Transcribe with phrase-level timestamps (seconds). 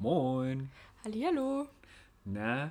[0.00, 0.70] Moin.
[1.04, 1.68] Hallihallo.
[2.24, 2.70] Na,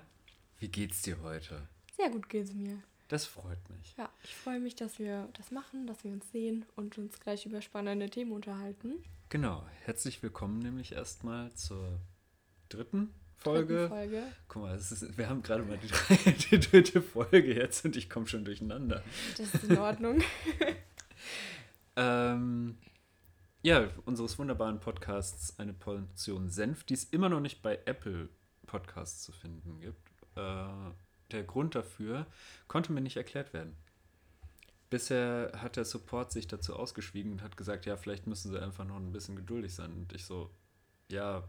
[0.60, 1.68] wie geht's dir heute?
[1.98, 2.82] Sehr gut geht's mir.
[3.10, 3.96] Das freut mich.
[3.98, 7.46] Ja, ich freue mich, dass wir das machen, dass wir uns sehen und uns gleich
[7.46, 9.04] über spannende Themen unterhalten.
[9.28, 12.00] Genau, herzlich willkommen nämlich erstmal zur
[12.70, 13.76] dritten Folge.
[13.76, 14.24] Dritten Folge.
[14.48, 18.28] Guck mal, ist, wir haben gerade mal die, die dritte Folge jetzt und ich komme
[18.28, 19.04] schon durcheinander.
[19.38, 20.24] Das ist in Ordnung.
[22.00, 22.78] Ähm,
[23.64, 28.30] ja, unseres wunderbaren Podcasts eine Portion Senf, die es immer noch nicht bei Apple
[28.66, 30.12] Podcasts zu finden gibt.
[30.36, 30.66] Äh,
[31.32, 32.28] der Grund dafür
[32.68, 33.76] konnte mir nicht erklärt werden.
[34.90, 38.86] Bisher hat der Support sich dazu ausgeschwiegen und hat gesagt, ja, vielleicht müssen sie einfach
[38.86, 39.92] noch ein bisschen geduldig sein.
[39.92, 40.50] Und ich so,
[41.10, 41.44] ja,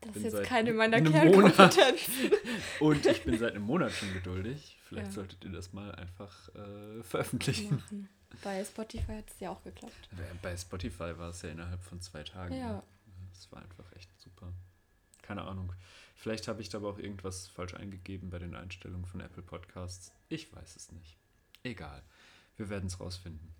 [0.00, 2.30] Das ist jetzt keine meiner Kernkompetenzen.
[2.80, 4.78] und ich bin seit einem Monat schon geduldig.
[4.84, 5.12] Vielleicht Ja.
[5.12, 7.76] solltet ihr das mal einfach äh, veröffentlichen.
[7.76, 8.08] machen.
[8.42, 10.08] Bei Spotify hat es ja auch geklappt.
[10.42, 12.54] Bei Spotify war es ja innerhalb von zwei Tagen.
[12.56, 12.72] Ja.
[12.72, 12.82] ne?
[13.32, 14.52] Das war einfach echt super.
[15.22, 15.72] Keine Ahnung.
[16.16, 20.12] Vielleicht habe ich da aber auch irgendwas falsch eingegeben bei den Einstellungen von Apple Podcasts.
[20.28, 21.16] Ich weiß es nicht.
[21.62, 22.02] Egal.
[22.56, 23.54] Wir werden es rausfinden.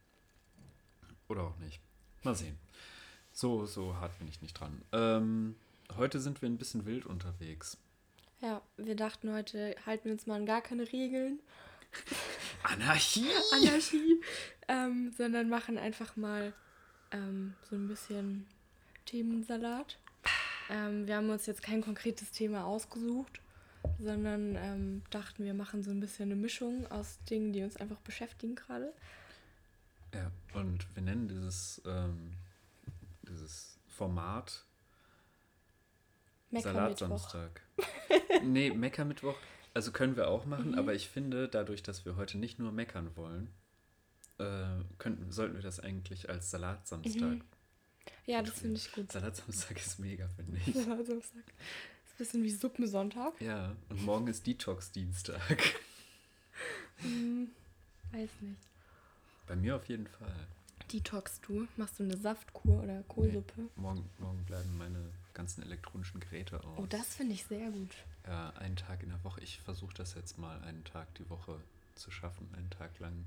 [1.28, 1.80] Oder auch nicht.
[2.22, 2.58] Mal sehen.
[3.32, 4.82] So, so hart bin ich nicht dran.
[4.92, 5.56] Ähm,
[5.96, 7.76] heute sind wir ein bisschen wild unterwegs.
[8.40, 11.40] Ja, wir dachten heute, halten wir uns mal an gar keine Regeln,
[12.62, 13.28] Anarchie!
[13.52, 14.20] Anarchie,
[14.68, 16.52] ähm, sondern machen einfach mal
[17.10, 18.46] ähm, so ein bisschen
[19.06, 19.98] Themensalat.
[20.70, 23.40] Ähm, wir haben uns jetzt kein konkretes Thema ausgesucht,
[23.98, 28.00] sondern ähm, dachten, wir machen so ein bisschen eine Mischung aus Dingen, die uns einfach
[28.00, 28.92] beschäftigen gerade.
[30.14, 32.32] Ja, und wir nennen dieses, ähm,
[33.28, 34.64] dieses Format
[36.50, 36.98] Meckermittwoch.
[36.98, 37.60] Salatsamstag.
[38.44, 39.36] nee, Meckermittwoch,
[39.74, 40.78] also können wir auch machen, Mhm.
[40.78, 43.50] aber ich finde, dadurch, dass wir heute nicht nur meckern wollen,
[44.38, 47.22] äh, könnten, sollten wir das eigentlich als Salatsamstag.
[47.22, 47.42] Mhm.
[48.26, 49.10] Ja, das finde ich gut.
[49.12, 50.74] Salatsamstag ist mega, finde ich.
[50.74, 51.42] Salatsamstag.
[52.06, 53.40] Ist ein bisschen wie Suppensonntag.
[53.40, 55.40] Ja, und morgen ist Detox-Dienstag.
[56.98, 57.50] Hm,
[58.12, 58.60] weiß nicht.
[59.48, 60.32] Bei mir auf jeden Fall.
[60.92, 61.66] Detox du?
[61.76, 63.68] Machst du eine Saftkur oder Kohlsuppe?
[63.74, 66.78] Morgen, morgen bleiben meine ganzen elektronischen Geräte aus.
[66.78, 67.90] Oh, das finde ich sehr gut.
[68.26, 69.40] Ja, einen Tag in der Woche.
[69.42, 71.60] Ich versuche das jetzt mal einen Tag die Woche
[71.96, 72.48] zu schaffen.
[72.56, 73.24] Einen Tag lang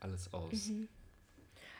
[0.00, 0.66] alles aus.
[0.66, 0.88] Mhm.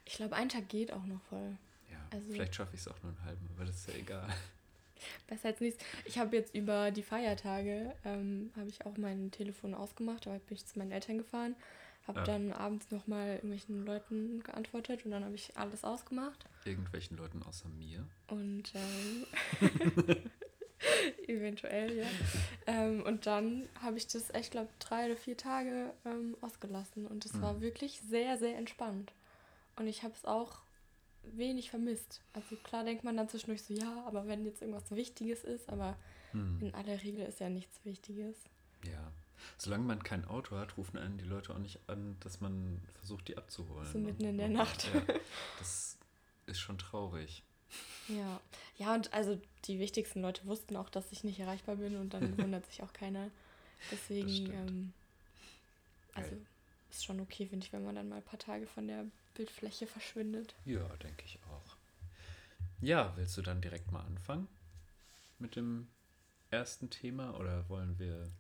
[0.05, 1.56] Ich glaube, ein Tag geht auch noch voll.
[1.91, 4.29] Ja, Also- vielleicht schaffe ich es auch nur einen halben, aber das ist ja egal.
[5.29, 5.85] Besser als nichts.
[6.06, 10.56] Ich habe jetzt über die Feiertage, ähm, habe ich auch mein Telefon ausgemacht, aber bin
[10.56, 11.55] ich zu meinen Eltern gefahren,
[12.08, 12.24] habe Ja.
[12.24, 16.46] dann abends nochmal irgendwelchen Leuten geantwortet und dann habe ich alles ausgemacht.
[16.64, 18.04] Irgendwelchen Leuten außer mir.
[18.28, 19.26] Und ähm,
[21.26, 22.06] eventuell, ja.
[22.66, 27.06] Ähm, und dann habe ich das, ich glaube, drei oder vier Tage ähm, ausgelassen.
[27.06, 27.60] Und es war Mhm.
[27.60, 29.12] wirklich sehr, sehr entspannt.
[29.76, 30.62] Und ich habe es auch
[31.22, 32.22] wenig vermisst.
[32.32, 35.96] Also klar denkt man dann zwischendurch so, ja, aber wenn jetzt irgendwas Wichtiges ist, aber
[36.32, 36.58] Hm.
[36.60, 38.36] in aller Regel ist ja nichts Wichtiges.
[38.84, 39.12] Ja.
[39.56, 43.28] Solange man kein Auto hat, rufen einen die Leute auch nicht an, dass man versucht,
[43.28, 43.87] die abzuholen.
[43.87, 44.88] So mitten in der Nacht.
[44.93, 45.03] Ja,
[45.59, 45.97] das
[46.47, 47.43] ist schon traurig.
[48.09, 48.41] Ja.
[48.76, 52.38] Ja, und also die wichtigsten Leute wussten auch, dass ich nicht erreichbar bin und dann
[52.38, 53.31] wundert sich auch keiner.
[53.91, 54.93] Deswegen, ähm,
[56.15, 56.47] also Geil.
[56.91, 59.87] ist schon okay, finde ich, wenn man dann mal ein paar Tage von der Bildfläche
[59.87, 60.55] verschwindet.
[60.65, 61.76] Ja, denke ich auch.
[62.81, 64.49] Ja, willst du dann direkt mal anfangen
[65.38, 65.88] mit dem
[66.50, 68.31] ersten Thema oder wollen wir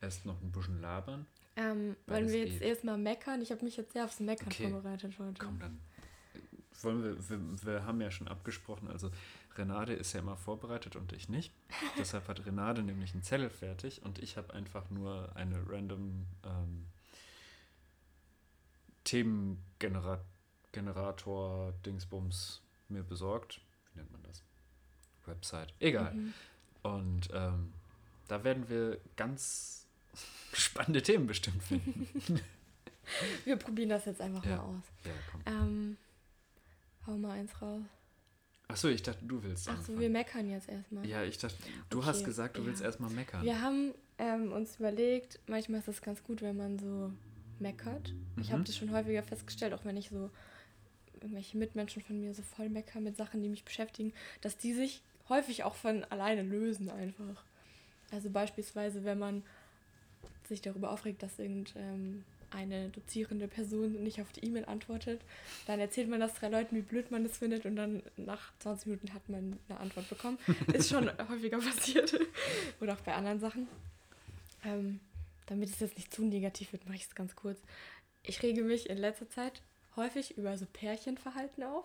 [0.00, 1.26] erst noch ein bisschen labern?
[1.56, 2.68] Ähm, wollen wir jetzt geht.
[2.68, 3.42] erstmal meckern?
[3.42, 4.70] Ich habe mich jetzt sehr aufs Meckern Okay.
[4.70, 5.34] vorbereitet heute.
[5.38, 5.80] Komm, dann
[6.82, 9.10] wollen wir, wir, wir haben ja schon abgesprochen, also
[9.56, 11.52] Renate ist ja immer vorbereitet und ich nicht.
[11.98, 16.86] Deshalb hat Renate nämlich einen Zettel fertig und ich habe einfach nur eine random ähm,
[19.04, 23.60] Themengenerator Dingsbums mir besorgt.
[23.92, 24.42] Wie nennt man das?
[25.26, 25.74] Website.
[25.80, 26.14] Egal.
[26.14, 26.32] Mhm.
[26.82, 27.72] Und ähm,
[28.28, 29.86] da werden wir ganz
[30.52, 32.08] spannende Themen bestimmt finden.
[33.44, 34.56] Wir probieren das jetzt einfach Ja.
[34.56, 34.84] mal aus.
[35.04, 35.42] ja, komm.
[35.46, 35.96] Ähm,
[37.06, 37.82] hau mal eins raus.
[38.68, 41.04] Achso, ich dachte, du willst Achso, wir meckern jetzt erstmal.
[41.04, 41.56] Ja, ich dachte,
[41.88, 42.66] du Okay, hast gesagt, du ja.
[42.68, 43.42] willst erstmal meckern.
[43.44, 47.12] Wir haben ähm, uns überlegt, manchmal ist es ganz gut, wenn man so
[47.58, 48.14] meckert.
[48.40, 48.64] Ich habe Mhm.
[48.66, 50.30] das schon häufiger festgestellt, auch wenn ich so
[51.14, 55.02] irgendwelche Mitmenschen von mir so voll meckern mit Sachen, die mich beschäftigen, dass die sich
[55.28, 57.42] häufig auch von alleine lösen einfach.
[58.12, 59.42] Also beispielsweise, wenn man
[60.50, 65.20] sich darüber aufregt, dass irgendeine eine dozierende Person nicht auf die E-Mail antwortet,
[65.66, 68.86] dann erzählt man das drei Leuten, wie blöd man das findet und dann nach 20
[68.88, 70.36] Minuten hat man eine Antwort bekommen.
[70.74, 72.12] Ist schon häufiger passiert.
[72.80, 73.68] Oder auch bei anderen Sachen.
[74.64, 74.98] Ähm,
[75.46, 77.60] damit es jetzt nicht zu negativ wird, mache ich es ganz kurz.
[78.24, 79.62] Ich rege mich in letzter Zeit
[79.94, 81.84] häufig über so Pärchenverhalten auf.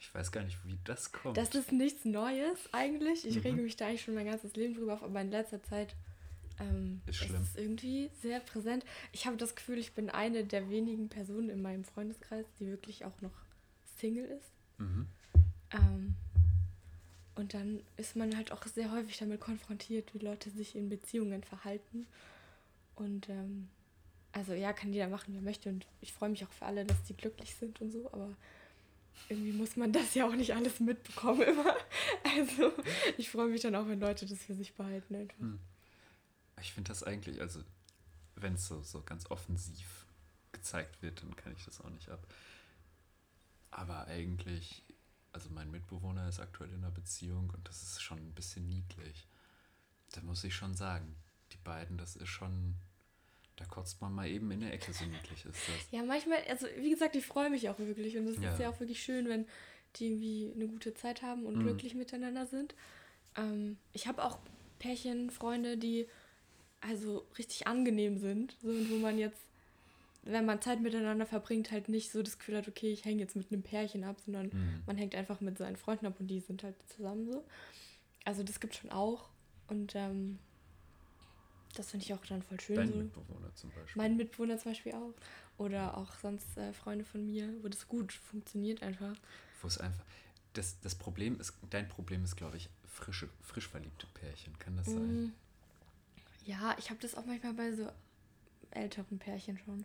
[0.00, 1.36] Ich weiß gar nicht, wie das kommt.
[1.36, 3.24] Das ist nichts Neues eigentlich.
[3.26, 3.42] Ich Mhm.
[3.42, 5.94] rege mich da eigentlich schon mein ganzes Leben drüber auf, aber in letzter Zeit
[6.60, 7.42] ähm, Ist ist schlimm.
[7.42, 8.84] es irgendwie sehr präsent.
[9.12, 13.04] Ich habe das Gefühl, ich bin eine der wenigen Personen in meinem Freundeskreis, die wirklich
[13.04, 13.32] auch noch
[13.98, 14.50] Single ist.
[14.78, 15.06] Mhm.
[15.72, 16.14] Ähm,
[17.34, 21.44] und dann ist man halt auch sehr häufig damit konfrontiert, wie Leute sich in Beziehungen
[21.44, 22.06] verhalten.
[22.96, 23.68] Und ähm,
[24.32, 25.68] also ja, kann jeder machen, wie er möchte.
[25.68, 28.34] Und ich freue mich auch für alle, dass die glücklich sind und so, aber
[29.28, 31.76] irgendwie muss man das ja auch nicht alles mitbekommen immer.
[32.36, 32.72] Also
[33.16, 35.38] ich freue mich dann auch, wenn Leute das für sich behalten einfach.
[35.38, 35.58] Hm.
[36.60, 37.62] Ich finde das eigentlich, also
[38.36, 40.06] wenn es so, so ganz offensiv
[40.52, 42.26] gezeigt wird, dann kann ich das auch nicht ab.
[43.70, 44.82] Aber eigentlich,
[45.32, 49.26] also mein Mitbewohner ist aktuell in einer Beziehung und das ist schon ein bisschen niedlich.
[50.12, 51.14] Da muss ich schon sagen,
[51.52, 52.74] die beiden, das ist schon,
[53.56, 55.90] da kotzt man mal eben in der Ecke, so niedlich ist das.
[55.90, 58.16] Ja, manchmal, also wie gesagt, ich freue mich auch wirklich.
[58.16, 58.52] Und es Ja.
[58.52, 59.46] ist ja auch wirklich schön, wenn
[59.96, 61.62] die irgendwie eine gute Zeit haben und Mhm.
[61.62, 62.74] glücklich miteinander sind.
[63.36, 64.38] Ähm, ich habe auch
[64.78, 66.08] Pärchen, Freunde, die
[66.80, 68.56] also richtig angenehm sind.
[68.62, 69.40] So, und wo man jetzt,
[70.22, 73.36] wenn man Zeit miteinander verbringt, halt nicht so das Gefühl hat, okay, ich hänge jetzt
[73.36, 74.82] mit einem Pärchen ab, sondern Mhm.
[74.86, 77.44] man hängt einfach mit seinen Freunden ab und die sind halt zusammen so.
[78.24, 79.28] Also das gibt schon auch.
[79.68, 80.38] Und ähm,
[81.74, 82.76] das finde ich auch dann voll schön.
[82.76, 82.96] Dein so.
[82.96, 84.02] Mitbewohner zum Beispiel.
[84.02, 85.14] Mein Mitbewohner zum Beispiel auch.
[85.58, 89.14] Oder auch sonst äh, Freunde von mir, wo das gut funktioniert einfach.
[89.60, 90.04] Wo es einfach,
[90.54, 94.58] das, das Problem ist, dein Problem ist, glaube ich, frische, frisch verliebte Pärchen.
[94.58, 95.24] Kann das sein?
[95.24, 95.32] Mm,
[96.48, 97.90] Ja, ich habe das auch manchmal bei so
[98.70, 99.84] älteren Pärchen schon.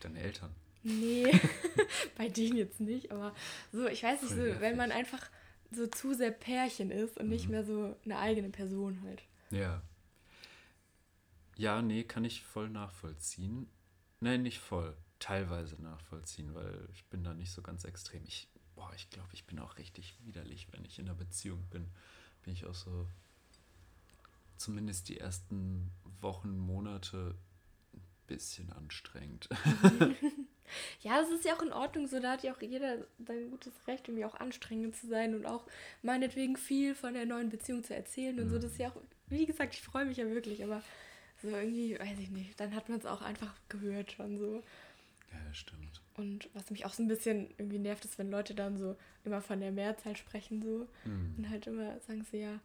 [0.00, 0.52] Deine Eltern.
[0.82, 1.30] Nee,
[2.16, 3.32] bei denen jetzt nicht, aber
[3.70, 5.30] so, ich weiß nicht, so, wenn man einfach
[5.70, 7.50] so zu sehr Pärchen ist und nicht Mhm.
[7.52, 9.22] mehr so eine eigene Person halt.
[9.50, 9.82] Ja.
[11.56, 13.70] Ja, nee, kann ich voll nachvollziehen.
[14.18, 14.96] Nein, nicht voll.
[15.20, 18.24] Teilweise nachvollziehen, weil ich bin da nicht so ganz extrem.
[18.24, 21.86] Ich, boah, ich glaube, ich bin auch richtig widerlich, wenn ich in einer Beziehung bin.
[22.42, 23.06] Bin ich auch so,
[24.60, 25.90] zumindest die ersten
[26.20, 27.34] Wochen, Monate
[27.94, 29.48] ein bisschen anstrengend.
[31.00, 33.72] Ja, das ist ja auch in Ordnung, so da hat ja auch jeder sein gutes
[33.86, 35.66] Recht, irgendwie auch anstrengend zu sein und auch
[36.02, 38.56] meinetwegen viel von der neuen Beziehung zu erzählen und so.
[38.56, 38.60] Mhm.
[38.60, 38.96] Das ist ja auch,
[39.28, 40.82] wie gesagt, ich freue mich ja wirklich, aber
[41.42, 44.62] so irgendwie, weiß ich nicht, dann hat man es auch einfach gehört schon so.
[45.32, 46.02] Ja, das stimmt.
[46.16, 49.40] Und was mich auch so ein bisschen irgendwie nervt, ist, wenn Leute dann so immer
[49.40, 51.34] von der Mehrzahl sprechen so Hm.
[51.36, 52.60] und halt immer sagen sie ja,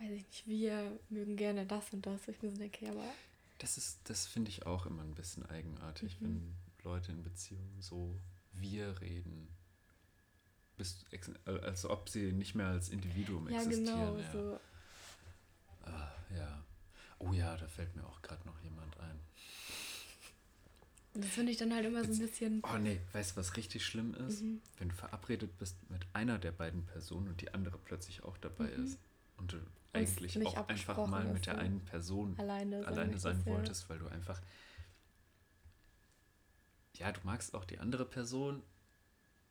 [0.00, 2.26] weiß ich nicht, wir mögen gerne das und das.
[2.28, 3.04] Ich mir so denke, ja, aber
[3.58, 6.24] Das ist, das finde ich auch immer ein bisschen eigenartig, Mhm.
[6.24, 6.54] wenn
[6.84, 8.18] Leute in Beziehungen so
[8.52, 9.48] wir reden.
[10.78, 13.84] Bis, äh, als ob sie nicht mehr als Individuum ja, existieren.
[13.84, 14.32] genau, ja.
[14.32, 14.60] so.
[15.82, 16.64] Ah, ja.
[17.18, 19.20] Oh ja, da fällt mir auch gerade noch jemand ein.
[21.12, 22.62] Das finde ich dann halt immer so ein Jetzt- bisschen.
[22.64, 24.40] Oh nee, weißt du, was richtig schlimm ist?
[24.42, 24.62] Mhm.
[24.78, 28.68] Wenn du verabredet bist mit einer der beiden Personen und die andere plötzlich auch dabei
[28.76, 28.84] Mhm.
[28.86, 28.98] ist
[29.40, 29.56] und du
[29.92, 33.98] eigentlich nicht auch einfach mal mit der einen Person Alleine sein, alleine sein wolltest, weil
[33.98, 34.40] du einfach.
[36.96, 38.62] Ja, du magst auch die andere Person,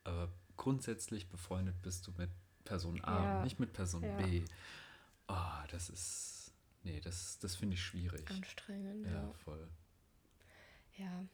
[0.04, 2.30] aber grundsätzlich befreundet bist du mit
[2.64, 3.44] Person A, Ja.
[3.44, 4.16] nicht mit Person Ja.
[4.16, 4.42] B.
[5.28, 6.52] Oh, das ist.
[6.82, 8.28] Nee, das, das finde ich schwierig.
[8.30, 9.32] Anstrengend, Ja, ja.
[9.44, 9.68] voll.
[10.96, 11.24] Ja.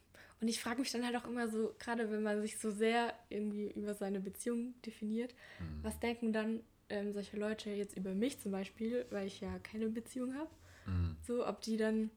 [0.41, 3.15] Und ich frage mich dann halt auch immer so, gerade wenn man sich so sehr
[3.29, 5.83] irgendwie über seine Beziehung definiert, Hm.
[5.83, 9.89] was denken dann ähm, solche Leute jetzt über mich zum Beispiel, weil ich ja keine
[9.89, 10.51] Beziehung habe?
[10.85, 11.17] Hm.
[11.27, 12.11] So, ob die dann,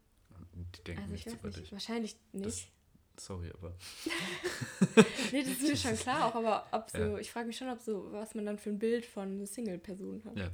[0.77, 1.71] Die denken also ich nichts über nicht, dich.
[1.71, 2.71] wahrscheinlich Das, nicht.
[3.17, 3.75] sorry, aber.
[5.31, 7.17] nee, das ist mir schon klar auch, aber ob so, Ja.
[7.17, 10.23] ich frage mich schon, ob so, was man dann für ein Bild von einer Single-Person
[10.25, 10.37] hat.
[10.37, 10.51] Ja.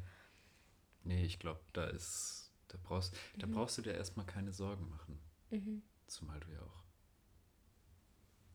[1.04, 2.42] Nee, ich glaube, da ist.
[2.70, 3.51] Da brauchst, da Mhm.
[3.51, 5.20] brauchst du dir erstmal keine Sorgen machen.
[5.51, 5.82] Mhm.
[6.08, 6.84] Zumal du ja auch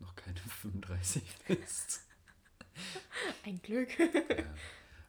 [0.00, 2.00] noch keine 35 bist.
[3.44, 3.98] Ein Glück.
[3.98, 4.54] ja.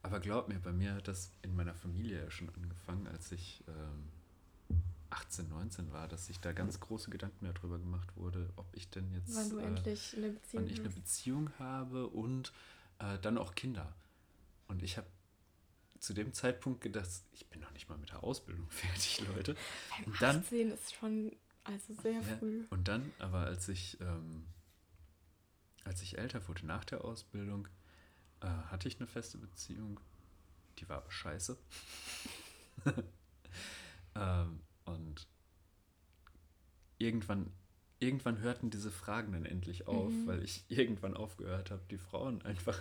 [0.04, 3.64] Aber glaub mir, bei mir hat das in meiner Familie ja schon angefangen, als ich
[3.68, 4.78] ähm,
[5.12, 9.12] 18, 19 war, dass sich da ganz große Gedanken darüber gemacht wurde, ob ich denn
[9.12, 10.90] jetzt Wann du äh, endlich eine Beziehung wann ich eine.
[10.90, 12.52] Beziehung habe und
[13.00, 13.94] äh, dann auch Kinder.
[14.68, 15.08] Und ich habe
[16.00, 19.56] zu dem Zeitpunkt gedacht, ich bin noch nicht mal mit der Ausbildung fertig, Leute.
[19.98, 21.32] Beim Und dann- 18 ist schon
[21.64, 22.64] also sehr Ja, früh.
[22.72, 24.46] Und dann, aber als ich, ähm,
[25.84, 27.68] als ich älter wurde, nach der Ausbildung,
[28.42, 30.00] äh, hatte ich eine feste Beziehung.
[30.80, 31.58] Die war aber scheiße.
[34.16, 35.28] ähm, und
[36.98, 37.52] irgendwann,
[38.00, 40.28] irgendwann hörten diese Fragen dann endlich auf, Mhm.
[40.28, 42.80] weil ich irgendwann aufgehört habe, die Frauen einfach,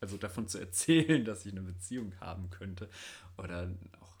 [0.00, 2.88] also davon zu erzählen, dass ich eine Beziehung haben könnte.
[3.36, 4.16] Oder auch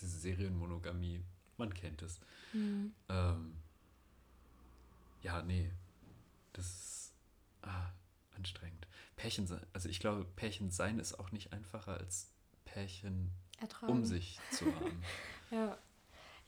[0.00, 1.22] diese Serienmonogamie,
[1.56, 2.20] man kennt es.
[2.52, 2.92] Mhm.
[3.08, 3.56] Ähm,
[5.22, 5.70] ja, nee.
[6.52, 7.12] Das ist.
[7.62, 7.92] Ah,
[8.36, 8.86] anstrengend.
[9.20, 12.28] Pärchen sein, also ich glaube, Pärchen sein ist auch nicht einfacher als
[12.64, 13.92] Pärchen Ertragen.
[13.92, 15.02] um sich zu haben.
[15.50, 15.76] Ja.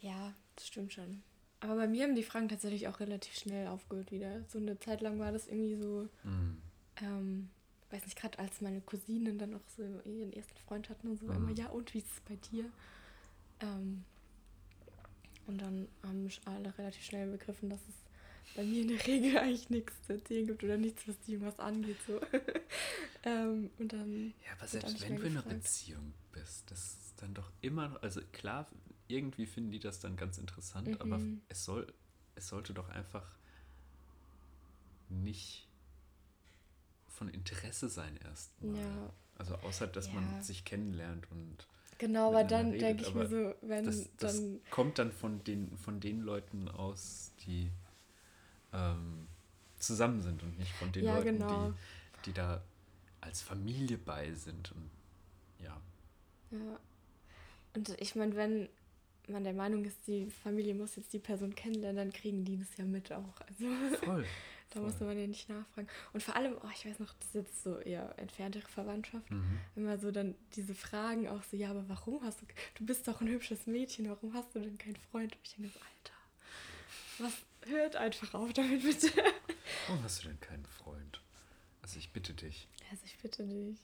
[0.01, 1.23] Ja, das stimmt schon.
[1.61, 4.45] Aber bei mir haben die Fragen tatsächlich auch relativ schnell aufgehört wieder.
[4.49, 6.57] So eine Zeit lang war das irgendwie so, Mm.
[7.01, 7.51] ähm,
[7.91, 11.27] weiß nicht, gerade als meine Cousinen dann auch so ihren ersten Freund hatten und so,
[11.27, 11.33] Mhm.
[11.37, 12.65] immer, ja, und wie ist es bei dir?
[13.61, 14.05] Ähm,
[15.47, 17.95] und dann haben alle relativ schnell begriffen, dass es
[18.55, 21.59] bei mir in der Regel eigentlich nichts zu erzählen gibt oder nichts, was die irgendwas
[21.59, 21.97] angeht.
[22.07, 22.21] So.
[23.25, 25.43] ähm, und dann, Ja, aber selbst wenn du in einer.
[25.43, 28.67] Beziehung bist, das ist dann doch immer noch, also klar,
[29.09, 31.41] irgendwie finden die das dann ganz interessant, aber Mhm.
[31.49, 31.93] es soll,
[32.35, 33.27] es sollte doch einfach
[35.09, 35.69] nicht
[37.09, 38.75] von Interesse sein erstmal.
[38.81, 39.13] Ja.
[39.37, 40.15] Also außer, dass Ja.
[40.15, 41.67] man sich kennenlernt und
[41.99, 45.43] genau, aber dann denke ich mir aber so, wenn das, das dann kommt dann von
[45.45, 47.71] den, von den Leuten aus, die
[48.73, 49.27] ähm,
[49.79, 51.71] zusammen sind und nicht von den Ja, Leuten, genau.
[51.71, 52.63] die, die da
[53.21, 54.73] als Familie bei sind.
[54.73, 54.91] Und
[55.63, 55.81] ja,
[56.51, 56.79] Ja.
[57.75, 58.69] Und ich meine, wenn
[59.29, 62.77] man der Meinung ist, die Familie muss jetzt die Person kennenlernen, dann kriegen die das
[62.77, 63.41] ja mit auch.
[63.49, 63.67] Also
[64.05, 64.25] voll.
[64.71, 64.83] da voll.
[64.83, 65.89] muss man ja nicht nachfragen.
[66.13, 69.31] Und vor allem, oh, ich weiß noch, das ist jetzt so eher entferntere Verwandtschaft.
[69.31, 69.59] Mhm.
[69.77, 73.21] Immer so dann diese Fragen auch so, ja, aber warum hast du, du bist doch
[73.21, 75.33] ein hübsches Mädchen, warum hast du denn keinen Freund?
[75.35, 76.12] Und ich denke so, Alter,
[77.23, 77.33] was,
[77.71, 79.11] hört einfach auf damit bitte.
[79.87, 81.21] Warum hast du denn keinen Freund?
[81.83, 82.69] Also ich bitte dich.
[82.91, 83.79] Also ich bitte dich.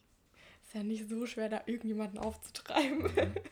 [0.64, 3.02] Ist ja nicht so schwer, da irgendjemanden aufzutreiben.
[3.02, 3.35] Mhm.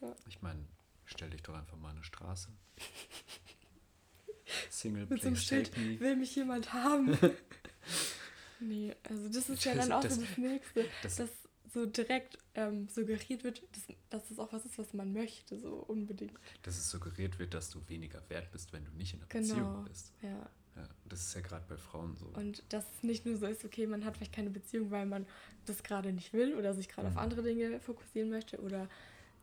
[0.00, 0.14] Ja.
[0.28, 0.64] Ich meine,
[1.06, 2.50] stell dich doch einfach mal eine Straße.
[4.70, 7.18] Single, Mit so einem Schild, will mich jemand haben?
[8.60, 11.30] nee, also das ist ja Das- dann auch das- so das Nächste, das- dass
[11.72, 15.74] so direkt ähm, suggeriert wird, dass, dass das auch was ist, was man möchte, so
[15.74, 16.38] unbedingt.
[16.62, 19.54] Dass es suggeriert wird, dass du weniger wert bist, wenn du nicht in einer Genau.
[19.54, 20.12] Beziehung bist.
[20.22, 20.50] Ja.
[20.76, 22.26] Ja, das ist ja gerade bei Frauen so.
[22.26, 25.26] Und dass es nicht nur so ist, okay, man hat vielleicht keine Beziehung, weil man
[25.66, 27.16] das gerade nicht will oder sich gerade Mhm.
[27.16, 28.88] auf andere Dinge fokussieren möchte oder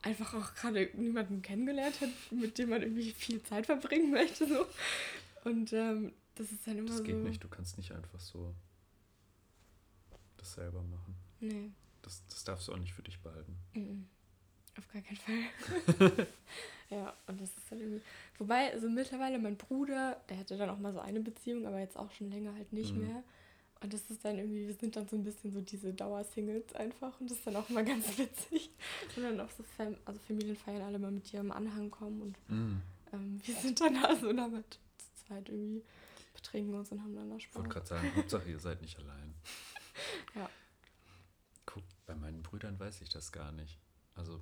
[0.02, 4.48] einfach auch gerade niemanden kennengelernt hat, mit dem man irgendwie viel Zeit verbringen möchte.
[4.48, 4.66] So.
[5.44, 7.04] Und ähm, das ist dann immer das so.
[7.04, 8.56] geht nicht, du kannst nicht einfach so
[10.38, 11.16] das selber machen.
[11.42, 11.72] Nee.
[12.06, 13.58] Das, das darfst du auch nicht für dich behalten.
[13.74, 14.08] Mhm.
[14.78, 16.28] Auf gar keinen Fall.
[16.90, 18.02] ja, und das ist dann irgendwie.
[18.38, 21.98] Wobei, also mittlerweile mein Bruder, der hatte dann auch mal so eine Beziehung, aber jetzt
[21.98, 23.02] auch schon länger halt nicht Mhm.
[23.08, 23.24] mehr.
[23.82, 27.20] Und das ist dann irgendwie, wir sind dann so ein bisschen so diese Dauersingles einfach
[27.20, 28.70] und das ist dann auch mal ganz witzig.
[29.16, 32.82] Und dann auch so Fam also Familienfeiern alle mal mit ihrem Anhang kommen und Mhm.
[33.14, 35.84] ähm, wir sind dann da so damit zu zweit irgendwie
[36.34, 37.56] betrinken uns und haben dann da Ich Spaß.
[37.56, 39.34] wollte gerade sagen, Hauptsache ihr seid nicht allein.
[40.36, 40.50] Ja.
[42.06, 43.80] Bei meinen Brüdern weiß ich das gar nicht.
[44.14, 44.42] Also,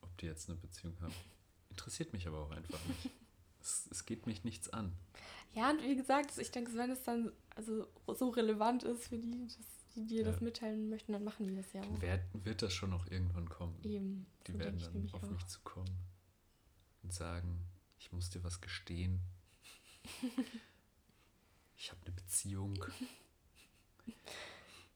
[0.00, 1.14] ob die jetzt eine Beziehung haben.
[1.70, 3.10] Interessiert mich aber auch einfach nicht.
[3.60, 4.92] Es, es geht mich nichts an.
[5.54, 9.46] Ja, und wie gesagt, ich denke, wenn es dann also so relevant ist für die,
[9.46, 9.58] dass
[9.94, 10.42] die dir das Ja.
[10.42, 11.84] mitteilen möchten, dann machen die das ja auch.
[11.86, 13.78] Dann wird, wird das schon noch irgendwann kommen.
[13.84, 14.26] Eben.
[14.46, 15.30] Die so werden dann auf auch.
[15.30, 15.96] mich zukommen
[17.02, 17.64] und sagen,
[17.98, 19.20] ich muss dir was gestehen.
[21.76, 22.84] Ich habe eine Beziehung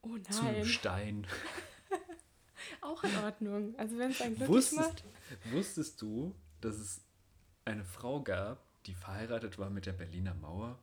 [0.02, 0.64] Oh zu nein.
[0.64, 1.26] Stein.
[2.80, 3.74] Auch in Ordnung.
[3.78, 5.04] Also wenn es einen glücklich Wusstest, macht.
[5.52, 7.00] wusstest du, dass es
[7.64, 10.78] eine Frau gab, die verheiratet war mit der Berliner Mauer?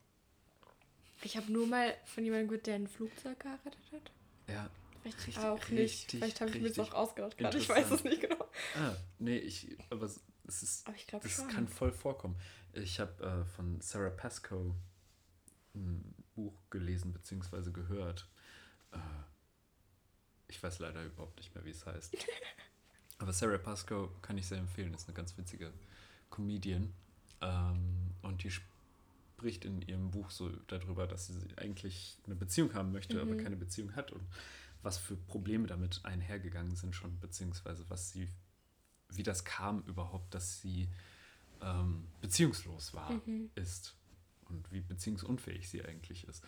[1.24, 4.12] Ich habe nur mal von jemandem gehört, der ein Flugzeug geheiratet hat.
[4.48, 4.70] Ja.
[5.02, 5.80] Vielleicht Richtig- auch nicht.
[5.80, 7.58] richtig- Vielleicht habe ich mir das auch ausgedacht gerade.
[7.58, 8.48] Ich weiß es nicht genau.
[8.78, 11.48] Ah, nee, ich, aber es ist, Aber ich das schon.
[11.50, 12.36] kann voll vorkommen.
[12.74, 14.74] Ich habe äh, von Sarah Pascoe
[15.76, 17.72] ein Buch gelesen bzw.
[17.72, 18.28] gehört.
[18.94, 18.98] Äh,
[20.48, 22.16] ich weiß leider überhaupt nicht mehr, wie es heißt.
[23.20, 24.94] Aber Sarah Pascoe kann ich sehr empfehlen.
[24.94, 25.72] Ist eine ganz witzige
[26.30, 26.94] Comedian.
[27.42, 32.92] Ähm, und die spricht in ihrem Buch so darüber, dass sie eigentlich eine Beziehung haben
[32.92, 33.44] möchte, aber Mhm.
[33.44, 34.12] keine Beziehung hat.
[34.12, 34.24] Und
[34.82, 38.28] was für Probleme damit einhergegangen sind schon, beziehungsweise was sie,
[39.10, 40.90] wie das kam überhaupt, dass sie
[41.62, 43.50] ähm, beziehungslos war, Mhm.
[43.56, 43.96] ist
[44.50, 46.44] und wie beziehungsunfähig sie eigentlich ist.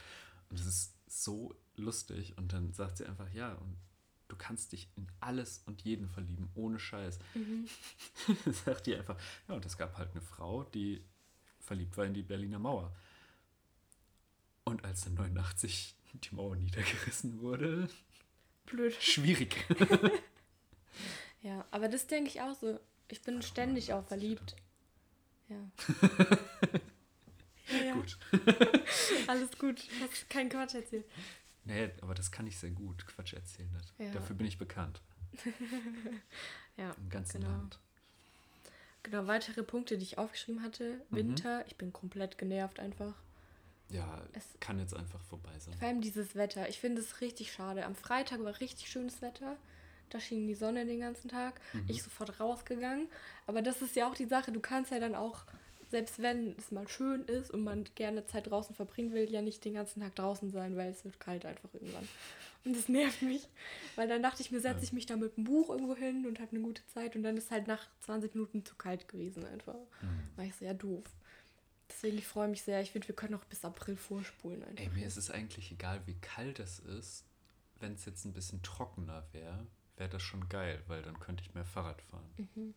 [0.49, 3.77] Und es ist so lustig und dann sagt sie einfach, ja, und
[4.27, 7.19] du kannst dich in alles und jeden verlieben, ohne Scheiß.
[7.33, 7.67] Mhm.
[8.65, 11.03] sagt die einfach, ja, und es gab halt eine Frau, die
[11.59, 12.95] verliebt war in die Berliner Mauer.
[14.63, 17.87] Und als dann 89 die Mauer niedergerissen wurde,
[18.65, 18.95] Blöd.
[19.01, 19.65] schwierig.
[21.45, 22.79] Ja, aber das denke ich auch so.
[23.07, 24.55] Ich bin Einfach ständig auch 89, verliebt.
[25.47, 26.79] Ja.
[27.71, 27.93] ja, ja.
[27.93, 28.17] Gut.
[29.27, 29.83] Alles gut.
[30.01, 31.05] Hast keinen Quatsch erzählt.
[31.63, 33.69] Nee, aber das kann ich sehr gut, Quatsch erzählen.
[33.97, 34.11] Ja.
[34.11, 35.01] Dafür bin ich bekannt.
[36.77, 37.53] Ja, Im ganzen genau.
[37.53, 37.79] Land.
[39.03, 40.99] Genau, weitere Punkte, die ich aufgeschrieben hatte.
[41.09, 41.15] Mhm.
[41.15, 43.13] Winter, ich bin komplett genervt einfach.
[43.89, 45.73] Ja, Es- kann jetzt einfach vorbei sein.
[45.77, 46.67] Vor allem dieses Wetter.
[46.67, 47.85] Ich finde es richtig schade.
[47.85, 49.55] Am Freitag war richtig schönes Wetter.
[50.09, 51.61] Da schien die Sonne den ganzen Tag.
[51.73, 51.85] Mhm.
[51.87, 53.07] Ich sofort rausgegangen.
[53.47, 54.51] Aber das ist ja auch die Sache.
[54.51, 55.45] Du kannst ja dann auch,
[55.95, 59.63] selbst wenn es mal schön ist und man gerne Zeit draußen verbringen will, ja nicht
[59.63, 62.05] den ganzen Tag draußen sein, weil es wird kalt einfach irgendwann.
[62.65, 63.47] Und das nervt mich.
[63.95, 66.41] Weil dann dachte ich mir, setze ich mich da mit einem Buch irgendwo hin und
[66.41, 67.15] habe eine gute Zeit.
[67.15, 69.75] Und dann ist halt nach 20 Minuten zu kalt gewesen einfach.
[70.01, 70.35] Mhm.
[70.35, 71.05] War ich so, ja doof.
[71.89, 72.81] Deswegen, ich freue mich sehr.
[72.81, 74.83] Ich finde, wir können auch bis April vorspulen einfach.
[74.83, 77.23] Ey, mir ist es eigentlich egal, wie kalt es ist.
[77.79, 81.53] Wenn es jetzt ein bisschen trockener wäre, wäre das schon geil, weil dann könnte ich
[81.53, 82.29] mehr Fahrrad fahren.
[82.35, 82.73] Mhm.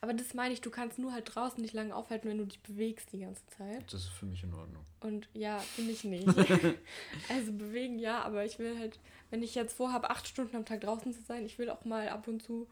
[0.00, 2.60] Aber das meine ich, du kannst nur halt draußen nicht lange aufhalten, wenn du dich
[2.60, 3.92] bewegst die ganze Zeit.
[3.92, 4.84] Das ist für mich in Ordnung.
[5.00, 6.26] Und ja, finde ich nicht.
[7.28, 8.98] also bewegen ja, aber ich will halt,
[9.30, 12.08] wenn ich jetzt vorhabe, acht Stunden am Tag draußen zu sein, ich will auch mal
[12.08, 12.68] ab und zu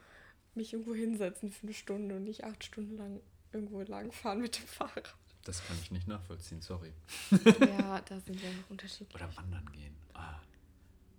[0.54, 3.20] mich irgendwo hinsetzen für eine Stunde und nicht acht Stunden lang
[3.52, 5.14] irgendwo lang fahren mit dem Fahrrad.
[5.44, 6.92] Das kann ich nicht nachvollziehen, sorry.
[7.60, 9.14] ja, da sind wir noch unterschiedlich.
[9.14, 9.94] Oder wandern gehen.
[10.12, 10.40] Ah.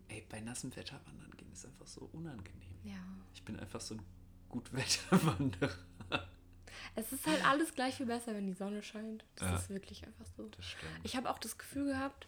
[0.07, 2.75] Ey, bei nassem Wetter wandern gehen ist einfach so unangenehm.
[2.83, 3.03] Ja.
[3.33, 4.01] Ich bin einfach so ein
[4.51, 5.71] Gutwetterwanderer.
[6.95, 9.23] Es ist halt alles gleich viel besser, wenn die Sonne scheint.
[9.35, 9.55] Das Ja.
[9.57, 10.49] ist wirklich einfach so.
[10.49, 10.91] Das stimmt.
[11.03, 12.27] Ich habe auch das Gefühl gehabt,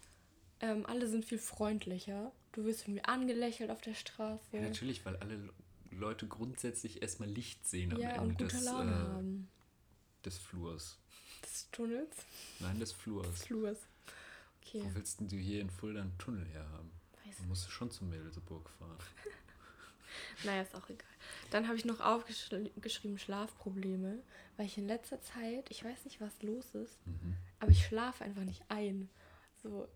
[0.60, 2.32] ähm, alle sind viel freundlicher.
[2.52, 4.42] Du wirst irgendwie angelächelt auf der Straße.
[4.52, 5.52] ja, natürlich, weil alle Le-
[5.90, 9.48] Leute grundsätzlich erstmal Licht sehen am Ja, und Ende gute des, Laune äh, haben.
[10.24, 10.98] des Flurs.
[11.42, 12.16] Des Tunnels?
[12.60, 13.42] Nein, des Des Flurs.
[13.44, 13.78] Flurs.
[14.62, 16.90] Okay, Wo willst denn du hier in Fulda einen Tunnel herhaben?
[17.26, 18.96] weiß Du musst schon zum Mädelseburg fahren.
[20.44, 21.08] Naja, ist auch egal.
[21.54, 24.20] Dann habe ich noch aufgeschrieben Schlafprobleme,
[24.56, 27.36] weil ich in letzter Zeit, ich weiß nicht, was los ist, Mhm.
[27.60, 29.08] aber ich schlafe einfach nicht ein.
[29.62, 29.86] So,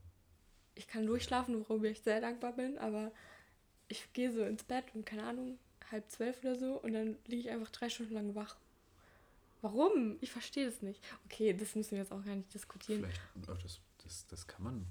[0.76, 3.10] ich kann durchschlafen, worüber ich sehr dankbar bin, aber
[3.88, 5.58] ich gehe so ins Bett und keine Ahnung,
[5.90, 8.56] halb zwölf oder so und dann liege ich einfach drei Stunden lang wach.
[9.60, 10.16] Warum?
[10.20, 11.02] Ich verstehe das nicht.
[11.24, 13.00] Okay, das müssen wir jetzt auch gar nicht diskutieren.
[13.00, 14.86] Vielleicht, oh, das, das, das kann man,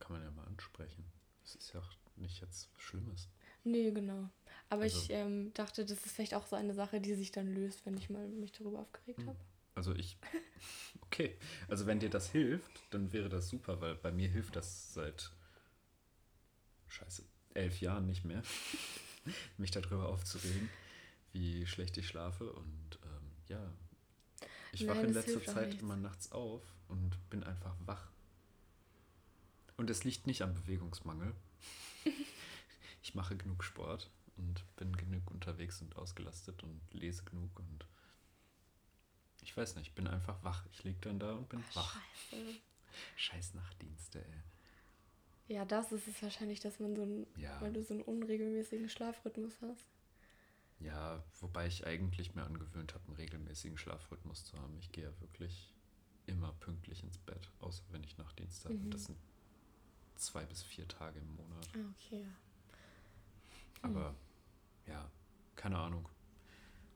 [0.00, 1.04] kann man ja mal ansprechen.
[1.44, 3.28] Das ist ja auch nicht jetzt Schlimmes.
[3.62, 4.28] Nee, genau.
[4.70, 7.52] Aber Also- ich ähm, dachte, das ist vielleicht auch so eine Sache, die sich dann
[7.54, 9.26] löst, wenn ich mal mich darüber aufgeregt Hm.
[9.28, 9.38] habe.
[9.74, 10.16] Also ich,
[11.02, 11.36] okay.
[11.68, 15.30] Also wenn dir das hilft, dann wäre das super, weil bei mir hilft das seit,
[16.88, 18.42] scheiße, elf Jahren nicht mehr,
[19.58, 20.70] mich darüber aufzuregen,
[21.32, 22.52] wie schlecht ich schlafe.
[22.52, 23.72] Und ähm, ja,
[24.72, 28.08] ich wache in letzter Zeit immer nachts auf und bin einfach wach.
[29.76, 31.34] Und es liegt nicht am Bewegungsmangel.
[33.02, 37.86] ich mache genug Sport und bin genug unterwegs und ausgelastet und lese genug und
[39.42, 40.66] ich weiß nicht, ich bin einfach wach.
[40.72, 41.96] Ich liege dann da und bin wach.
[42.30, 42.54] Scheiße.
[43.16, 45.54] Scheiß Nachtdienste, ey.
[45.54, 47.60] Ja, das ist es wahrscheinlich, dass man so einen, Ja.
[47.60, 49.86] weil du so einen unregelmäßigen Schlafrhythmus hast.
[50.78, 54.78] Ja, wobei ich eigentlich mir angewöhnt habe, einen regelmäßigen Schlafrhythmus zu haben.
[54.78, 55.74] Ich gehe ja wirklich
[56.26, 58.74] immer pünktlich ins Bett, außer wenn ich Nachtdienst habe.
[58.74, 58.90] Mhm.
[58.90, 59.18] Das sind
[60.16, 61.68] zwei bis vier Tage im Monat.
[61.74, 62.22] Ah, okay.
[62.22, 62.28] ja.
[63.82, 64.14] Aber
[64.90, 65.10] ja,
[65.56, 66.08] keine Ahnung.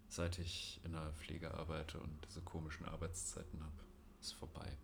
[0.08, 3.80] Seit ich in der Pflege arbeite und diese komischen Arbeitszeiten habe,
[4.20, 4.76] ist vorbei.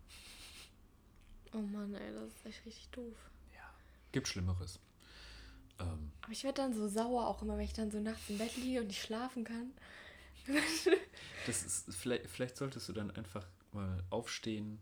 [1.53, 3.15] Oh Mann, ey, das ist echt richtig doof.
[3.53, 3.69] Ja.
[4.11, 4.79] Gibt Schlimmeres.
[5.79, 8.37] Ähm, Aber ich werde dann so sauer auch immer, wenn ich dann so nachts im
[8.37, 9.71] Bett liege und nicht schlafen kann.
[11.45, 14.79] das ist, vielleicht, vielleicht solltest du dann einfach mal aufstehen,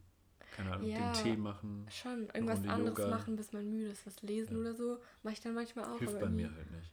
[0.55, 1.11] keine Ahnung, Ja.
[1.11, 1.85] den Tee machen.
[1.91, 3.09] Schon irgendwas anderes Yoga.
[3.09, 4.05] machen, bis man müde ist.
[4.05, 4.61] Was lesen Ja.
[4.61, 4.99] oder so.
[5.23, 5.99] Mache ich dann manchmal auch.
[5.99, 6.91] Hilft bei mir halt nicht.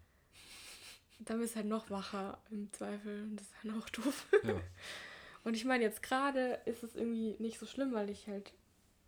[1.18, 3.22] Dann bist du halt noch wacher im Zweifel.
[3.22, 4.26] Und das ist dann auch doof.
[4.44, 4.60] Ja.
[5.44, 8.52] Und ich meine, jetzt gerade ist es irgendwie nicht so schlimm, weil ich halt,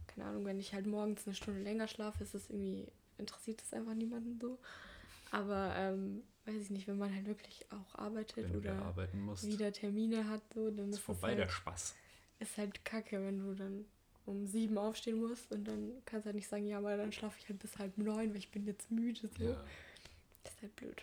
[0.06, 2.86] keine Ahnung, wenn ich halt morgens eine Stunde länger schlafe, ist es irgendwie,
[3.18, 4.56] interessiert das einfach niemanden so.
[5.32, 8.94] Aber, ähm, weiß ich nicht, wenn man halt wirklich auch arbeitet oder
[9.42, 11.96] wieder Termine hat, so, dann ist ist es vorbei der halt, Spaß.
[12.38, 13.84] ist halt kacke, wenn du dann
[14.24, 17.38] um sieben aufstehen musst und dann kannst du halt nicht sagen, ja, aber dann schlafe
[17.40, 19.28] ich halt bis halb neun, weil ich bin jetzt müde.
[19.36, 19.44] So.
[19.44, 19.64] Ja.
[20.44, 21.02] Das ist halt blöd.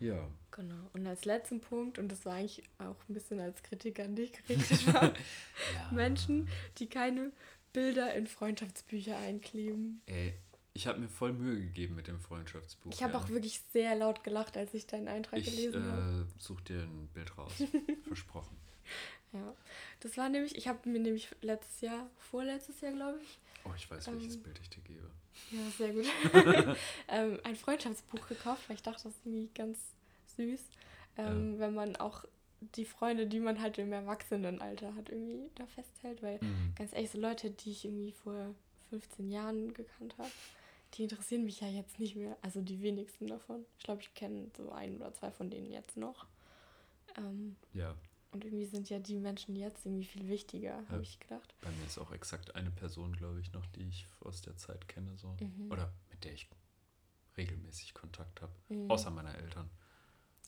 [0.00, 0.28] Ja.
[0.50, 0.90] Genau.
[0.92, 4.32] Und als letzten Punkt, und das war eigentlich auch ein bisschen als Kritik an dich
[4.32, 5.04] gerichtet, war,
[5.74, 5.90] ja.
[5.92, 7.32] Menschen, die keine
[7.72, 10.02] Bilder in Freundschaftsbücher einkleben.
[10.06, 10.34] Ey,
[10.72, 12.90] ich habe mir voll Mühe gegeben mit dem Freundschaftsbuch.
[12.92, 13.18] Ich habe ja.
[13.18, 16.26] auch wirklich sehr laut gelacht, als ich deinen Eintrag Ich gelesen habe.
[16.28, 17.52] äh, such dir ein Bild raus.
[18.06, 18.56] Versprochen.
[19.32, 19.54] Ja.
[20.00, 23.90] Das war nämlich, ich habe mir nämlich letztes Jahr, vorletztes Jahr, glaube ich, Oh, ich
[23.90, 25.10] weiß, welches Ähm, Bild ich dir gebe.
[25.50, 26.06] ja, sehr gut,
[27.08, 29.78] ähm, ein Freundschaftsbuch gekauft, weil ich dachte, das ist irgendwie ganz
[30.36, 30.60] süß,
[31.18, 32.24] ähm, wenn man auch
[32.74, 36.72] die Freunde, die man halt im Erwachsenenalter hat, irgendwie da festhält, weil Mhm.
[36.76, 38.54] ganz ehrlich, so Leute, die ich irgendwie vor
[38.90, 40.30] 15 Jahren gekannt habe,
[40.94, 42.36] die interessieren mich ja jetzt nicht mehr.
[42.42, 43.64] Also die wenigsten davon.
[43.78, 46.26] Ich glaube, ich kenne so ein oder zwei von denen jetzt noch.
[47.16, 47.94] Ähm, Ja,
[48.38, 50.88] Und irgendwie sind ja die Menschen jetzt irgendwie viel wichtiger, Ja.
[50.90, 51.56] habe ich gedacht.
[51.60, 54.86] Bei mir ist auch exakt eine Person, glaube ich, noch, die ich aus der Zeit
[54.86, 55.36] kenne, so.
[55.40, 55.72] Mhm.
[55.72, 56.48] Oder mit der ich
[57.36, 58.52] regelmäßig Kontakt habe.
[58.68, 58.88] Mhm.
[58.88, 59.68] Außer meiner Eltern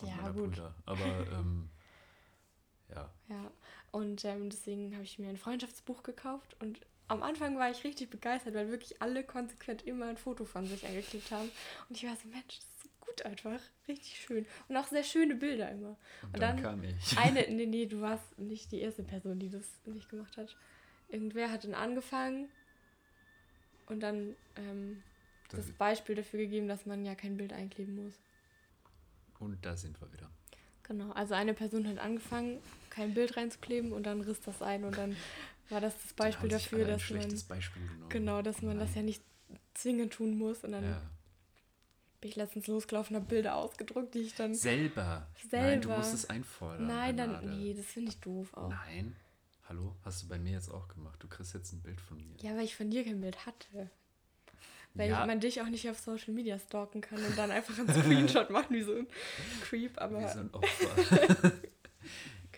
[0.03, 0.51] und Ja, meiner gut.
[0.53, 0.73] Brüder.
[0.87, 1.69] Aber ähm,
[2.91, 3.13] ja.
[3.29, 3.51] Ja,
[3.91, 8.09] und ähm, deswegen habe ich mir ein Freundschaftsbuch gekauft und am Anfang war ich richtig
[8.09, 11.51] begeistert, weil wirklich alle konsequent immer ein Foto von sich eingeklebt haben.
[11.89, 12.70] Und ich war so, Mensch, das
[13.11, 13.61] gut einfach.
[13.89, 14.47] Richtig schön.
[14.69, 15.91] Und auch sehr schöne Bilder immer.
[16.23, 17.19] Und, Und dann, dann kam ich.
[17.19, 20.57] Eine, nee, nee, du warst nicht die erste Person, die das nicht gemacht hat.
[21.09, 22.49] Irgendwer hat dann angefangen
[23.87, 25.03] und dann ähm,
[25.51, 28.15] das Das- Beispiel dafür gegeben, dass man ja kein Bild einkleben muss.
[29.39, 30.31] Und da sind wir wieder.
[30.85, 32.59] Genau, also eine Person hat angefangen,
[32.91, 35.17] kein Bild reinzukleben und dann riss das ein und dann
[35.69, 39.05] war das das Beispiel dafür, dass man Beispiel genau, dass man das ja Nein.
[39.07, 39.23] nicht
[39.75, 41.03] zwingend tun muss und dann Ja.
[42.21, 45.27] Bin ich letztens losgelaufen, habe Bilder ausgedruckt, die ich dann Selber.
[45.51, 45.97] Nein, du Selber.
[45.99, 46.87] musst es einfordern.
[46.87, 47.49] Nein, dann Renate.
[47.49, 48.69] nee, das finde ich doof auch.
[48.69, 49.17] Nein.
[49.69, 49.95] Hallo?
[50.05, 51.23] Hast du bei mir jetzt auch gemacht?
[51.23, 52.37] Du kriegst jetzt ein Bild von mir.
[52.43, 53.91] Ja, weil ich von dir kein Bild hatte.
[54.95, 55.25] Weil Ja.
[55.25, 58.75] man dich auch nicht auf Social Media stalken kann und dann einfach einen Screenshot machen
[58.75, 59.07] wie so ein
[59.63, 61.51] Creep, aber Wie so ein Opfer.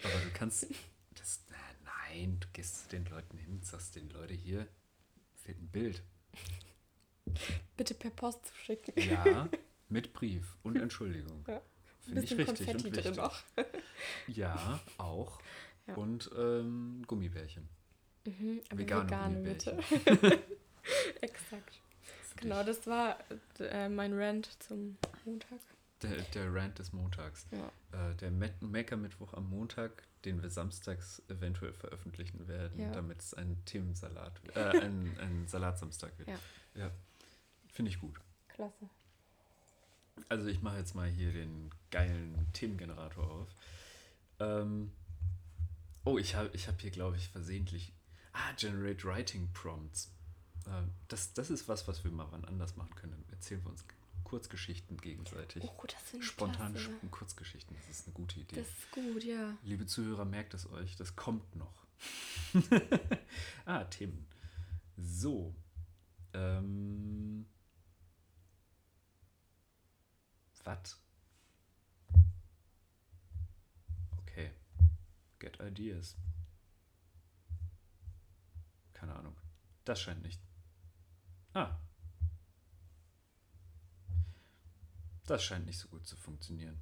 [0.04, 0.66] Aber du kannst.
[1.14, 1.44] Das,
[2.10, 4.66] nein, du gehst zu den Leuten hin und sagst den Leute hier,
[5.36, 6.02] fehlt ein Bild.
[7.76, 8.94] Bitte per Post zuschicken.
[8.96, 9.48] Ja,
[9.88, 11.44] mit Brief und Entschuldigung.
[11.48, 11.60] Ja.
[12.00, 13.16] Finde ich richtig Konfetti und drin wichtig.
[13.16, 13.42] noch.
[14.28, 15.40] Ja, auch.
[15.88, 15.94] Ja.
[15.96, 17.68] Und ähm, Gummibärchen.
[18.24, 19.76] Mhm, aber Vegane vegane, bitte.
[20.04, 20.38] Gummibärchen.
[21.20, 21.80] Exakt.
[22.22, 23.18] Für Genau, das war
[23.58, 25.58] äh, mein Rant zum Montag.
[26.02, 27.46] Der, der Rant des Montags.
[27.50, 28.10] Ja.
[28.10, 32.92] Äh, der Maker-Mittwoch am Montag, den wir samstags eventuell veröffentlichen werden, Ja.
[32.92, 36.28] damit es ein Themensalat, äh, ein, ein Salatsamstag wird.
[36.28, 36.38] Ja.
[36.76, 36.90] ja.
[37.72, 38.20] Finde ich gut.
[38.48, 38.88] Klasse.
[40.28, 43.48] Also ich mache jetzt mal hier den geilen Themengenerator auf.
[44.40, 44.92] Ähm,
[46.04, 47.92] oh, ich habe ich hab hier, glaube ich, versehentlich...
[48.34, 50.10] Ah, Generate Writing Prompts.
[50.66, 53.24] Äh, das, das ist was, was wir mal wann anders machen können.
[53.30, 53.84] Erzählen wir uns
[54.24, 55.62] Kurzgeschichten gegenseitig.
[55.64, 56.90] Oh, das finde ich Spontane klasse.
[56.90, 58.56] Sch- Kurzgeschichten, das ist eine gute Idee.
[58.56, 59.54] Das ist gut, ja.
[59.64, 61.84] Liebe Zuhörer, merkt es euch, das kommt noch.
[63.66, 64.26] ah, Themen.
[64.96, 65.54] So.
[66.34, 67.44] Ähm.
[70.64, 70.96] Was?
[74.22, 74.50] Okay.
[75.38, 76.16] Get ideas.
[78.92, 79.36] Keine Ahnung.
[79.84, 80.40] Das scheint nicht.
[81.54, 81.76] Ah.
[85.26, 86.78] Das scheint nicht so gut zu funktionieren.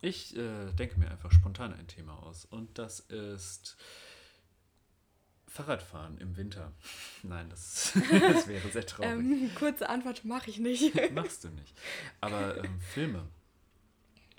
[0.00, 2.44] Ich äh, denke mir einfach spontan ein Thema aus.
[2.44, 3.76] Und das ist
[5.54, 6.72] Fahrradfahren im Winter.
[7.22, 9.12] Nein, das, das wäre sehr traurig.
[9.12, 10.92] Ähm, kurze Antwort mache ich nicht.
[11.12, 11.72] Machst du nicht.
[12.20, 13.28] Aber ähm, Filme.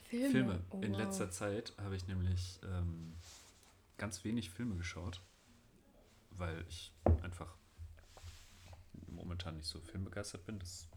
[0.10, 0.30] Filme.
[0.30, 0.64] Filme.
[0.72, 1.00] Oh, In wow.
[1.00, 3.16] letzter Zeit habe ich nämlich ähm,
[3.98, 5.22] ganz wenig Filme geschaut,
[6.32, 6.92] weil ich
[7.24, 7.56] einfach
[9.08, 10.60] momentan nicht so filmbegeistert bin.
[10.60, 10.90] Das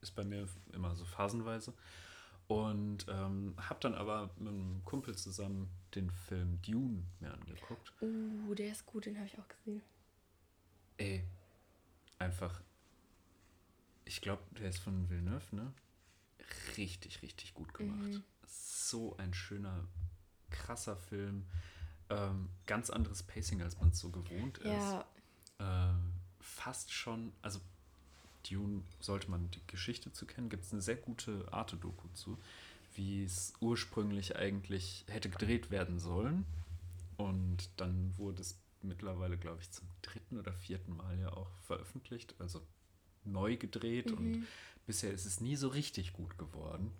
[0.00, 1.74] ist bei mir immer so phasenweise.
[2.50, 7.92] Und ähm, habe dann aber mit einem Kumpel zusammen den Film Dune mir angeguckt.
[8.02, 9.82] Uh, der ist gut, den habe ich auch gesehen.
[10.96, 11.22] Ey,
[12.18, 12.60] einfach,
[14.04, 15.72] ich glaube, der ist von Villeneuve, ne?
[16.76, 18.00] Richtig, richtig gut gemacht.
[18.00, 18.24] Mhm.
[18.48, 19.84] So ein schöner,
[20.50, 21.46] krasser Film.
[22.08, 24.66] Ähm, ganz anderes Pacing, als man es so gewohnt ist.
[24.66, 25.06] Ja,
[25.60, 25.94] Äh,
[26.40, 27.60] fast schon, also
[28.48, 32.38] Dune sollte man die Geschichte zu kennen, gibt es eine sehr gute Arte-Doku zu,
[32.94, 36.44] wie es ursprünglich eigentlich hätte gedreht werden sollen.
[37.16, 42.34] Und dann wurde es mittlerweile, glaube ich, zum dritten oder vierten Mal ja auch veröffentlicht,
[42.38, 42.62] also
[43.24, 44.12] neu gedreht.
[44.12, 44.46] Und Mhm.
[44.86, 46.90] bisher ist es nie so richtig gut geworden.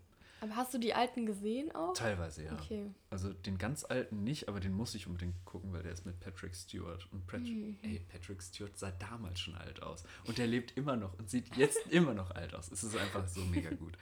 [0.40, 1.92] Aber hast du die alten gesehen auch?
[1.94, 2.52] Teilweise ja.
[2.52, 2.86] Okay.
[3.10, 6.18] Also den ganz alten nicht, aber den muss ich unbedingt gucken, weil der ist mit
[6.20, 7.06] Patrick Stewart.
[7.12, 7.76] Und Pat Mhm.
[7.82, 10.04] ey, Patrick Stewart sah damals schon alt aus.
[10.26, 12.70] Und der lebt immer noch und sieht jetzt immer noch alt aus.
[12.70, 13.96] Es ist einfach so mega gut.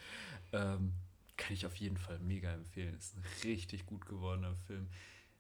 [0.53, 0.93] Ähm,
[1.37, 2.95] kann ich auf jeden Fall mega empfehlen.
[2.97, 4.89] Ist ein richtig gut gewordener Film.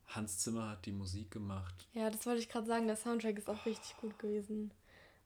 [0.07, 1.87] Hans Zimmer hat die Musik gemacht.
[1.93, 2.87] Ja, das wollte ich gerade sagen.
[2.87, 4.71] Der Soundtrack ist auch richtig gut gewesen.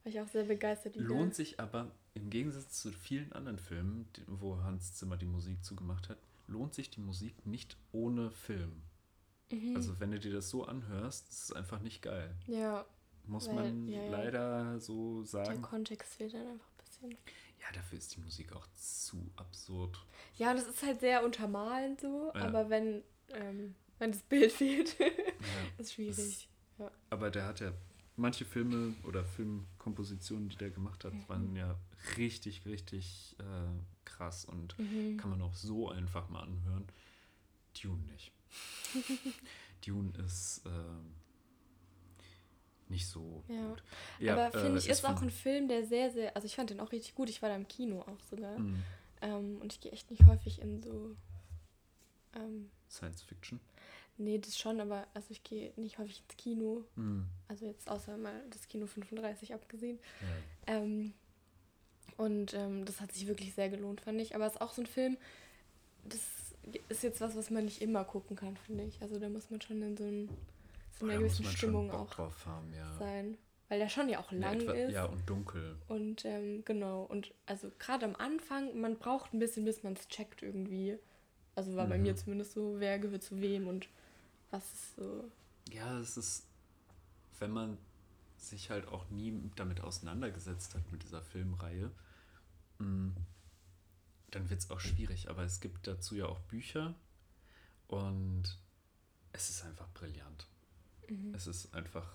[0.02, 0.96] War ich auch sehr begeistert.
[0.96, 6.08] Lohnt sich aber im Gegensatz zu vielen anderen Filmen, wo Hans Zimmer die Musik zugemacht
[6.08, 8.82] hat, lohnt sich die Musik nicht ohne Film.
[9.50, 9.76] Mhm.
[9.76, 12.34] Also wenn du dir das so anhörst, ist es einfach nicht geil.
[12.46, 12.84] ja,
[13.26, 15.62] Muss Weil- man ja, leider so der sagen.
[15.62, 17.10] Kontext fehlt dann einfach ein bisschen.
[17.60, 20.04] Ja, dafür ist die Musik auch zu absurd.
[20.36, 22.40] Ja, und es ist halt sehr untermalend so, Ja.
[22.48, 25.06] aber wenn, ähm, wenn das Bild fehlt, Ja.
[25.78, 26.48] ist schwierig.
[27.10, 27.72] Aber der hat ja
[28.16, 29.24] manche Filme oder
[29.82, 31.28] Filmkompositionen, die der gemacht hat, Mhm.
[31.28, 31.76] waren ja
[32.16, 35.16] richtig, richtig äh, krass und Mhm.
[35.16, 36.86] kann man auch so einfach mal anhören.
[37.80, 38.32] Dune nicht.
[39.86, 41.14] Dune ist ähm,
[42.88, 43.68] nicht so Ja.
[43.68, 43.82] gut.
[44.20, 46.34] Ja, Aber finde äh, ich, ist auch ein Film, der sehr, sehr.
[46.36, 47.28] Also ich fand den auch richtig gut.
[47.28, 48.58] Ich war da im Kino auch sogar.
[48.58, 48.82] Mm,
[49.22, 51.16] Ähm, und ich gehe echt nicht häufig in so.
[52.34, 53.60] Ähm, Science Fiction.
[54.18, 56.84] Nee, das schon, aber also ich gehe nicht häufig ins Kino.
[56.96, 59.98] Mm, Also jetzt außer mal das Kino 35 abgesehen.
[60.68, 60.74] ja.
[60.76, 61.12] Ähm,
[62.18, 64.34] und ähm, das hat sich wirklich sehr gelohnt, fand ich.
[64.34, 65.16] Aber es ist auch so ein Film,
[66.04, 66.20] das
[66.88, 69.00] ist jetzt was, was man nicht immer gucken kann, finde ich.
[69.02, 70.28] Also da muss man schon in so, einem,
[70.98, 72.92] so einer muss gewissen Stimmung auch haben, ja.
[72.98, 73.38] sein.
[73.68, 74.92] Weil der schon ja auch Ja, lang etwa- ist.
[74.92, 75.76] Ja, und dunkel.
[75.88, 80.06] Und ähm, genau, und also gerade am Anfang, man braucht ein bisschen, bis man es
[80.08, 80.98] checkt irgendwie.
[81.54, 82.02] Also war bei Mhm.
[82.02, 83.88] mir zumindest so, wer gehört zu wem und
[84.50, 85.24] was ist so.
[85.70, 86.44] Ja, es ist,
[87.38, 87.78] wenn man
[88.38, 91.90] sich halt auch nie damit auseinandergesetzt hat mit dieser Filmreihe,
[92.78, 93.10] mm,
[94.30, 95.28] dann wird es auch schwierig.
[95.30, 96.94] Aber es gibt dazu ja auch Bücher
[97.88, 98.58] und
[99.32, 100.46] es ist einfach brillant.
[101.08, 101.34] Mhm.
[101.34, 102.08] Es ist einfach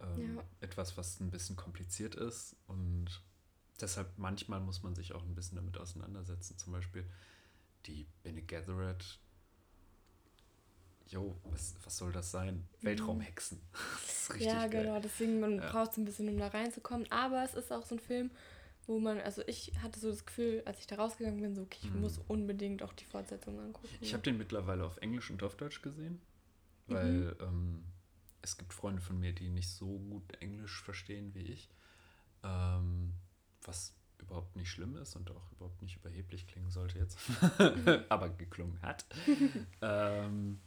[0.00, 0.44] ähm, Ja.
[0.60, 3.22] etwas, was ein bisschen kompliziert ist und
[3.80, 6.56] deshalb manchmal muss man sich auch ein bisschen damit auseinandersetzen.
[6.58, 7.04] Zum Beispiel
[7.86, 9.18] die Bene Gesserit.
[11.08, 12.66] Jo, was, was soll das sein?
[12.82, 13.60] Weltraumhexen.
[14.06, 14.82] Das ist richtig ja, geil.
[14.84, 15.70] genau, deswegen man Ja.
[15.70, 17.10] braucht es ein bisschen, um da reinzukommen.
[17.12, 18.30] Aber es ist auch so ein Film,
[18.88, 21.78] wo man, also ich hatte so das Gefühl, als ich da rausgegangen bin, so, okay,
[21.82, 22.00] ich Mhm.
[22.00, 23.88] muss unbedingt auch die Fortsetzung angucken.
[24.00, 26.20] Ich habe den mittlerweile auf Englisch und auf Deutsch gesehen,
[26.88, 26.92] Mhm.
[26.94, 27.84] weil ähm,
[28.42, 31.68] es gibt Freunde von mir, die nicht so gut Englisch verstehen wie ich,
[32.42, 33.12] ähm,
[33.66, 37.18] was überhaupt nicht schlimm ist und auch überhaupt nicht überheblich klingen sollte jetzt,
[38.08, 39.04] aber geklungen hat.
[39.82, 40.60] ähm,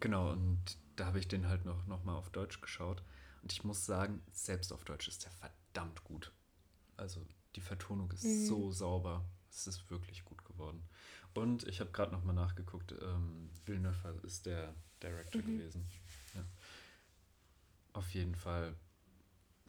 [0.00, 3.02] genau, und da habe ich den halt noch, noch mal auf Deutsch geschaut
[3.42, 6.32] und ich muss sagen, selbst auf Deutsch ist der verdammt gut.
[6.96, 8.46] Also die Vertonung ist Mhm.
[8.46, 9.24] so sauber.
[9.50, 10.82] Es ist wirklich gut geworden.
[11.34, 15.58] Und ich habe gerade noch mal nachgeguckt, ähm, Villeneuve ist der Director Mhm.
[15.58, 15.86] gewesen.
[16.34, 16.44] Ja.
[17.92, 18.74] Auf jeden Fall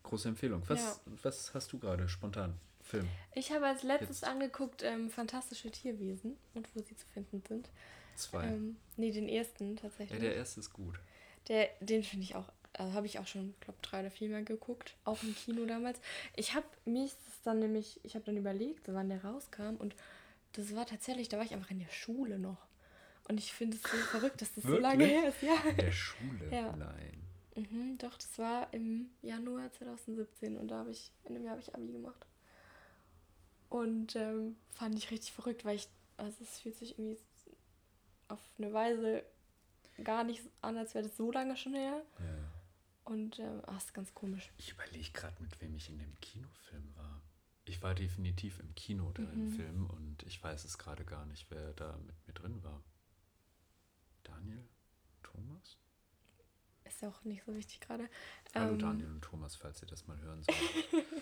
[0.05, 0.63] große Empfehlung.
[0.67, 1.13] Was, Ja.
[1.23, 2.53] was hast du gerade spontan?
[2.81, 3.07] Film.
[3.33, 4.29] Ich habe als letztes Jetzt.
[4.29, 7.67] angeguckt ähm, Fantastische Tierwesen und wo sie zu finden sind.
[8.15, 8.45] Zwei.
[8.45, 10.19] Ähm, nee, den ersten ja, tatsächlich.
[10.19, 10.99] der erste ist gut.
[11.47, 14.43] Der, den finde ich auch, also habe ich auch schon, glaube drei oder vier Mal
[14.45, 15.99] geguckt, auch im Kino damals.
[16.35, 19.95] Ich habe mich das dann nämlich, ich habe dann überlegt, so wann der rauskam und
[20.53, 22.67] das war tatsächlich, da war ich einfach in der Schule noch.
[23.27, 25.21] Und ich finde es so verrückt, dass das so lange Wirklich?
[25.21, 25.69] her ist, ja.
[25.71, 26.49] In der Schule?
[26.51, 26.75] Ja.
[26.75, 27.24] Nein.
[27.55, 31.61] Mhm, doch, das war im Januar 2017 und da habe ich, in dem Jahr habe
[31.61, 32.25] ich Abi gemacht.
[33.69, 35.87] Und ähm, fand ich richtig verrückt, weil ich,
[36.17, 37.17] also es fühlt sich irgendwie
[38.27, 39.23] auf eine Weise
[40.03, 42.03] gar nicht an, als wäre das so lange schon her.
[42.19, 42.51] Ja.
[43.05, 44.51] Und ähm, ach, ist ganz komisch.
[44.57, 47.21] Ich überlege gerade, mit wem ich in dem Kinofilm war.
[47.65, 49.51] Ich war definitiv im Kino da im Mhm.
[49.55, 52.83] Film und ich weiß es gerade gar nicht, wer da mit mir drin war.
[54.23, 54.67] Daniel?
[55.23, 55.77] Thomas?
[56.85, 58.07] Ist ja auch nicht so wichtig gerade.
[58.53, 61.05] Hallo Ähm, Daniel und Thomas, falls ihr das mal hören sollt.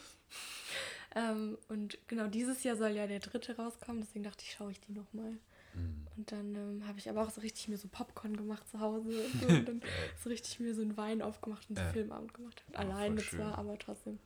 [1.15, 4.79] Ähm, und genau dieses Jahr soll ja der dritte rauskommen, deswegen dachte ich, schaue ich
[4.79, 5.37] die nochmal.
[5.73, 6.07] Hm.
[6.17, 9.09] Und dann ähm, habe ich aber auch so richtig mir so Popcorn gemacht zu Hause
[9.23, 9.81] und, so, und dann
[10.23, 11.91] so richtig mir so einen Wein aufgemacht und so Ja.
[11.91, 12.63] Filmabend gemacht.
[12.73, 14.17] Ah, Alleine zwar, aber trotzdem.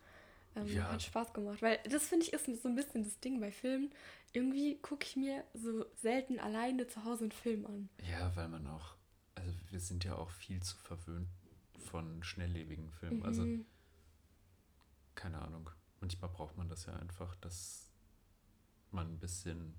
[0.56, 0.90] Ähm, Ja.
[0.92, 1.62] Hat Spaß gemacht.
[1.62, 3.92] Weil das finde ich ist so ein bisschen das Ding bei Filmen.
[4.32, 7.90] Irgendwie gucke ich mir so selten alleine zu Hause einen Film an.
[8.10, 8.96] Ja, weil man auch,
[9.38, 11.30] also wir sind ja auch viel zu verwöhnt
[11.80, 13.24] von schnelllebigen Filmen.
[13.24, 13.66] Also, Mhm.
[15.16, 15.70] keine Ahnung.
[16.00, 17.90] Manchmal braucht man das ja einfach, dass
[18.92, 19.74] man ein bisschen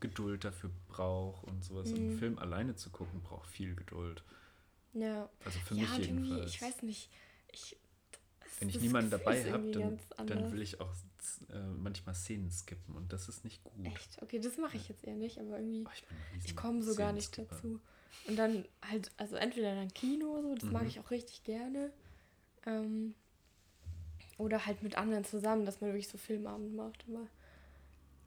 [0.00, 1.90] Geduld dafür braucht und sowas.
[1.90, 2.18] Und einen Mhm.
[2.18, 4.22] Film alleine zu gucken, braucht viel Geduld.
[4.94, 5.28] ja.
[5.44, 6.50] Also für ja, mich jedenfalls.
[6.54, 7.10] ich weiß nicht.
[7.52, 7.76] Ich,
[8.58, 10.92] Wenn ich niemanden Gefühl dabei habe, dann, dann will ich auch
[11.50, 13.86] äh, manchmal Szenen skippen und das ist nicht gut.
[13.86, 14.20] Echt?
[14.22, 15.84] Okay, das mache ich jetzt eher nicht, aber irgendwie.
[15.86, 15.90] Oh,
[16.38, 17.80] ich Ich komme so gar nicht dazu.
[18.28, 20.88] Und dann halt, also entweder dann Kino, so, das mag Mhm.
[20.88, 21.92] ich auch richtig gerne.
[22.66, 23.14] Ähm,
[24.38, 27.04] oder halt mit anderen zusammen, dass man wirklich so Filmabend macht.
[27.08, 27.26] Aber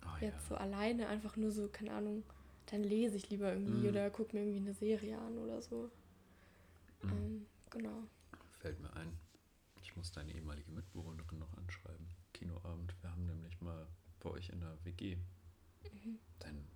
[0.03, 0.49] Oh, jetzt ja.
[0.49, 2.23] so alleine einfach nur so, keine Ahnung,
[2.67, 3.89] dann lese ich lieber irgendwie Mhm.
[3.89, 5.89] oder gucke mir irgendwie eine Serie an oder so.
[7.03, 7.11] Mhm.
[7.11, 8.03] Ähm, genau.
[8.59, 9.17] Fällt mir ein.
[9.81, 12.07] Ich muss deine ehemalige Mitbewohnerin noch anschreiben.
[12.33, 12.93] Kinoabend.
[13.01, 13.87] Wir haben nämlich mal
[14.19, 15.15] bei euch in der WG.
[15.91, 16.19] Mhm.
[16.39, 16.67] Dein,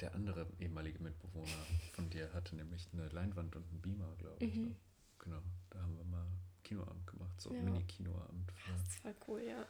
[0.00, 4.54] der andere ehemalige Mitbewohner von dir hatte nämlich eine Leinwand und einen Beamer, glaube ich.
[4.54, 4.62] Mhm.
[4.68, 4.76] Ne?
[5.18, 5.42] Genau.
[5.70, 6.26] Da haben wir mal
[6.64, 7.40] Kinoabend gemacht.
[7.40, 7.62] So Ja.
[7.62, 8.52] Mini-Kinoabend.
[8.86, 9.64] Das voll cool, ja.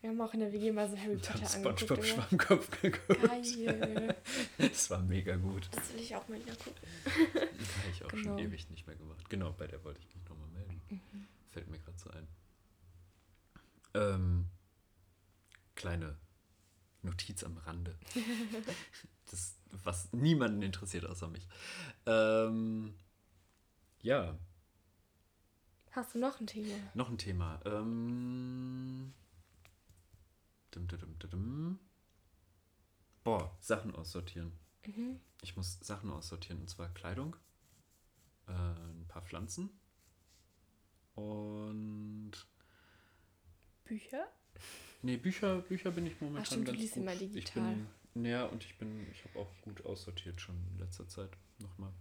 [0.00, 1.80] Wir haben auch in der WG mal so Harry haben Potter angeguckt.
[1.80, 2.04] Spongebob.
[2.06, 3.22] Schwammkopf geguckt.
[3.22, 4.16] Geil.
[4.56, 5.68] Das war mega gut.
[5.72, 6.80] Das will ich auch mal wieder gucken.
[7.34, 8.22] Habe ich auch Genau.
[8.22, 9.28] schon ewig nicht mehr gemacht.
[9.28, 10.80] Genau, bei der wollte ich mich nochmal melden.
[10.88, 11.26] Mhm.
[11.50, 12.26] Fällt mir gerade so ein.
[13.92, 14.46] Ähm,
[15.74, 16.16] kleine
[17.02, 17.98] Notiz am Rande.
[19.30, 21.46] Das was niemanden interessiert außer mich.
[22.06, 22.94] Ähm,
[24.02, 24.36] ja.
[25.92, 26.74] Hast du noch ein Thema?
[26.94, 27.60] Noch ein Thema.
[27.64, 29.12] Ähm,
[30.70, 31.78] dum, dum, dum.
[33.24, 34.52] Boah, Sachen aussortieren.
[34.86, 35.20] Mhm.
[35.42, 37.36] Ich muss Sachen aussortieren, und zwar Kleidung,
[38.46, 39.70] äh, ein paar Pflanzen
[41.14, 42.32] und
[43.84, 44.26] Bücher?
[45.02, 47.02] Nee, Bücher, Bücher bin ich momentan Ach stimmt, du ganz liest gut.
[47.02, 47.76] immer Ich digital.
[48.14, 51.92] bin, ja, und ich bin, ich habe auch gut aussortiert schon in letzter Zeit nochmal.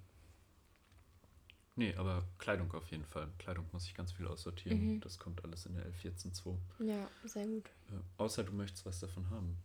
[1.76, 3.30] Nee, aber Kleidung auf jeden Fall.
[3.38, 4.96] Kleidung muss ich ganz viel aussortieren.
[4.96, 5.00] Mhm.
[5.00, 6.58] Das kommt alles in der L142.
[6.80, 7.70] Ja, sehr gut.
[7.90, 9.56] Ja, außer du möchtest was davon haben.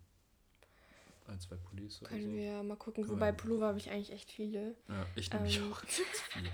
[1.26, 2.32] Ein, zwei Pullis oder Können so.
[2.36, 3.02] wir mal gucken.
[3.02, 4.76] Können Wobei Pullover habe ich eigentlich echt viele.
[4.88, 5.72] Ja, ich nämlich Ähm.
[5.72, 6.42] auch ganz viel.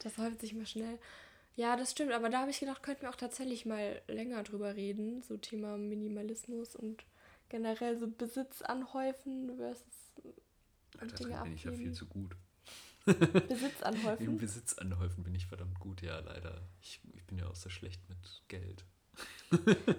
[0.00, 0.98] Das häuft sich mal schnell.
[1.58, 4.76] Ja, das stimmt, aber da habe ich gedacht, könnten wir auch tatsächlich mal länger drüber
[4.76, 5.22] reden.
[5.22, 7.04] So Thema Minimalismus und
[7.48, 10.12] generell so Besitz anhäufen versus
[11.00, 11.94] Alter, Dinge drin bin ich ja viel abgeben.
[11.94, 12.36] zu gut.
[13.06, 14.38] Besitz Im anhäufen.
[14.38, 16.62] Besitz anhäufen bin ich verdammt gut, ja, leider.
[16.80, 18.84] Ich, ich bin ja auch sehr schlecht mit Geld.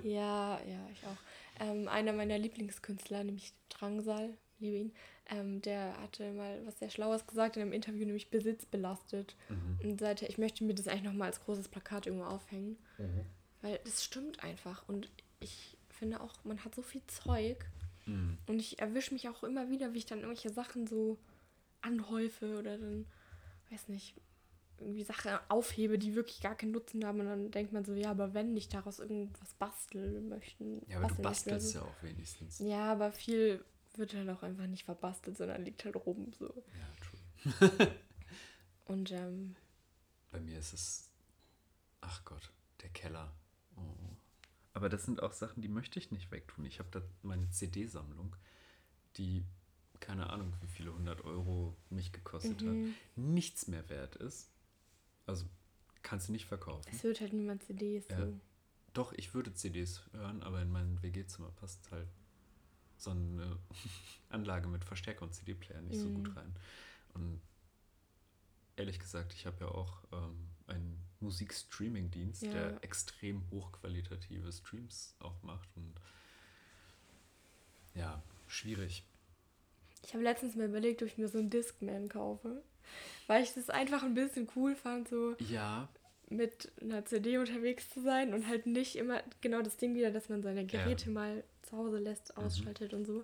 [0.03, 1.17] Ja, ja, ich auch.
[1.59, 4.93] Ähm, einer meiner Lieblingskünstler, nämlich Drangsal, liebe ihn,
[5.29, 9.35] ähm, der hatte mal was sehr Schlaues gesagt in einem Interview, nämlich Besitz belastet.
[9.49, 9.79] Mhm.
[9.83, 12.77] Und seither, ich möchte mir das eigentlich nochmal als großes Plakat irgendwo aufhängen.
[13.61, 14.87] Weil das stimmt einfach.
[14.87, 17.65] Und ich finde auch, man hat so viel Zeug.
[18.05, 18.37] Mhm.
[18.47, 21.17] Und ich erwische mich auch immer wieder, wie ich dann irgendwelche Sachen so
[21.81, 23.05] anhäufe oder dann,
[23.69, 24.15] weiß nicht,
[24.79, 27.19] irgendwie Sachen aufhebe, die wirklich gar keinen Nutzen haben.
[27.19, 30.81] Und dann denkt man so, ja, aber wenn ich daraus irgendwas basteln möchten.
[30.87, 31.79] Ja, aber du möchte bastelst so.
[31.79, 32.59] ja auch wenigstens.
[32.59, 33.63] Ja, aber viel
[33.99, 36.47] wird halt auch einfach nicht verbastelt, sondern liegt halt rum so.
[36.47, 37.91] Ja, true.
[38.85, 39.55] Und ähm,
[40.31, 41.09] Bei mir ist es,
[42.01, 43.31] ach Gott, der Keller.
[43.77, 43.81] Oh.
[44.73, 46.65] Aber das sind auch Sachen, die möchte ich nicht wegtun.
[46.65, 48.35] Ich habe da meine CD-Sammlung,
[49.17, 49.43] die,
[49.99, 52.87] keine Ahnung, wie viele hundert Euro mich gekostet Mhm.
[52.87, 54.49] hat, nichts mehr wert ist.
[55.25, 55.45] Also
[56.01, 56.89] kannst du nicht verkaufen.
[56.91, 58.25] es hört halt niemand CDs Ja.
[58.25, 58.39] so.
[58.93, 62.07] Doch, ich würde CDs hören, aber in mein WG-Zimmer passt halt
[63.01, 63.57] so eine
[64.29, 66.15] Anlage mit Verstärker und CD-Player nicht so Mhm.
[66.15, 66.53] gut rein.
[67.13, 67.41] Und
[68.75, 72.51] ehrlich gesagt, ich habe ja auch ähm, einen Musikstreaming-Dienst, Ja.
[72.51, 75.69] der extrem hochqualitative Streams auch macht.
[75.75, 75.93] Und
[77.95, 79.03] ja, schwierig.
[80.05, 82.63] Ich habe letztens mal überlegt, ob ich mir so einen Discman kaufe.
[83.27, 85.87] Weil ich das einfach ein bisschen cool fand, so Ja,
[86.29, 90.29] mit einer CD unterwegs zu sein und halt nicht immer genau das Ding wieder, dass
[90.29, 92.43] man seine Geräte mal zu Hause lässt, Mhm.
[92.43, 93.23] ausschaltet und so.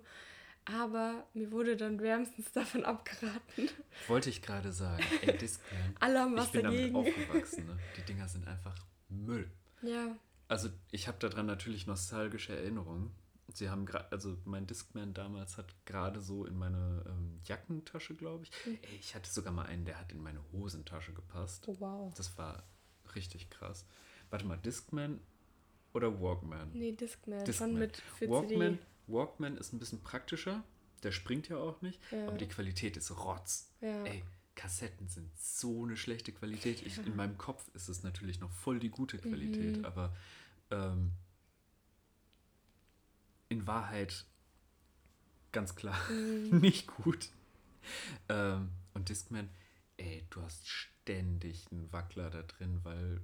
[0.64, 3.68] Aber mir wurde dann wärmstens davon abgeraten.
[4.08, 5.04] wollte ich gerade sagen.
[5.22, 5.94] Ey, Discman.
[6.00, 6.94] Alle haben Ich was bin dagegen.
[6.94, 7.66] damit aufgewachsen.
[7.66, 7.78] Ne?
[7.96, 8.74] Die Dinger sind einfach
[9.08, 9.48] Müll.
[9.82, 10.16] Ja,
[10.48, 13.12] Also ich habe daran natürlich nostalgische Erinnerungen.
[13.52, 18.44] Sie haben gerade, also mein Discman damals hat gerade so in meine ähm, Jackentasche, glaube
[18.44, 18.50] ich.
[18.66, 18.78] Mhm.
[18.82, 21.68] Ey, ich hatte sogar mal einen, der hat in meine Hosentasche gepasst.
[21.68, 22.14] oh, wow.
[22.16, 22.64] Das war
[23.14, 23.86] richtig krass.
[24.30, 25.20] Warte mal, Discman
[25.96, 26.70] oder Walkman?
[26.72, 27.74] Nee, Discman, Discman.
[27.78, 28.78] mit für Walkman, CD.
[29.08, 30.62] Walkman ist ein bisschen praktischer.
[31.02, 32.00] Der springt ja auch nicht.
[32.10, 32.28] Ja.
[32.28, 33.70] Aber die Qualität ist Rotz.
[33.80, 34.04] Ja.
[34.04, 34.22] Ey,
[34.54, 36.82] Kassetten sind so eine schlechte Qualität.
[36.86, 39.84] Ich, in meinem Kopf ist es natürlich noch voll die gute Qualität, Mhm.
[39.84, 40.14] aber
[40.70, 41.12] ähm,
[43.48, 44.24] in Wahrheit
[45.52, 46.58] ganz klar Mhm.
[46.60, 47.28] nicht gut.
[48.28, 49.48] Ähm, und Discman,
[49.98, 53.20] ey, du hast ständig einen Wackler da drin, weil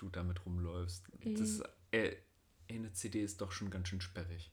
[0.00, 1.08] du damit rumläufst.
[1.24, 1.36] Mhm.
[1.36, 2.16] Das, äh,
[2.68, 4.50] eine CD ist doch schon ganz schön sperrig.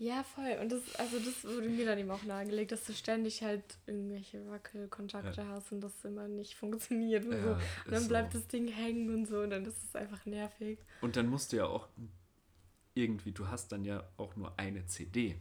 [0.00, 0.56] Ja, voll.
[0.60, 4.48] Und das, also das wurde mir dann eben auch nahegelegt, dass du ständig halt irgendwelche
[4.48, 7.48] Wackelkontakte hast und das immer nicht funktioniert und so.
[7.48, 8.38] Ja, Und ist dann bleibt so.
[8.38, 10.78] das Ding hängen und so und dann ist es einfach nervig.
[11.00, 11.88] Und dann musst du ja auch
[12.94, 15.40] irgendwie, du hast dann ja auch nur eine CD.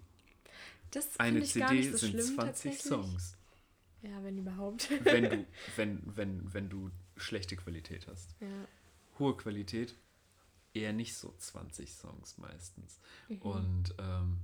[0.89, 2.81] Das Eine ich gar CD nicht so sind schlimm 20 tatsächlich.
[2.81, 3.37] Songs.
[4.01, 4.89] Ja, wenn überhaupt.
[5.05, 8.35] Wenn du, wenn, wenn, wenn du schlechte Qualität hast.
[8.39, 8.47] ja.
[9.19, 9.95] Hohe Qualität,
[10.73, 12.99] eher nicht so 20 Songs meistens.
[13.29, 13.41] Mhm.
[13.41, 14.39] Und ähm,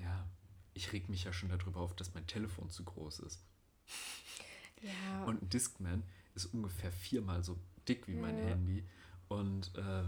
[0.00, 0.26] ja,
[0.74, 3.42] ich reg mich ja schon darüber auf, dass mein Telefon zu groß ist.
[4.82, 5.24] ja.
[5.24, 6.02] Und ein Discman
[6.34, 8.44] ist ungefähr viermal so dick wie mein Ja.
[8.44, 8.84] Handy.
[9.28, 10.04] Und äh,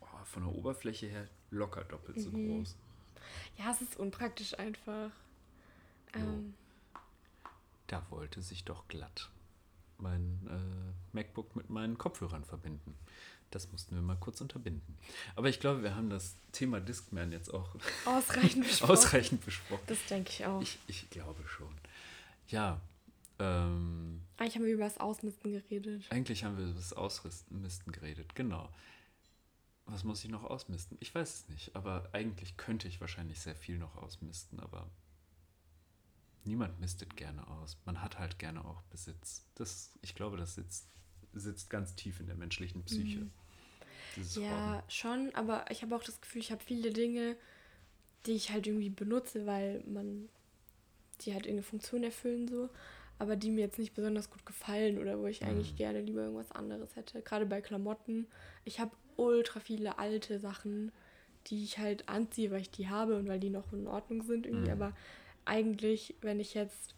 [0.00, 2.58] oh, von der Oberfläche her locker doppelt so Mhm.
[2.58, 2.76] groß.
[3.58, 5.10] ja, es ist unpraktisch einfach.
[6.14, 6.54] Ähm,
[7.86, 9.30] Da wollte sich doch glatt
[10.00, 12.96] mein äh, MacBook mit meinen Kopfhörern verbinden.
[13.50, 14.96] Das mussten wir mal kurz unterbinden.
[15.34, 17.74] Aber ich glaube, wir haben das Thema Discman jetzt auch
[18.06, 18.90] ausreichend besprochen.
[18.92, 19.82] ausreichend besprochen.
[19.88, 20.62] Das denke ich auch.
[20.62, 21.74] Ich, ich glaube schon.
[22.46, 22.80] Ja,
[23.40, 26.04] ähm, Eigentlich haben wir über das Ausmisten geredet.
[26.10, 28.34] eigentlich haben wir über das Ausmisten geredet.
[28.36, 28.68] Genau.
[29.86, 30.96] Was muss ich noch ausmisten?
[31.00, 34.88] Ich weiß es nicht, aber eigentlich könnte ich wahrscheinlich sehr viel noch ausmisten, aber
[36.44, 37.78] niemand mistet gerne aus.
[37.84, 39.44] Man hat halt gerne auch Besitz.
[39.54, 40.88] Das, ich glaube, das sitzt,
[41.32, 43.20] sitzt ganz tief in der menschlichen Psyche.
[43.20, 43.30] Mhm.
[44.34, 44.90] Ja, Horten.
[44.90, 47.36] schon, aber ich habe auch das Gefühl, ich habe viele Dinge,
[48.26, 50.28] die ich halt irgendwie benutze, weil man
[51.20, 52.70] die halt irgendeine Funktion erfüllen so,
[53.18, 55.48] aber die mir jetzt nicht besonders gut gefallen oder wo ich mhm.
[55.48, 57.22] eigentlich gerne lieber irgendwas anderes hätte.
[57.22, 58.26] Gerade bei Klamotten.
[58.64, 60.92] Ich habe ultra viele alte Sachen,
[61.46, 64.46] die ich halt anziehe, weil ich die habe und weil die noch in Ordnung sind
[64.46, 64.82] irgendwie, mhm.
[64.82, 64.96] aber
[65.50, 66.94] eigentlich, wenn ich jetzt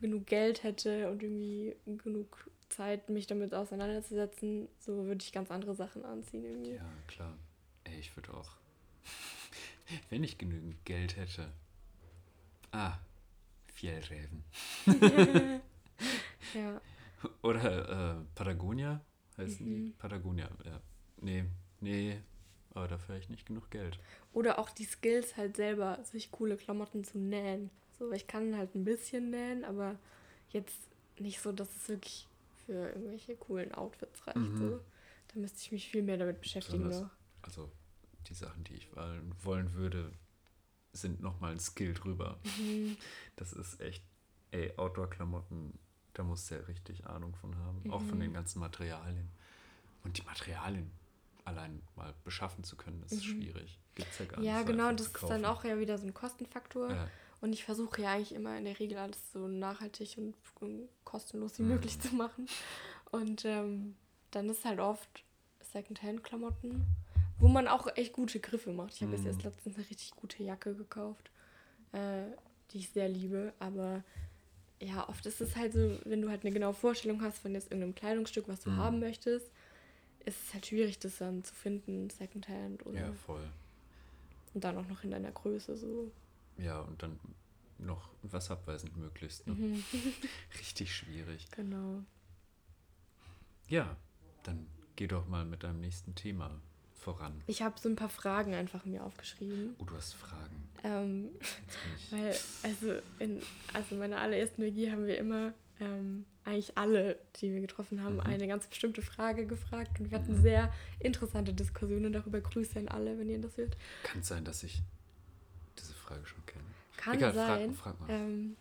[0.00, 5.74] genug Geld hätte und irgendwie genug Zeit, mich damit auseinanderzusetzen, so würde ich ganz andere
[5.74, 6.74] Sachen anziehen irgendwie.
[6.74, 7.36] Ja, klar.
[7.84, 8.56] Ey, ich würde auch,
[10.10, 11.52] wenn ich genügend Geld hätte.
[12.72, 12.98] Ah,
[13.74, 14.44] Fjellräven.
[16.54, 16.80] ja.
[17.42, 19.04] Oder äh, Patagonia
[19.36, 19.84] heißen mhm.
[19.86, 19.90] die?
[19.98, 20.80] Patagonia, ja.
[21.18, 21.44] Nee,
[21.80, 22.20] nee,
[22.74, 23.98] aber dafür habe ich nicht genug Geld.
[24.32, 27.70] Oder auch die Skills halt selber, sich coole Klamotten zu nähen.
[27.98, 29.98] So, ich kann halt ein bisschen nähen, aber
[30.50, 30.78] jetzt
[31.18, 32.26] nicht so, dass es wirklich
[32.66, 34.38] für irgendwelche coolen Outfits reicht.
[34.38, 34.58] Mhm.
[34.58, 34.80] So.
[35.28, 36.88] Da müsste ich mich viel mehr damit beschäftigen.
[36.88, 37.10] Noch.
[37.42, 37.70] Also
[38.26, 38.88] die Sachen, die ich
[39.42, 40.12] wollen würde,
[40.92, 42.38] sind nochmal ein Skill drüber.
[42.58, 42.96] Mhm.
[43.36, 44.02] Das ist echt,
[44.50, 45.78] ey, Outdoor-Klamotten,
[46.14, 47.82] da muss du ja richtig Ahnung von haben.
[47.84, 47.90] Mhm.
[47.92, 49.30] Auch von den ganzen Materialien.
[50.02, 50.90] Und die Materialien
[51.44, 53.20] allein mal beschaffen zu können, ist mhm.
[53.20, 53.78] schwierig.
[53.94, 54.60] Gibt's ja gar ja, nicht.
[54.60, 56.90] Ja, genau, das ist dann auch ja wieder so ein Kostenfaktor.
[56.90, 57.08] Ja.
[57.40, 60.34] Und ich versuche ja eigentlich immer in der Regel alles so nachhaltig und,
[61.04, 61.68] kostenlos wie mhm.
[61.70, 62.46] möglich zu machen.
[63.10, 63.96] Und ähm,
[64.30, 65.24] dann ist halt oft
[65.72, 66.84] Secondhand-Klamotten,
[67.38, 68.94] wo man auch echt gute Griffe macht.
[68.94, 69.16] Ich habe mhm.
[69.16, 71.30] jetzt erst letztens eine richtig gute Jacke gekauft,
[71.92, 72.24] äh,
[72.70, 73.54] die ich sehr liebe.
[73.58, 74.04] Aber
[74.80, 77.70] ja, oft ist es halt so, wenn du halt eine genaue Vorstellung hast von jetzt
[77.70, 78.76] irgendeinem Kleidungsstück, was du mhm.
[78.76, 79.50] haben möchtest,
[80.24, 83.00] ist es halt schwierig, das dann zu finden, Secondhand oder.
[83.00, 83.48] Ja, voll.
[84.54, 86.10] Und dann auch noch in deiner Größe so.
[86.58, 87.18] Ja, und dann
[87.78, 89.46] noch wasserabweisend möglichst.
[89.46, 89.54] Ne?
[89.54, 89.84] Mhm.
[90.58, 91.46] Richtig schwierig.
[91.52, 92.02] Genau.
[93.68, 93.96] Ja,
[94.42, 94.66] dann
[94.96, 96.60] geh doch mal mit deinem nächsten Thema
[96.94, 97.42] voran.
[97.46, 99.74] Ich habe so ein paar Fragen einfach mir aufgeschrieben.
[99.78, 100.68] Oh, du hast Fragen.
[100.84, 101.30] Ähm,
[102.10, 103.40] weil, also in
[103.72, 108.20] also meiner allerersten WG haben wir immer ähm, eigentlich alle, die wir getroffen haben, mhm.
[108.20, 110.42] eine ganz bestimmte Frage gefragt und wir hatten mhm.
[110.42, 112.40] sehr interessante Diskussionen darüber.
[112.40, 113.76] Grüße an alle, wenn ihr das hört.
[114.02, 114.82] Kann es sein, dass ich
[115.78, 116.64] diese Frage schon kenne?
[116.96, 117.74] Kann Egal, sein.
[117.74, 118.14] Frag, frag mal.
[118.14, 118.56] Ähm,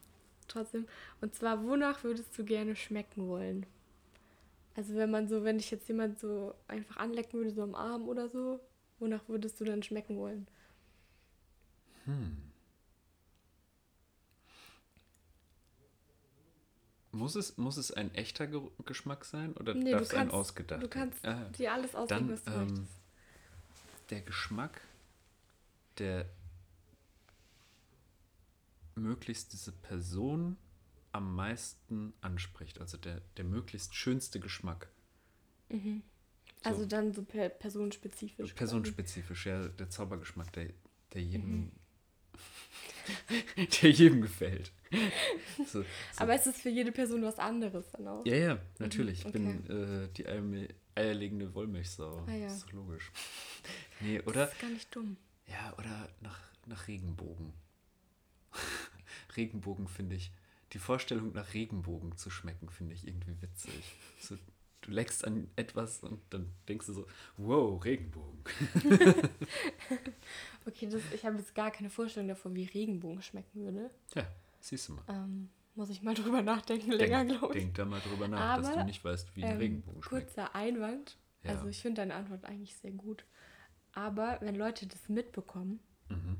[0.47, 0.87] trotzdem.
[1.21, 3.65] Und zwar, wonach würdest du gerne schmecken wollen?
[4.75, 8.07] Also wenn man so, wenn dich jetzt jemand so einfach anlecken würde, so am Arm
[8.07, 8.61] oder so,
[8.99, 10.47] wonach würdest du dann schmecken wollen?
[12.05, 12.48] Hm.
[17.11, 18.47] Muss es, muss es ein echter
[18.85, 20.83] Geschmack sein oder nee, darf es ein ausgedacht?
[20.83, 22.91] Du kannst ah, dir alles ausdenken, was du ähm, möchtest.
[24.11, 24.81] Der Geschmack,
[25.97, 26.29] der
[28.95, 30.57] möglichst diese Person
[31.11, 32.79] am meisten anspricht.
[32.79, 34.89] Also der, der möglichst schönste Geschmack.
[35.69, 36.03] Mhm.
[36.63, 36.87] Also so.
[36.87, 38.53] dann so per personenspezifisch.
[38.53, 40.69] Personenspezifisch, ja, der Zaubergeschmack, der,
[41.13, 41.71] der jedem, mhm.
[43.81, 44.71] der jedem gefällt.
[44.91, 45.85] So, so.
[46.17, 48.25] Aber es ist für jede Person was anderes dann auch.
[48.25, 49.23] Ja, ja, natürlich.
[49.23, 49.59] Mhm, okay.
[49.59, 52.25] Ich bin äh, die eierlegende Wollmilchsau.
[52.27, 52.47] Ah, ja.
[52.47, 53.11] Das ist doch logisch.
[54.01, 54.45] Nee, oder?
[54.45, 55.17] Das ist gar nicht dumm.
[55.47, 57.53] Ja, oder nach, nach Regenbogen.
[59.37, 60.31] Regenbogen finde ich,
[60.73, 63.73] die Vorstellung nach Regenbogen zu schmecken, finde ich irgendwie witzig.
[64.19, 64.37] So,
[64.81, 68.43] du leckst an etwas und dann denkst du so, wow, Regenbogen.
[70.67, 73.89] okay, das, ich habe jetzt gar keine Vorstellung davon, wie Regenbogen schmecken würde.
[74.13, 74.27] Ja,
[74.59, 75.03] siehst du mal.
[75.07, 77.63] Ähm, muss ich mal drüber nachdenken, länger, glaube ich.
[77.63, 80.27] Denk da mal drüber nach, Aber, dass du nicht weißt, wie ein ähm, Regenbogen schmeckt.
[80.27, 81.17] Kurzer Einwand.
[81.43, 81.51] Ja.
[81.51, 83.25] Also ich finde deine Antwort eigentlich sehr gut.
[83.93, 85.79] Aber wenn Leute das mitbekommen,
[86.09, 86.37] mhm.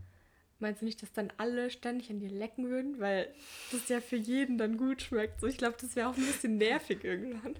[0.62, 3.00] Meinst du nicht, dass dann alle ständig an dir lecken würden?
[3.00, 3.34] Weil
[3.72, 5.40] das ja für jeden dann gut schmeckt.
[5.40, 7.56] So, ich glaube, das wäre auch ein bisschen nervig irgendwann.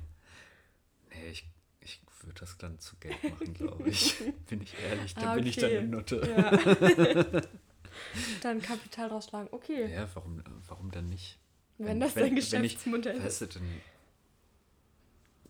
[1.10, 1.46] Nee, ich,
[1.80, 4.18] ich würde das dann zu Geld machen, glaube ich.
[4.50, 5.40] bin ich ehrlich, da ah, okay.
[5.40, 6.22] bin ich dann eine Nutte.
[6.30, 7.42] Ja.
[8.42, 9.92] dann Kapital drausschlagen, okay.
[9.92, 11.38] Ja, warum, warum dann nicht?
[11.78, 13.24] Wenn, wenn das dein Geschäftsmodell ist.
[13.24, 13.82] Weißt du, dann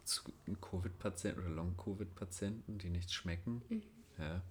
[0.03, 0.23] zu
[0.61, 3.83] Covid-Patienten oder Long-Covid-Patienten, die nichts schmecken, mhm.
[4.17, 4.41] ja,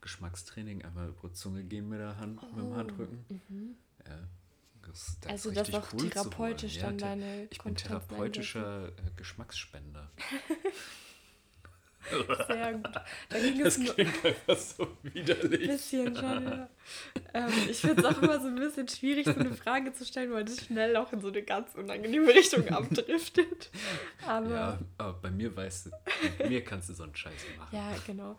[0.00, 2.46] Geschmackstraining einmal über Zunge gehen mit der Hand, oh.
[2.46, 3.24] mit dem oh, Handrücken.
[3.28, 3.76] Mhm.
[4.06, 4.28] Ja.
[4.86, 10.10] Das, das also das auch cool therapeutisch dann ja, deine Ich bin therapeutischer äh, Geschmacksspender.
[12.46, 12.94] Sehr gut.
[13.28, 15.62] Da ging das es klingt einfach so widerlich.
[15.62, 16.68] Ein bisschen schon, ja.
[17.32, 20.32] ähm, ich finde es auch immer so ein bisschen schwierig, so eine Frage zu stellen,
[20.32, 23.70] weil das schnell auch in so eine ganz unangenehme Richtung abdriftet.
[24.26, 25.90] Aber, ja, aber bei mir weißt du,
[26.38, 27.74] mit mir kannst du so einen Scheiß machen.
[27.74, 28.36] Ja, genau.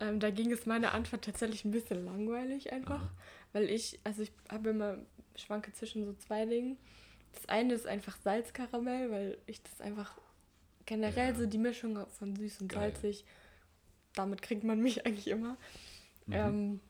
[0.00, 3.10] Ähm, da ging es meine Antwort tatsächlich ein bisschen langweilig einfach, Aha.
[3.52, 4.98] weil ich, also ich habe immer
[5.36, 6.78] schwanke zwischen so zwei Dingen.
[7.32, 10.12] Das eine ist einfach Salzkaramell, weil ich das einfach
[10.86, 11.38] generell Ja.
[11.38, 12.92] so die Mischung von süß und Geil.
[12.92, 13.24] salzig,
[14.14, 15.56] damit kriegt man mich eigentlich immer.
[16.26, 16.32] Mhm.
[16.32, 16.80] Ähm,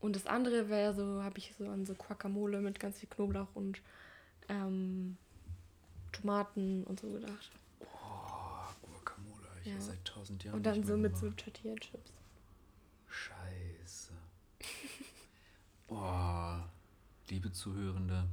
[0.00, 3.48] und das andere wäre so, habe ich so an so Guacamole mit ganz viel Knoblauch
[3.54, 3.82] und
[4.48, 5.16] ähm,
[6.12, 7.50] Tomaten und so gedacht.
[7.80, 9.80] Oh, Guacamole ich ja.
[9.80, 11.40] Seit tausend Jahren Und dann so mit so gemacht.
[11.44, 12.12] Tortilla-Chips.
[13.08, 14.12] Scheiße.
[15.88, 16.56] Oh,
[17.28, 18.26] liebe Zuhörende,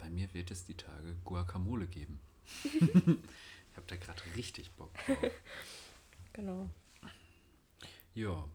[0.00, 2.20] bei mir wird es die Tage Guacamole geben.
[2.64, 5.18] ich habe da gerade richtig Bock drauf.
[6.32, 6.70] Genau.
[8.14, 8.48] Ja.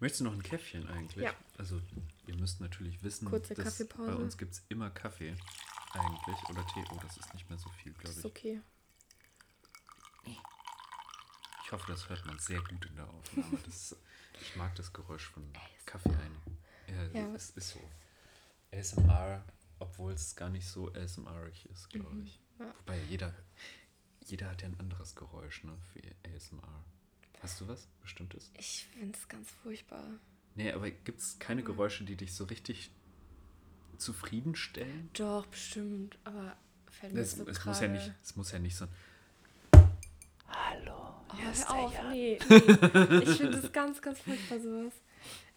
[0.00, 1.24] Möchtest du noch ein Käffchen eigentlich?
[1.24, 1.34] Ja.
[1.58, 1.78] Also,
[2.26, 5.36] ihr müsst natürlich wissen, Kurze dass bei uns gibt es immer Kaffee
[5.92, 6.82] eigentlich oder Tee.
[6.90, 8.24] Oh, das ist nicht mehr so viel, glaube ist ich.
[8.24, 8.60] okay.
[11.64, 13.58] Ich hoffe, das hört man sehr gut in der Aufnahme.
[13.66, 13.94] Das,
[14.40, 15.44] ich mag das Geräusch von
[15.84, 16.36] Kaffee ein.
[17.12, 17.34] Ja, Ja.
[17.34, 17.80] es ist so.
[18.72, 19.44] ASMR,
[19.78, 22.24] obwohl es gar nicht so ASMR-ig ist, glaube Mhm.
[22.26, 22.40] ich.
[22.58, 22.74] Ja.
[22.80, 23.34] Wobei jeder,
[24.24, 26.00] jeder hat ja ein anderes Geräusch ne, für
[26.34, 26.84] ASMR.
[27.40, 28.50] Hast du was Bestimmtes?
[28.58, 30.04] Ich finde es ganz furchtbar.
[30.56, 32.90] Nee, aber gibt es keine Geräusche, die dich so richtig
[33.96, 35.08] zufriedenstellen?
[35.12, 36.18] Doch, bestimmt.
[36.24, 36.56] Aber
[36.90, 38.90] fällt mir Es, so es, muss ja nicht, es muss ja nicht so ein
[40.48, 43.18] Hallo, Oh, ist hör der auf, nee, nee.
[43.22, 44.94] Ich finde das ganz, ganz furchtbar, sowas.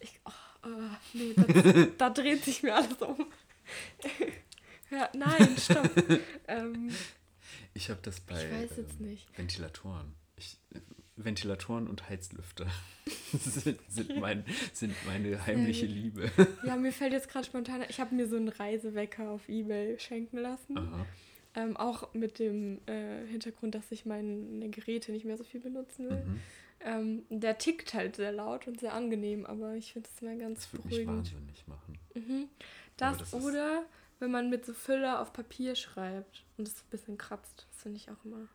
[0.00, 0.30] Ich, oh,
[0.64, 3.26] oh, nee, da, da dreht sich mir alles um.
[4.90, 5.90] ja, nein, stopp.
[6.48, 6.90] ähm,
[7.74, 9.38] Ich habe das bei Ich weiß jetzt ähm, nicht.
[9.38, 10.14] Ventilatoren.
[10.36, 10.58] Ich,
[11.16, 12.66] Ventilatoren und Heizlüfter
[13.32, 15.94] sind, sind, mein, sind meine heimliche gut.
[15.94, 16.30] Liebe.
[16.64, 20.38] ja, mir fällt jetzt gerade spontan, ich habe mir so einen Reisewecker auf Ebay schenken
[20.38, 20.76] lassen.
[21.54, 26.08] Ähm, auch mit dem äh, Hintergrund, dass ich meine Geräte nicht mehr so viel benutzen
[26.08, 26.24] will.
[26.24, 26.40] Mhm.
[26.84, 30.60] Ähm, der tickt halt sehr laut und sehr angenehm, aber ich finde es mal ganz
[30.62, 31.18] Das würde mich beruhigend.
[31.18, 31.98] wahnsinnig machen.
[32.14, 32.48] Mhm.
[32.96, 33.84] Das, das oder
[34.18, 37.66] wenn man mit so Füller auf Papier schreibt und es ein bisschen kratzt.
[37.70, 38.46] Das finde ich auch immer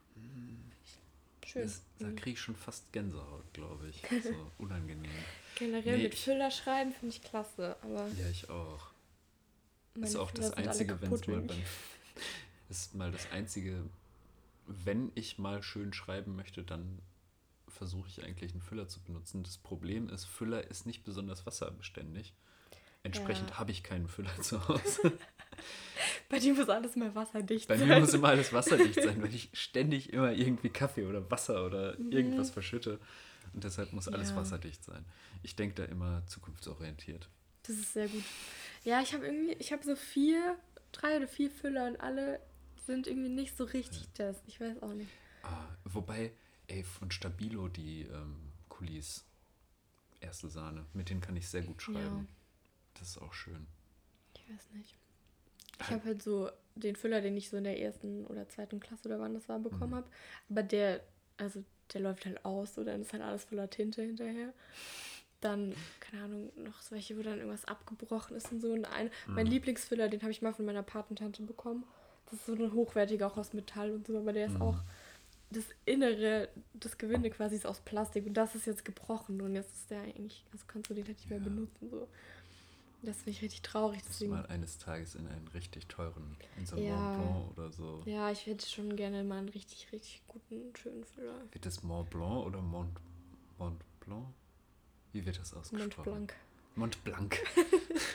[1.45, 1.63] schön.
[1.63, 2.15] Das, da Mhm.
[2.15, 4.01] kriege ich schon fast Gänsehaut, glaube ich.
[4.23, 5.11] So unangenehm.
[5.55, 8.91] Generell Nee, mit Füller schreiben finde ich klasse, aber Ja, ich auch.
[9.95, 11.63] ist auch Füller das Einzige, wenn es mal beim.
[12.69, 13.81] Ist mal das Einzige,
[14.67, 16.99] wenn ich mal schön schreiben möchte, dann
[17.69, 19.43] versuche ich eigentlich einen Füller zu benutzen.
[19.43, 22.33] Das Problem ist, Füller ist nicht besonders wasserbeständig.
[23.03, 23.59] Entsprechend Ja.
[23.59, 25.17] habe ich keinen Füller zu Hause.
[26.29, 27.87] Bei dir muss alles mal wasserdicht Bei sein.
[27.87, 31.97] mir muss immer alles wasserdicht sein, weil ich ständig immer irgendwie Kaffee oder Wasser oder
[31.99, 32.99] irgendwas verschütte.
[33.53, 34.35] Und deshalb muss alles Ja.
[34.35, 35.05] wasserdicht sein.
[35.41, 37.29] Ich denke da immer zukunftsorientiert.
[37.63, 38.23] Das ist sehr gut.
[38.83, 40.57] Ja, ich habe irgendwie, ich habe so vier,
[40.91, 42.39] drei oder vier Füller und alle
[42.85, 44.37] sind irgendwie nicht so richtig das.
[44.47, 45.09] Ich weiß auch nicht.
[45.43, 46.31] Ah, wobei,
[46.67, 49.25] ey, von Stabilo die ähm, Kulis,
[50.19, 52.27] erste Sahne, mit denen kann ich sehr gut schreiben.
[52.99, 53.67] Das ist auch schön.
[54.35, 54.95] Ich weiß nicht.
[55.79, 59.07] Ich habe halt so den Füller, den ich so in der ersten oder zweiten Klasse
[59.07, 59.95] oder wann das war, bekommen Mhm.
[59.97, 60.07] habe.
[60.49, 61.01] Aber der,
[61.37, 64.53] also der läuft halt aus, so dann ist halt alles voller Tinte hinterher.
[65.41, 68.71] Dann, keine Ahnung, noch solche, wo dann irgendwas abgebrochen ist und so.
[68.71, 69.51] Und ein, mein Mhm.
[69.51, 71.83] Lieblingsfüller, den habe ich mal von meiner Patentante bekommen.
[72.25, 74.61] Das ist so ein hochwertiger, auch aus Metall und so, aber der ist Mhm.
[74.63, 74.77] auch,
[75.49, 79.73] das Innere, das Gewinde quasi ist aus Plastik und das ist jetzt gebrochen und jetzt
[79.73, 81.45] ist der eigentlich, also kannst du den halt nicht mehr Ja.
[81.45, 81.89] benutzen.
[81.89, 82.07] So.
[83.03, 84.01] Das finde ich richtig traurig.
[84.03, 87.17] Dass mal eines Tages in einen richtig teuren, in so einem Ja.
[87.17, 88.01] Mont Blanc oder so.
[88.05, 91.39] ja, ich hätte schon gerne mal einen richtig, richtig guten, schönen Füller.
[91.51, 92.99] Wird das Mont Blanc oder Mont,
[93.57, 94.27] Mont Blanc?
[95.13, 95.89] Wie wird das ausgesprochen?
[95.95, 96.35] Mont Blanc.
[96.75, 97.37] Mont Blanc.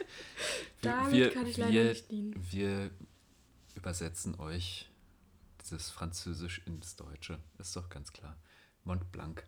[0.82, 2.34] Damit kann ich leider wir, nicht dienen.
[2.50, 2.90] Wir
[3.74, 4.90] übersetzen euch
[5.62, 7.38] dieses Französisch ins Deutsche.
[7.58, 8.36] Ist doch ganz klar.
[8.84, 9.44] Mont Blanc.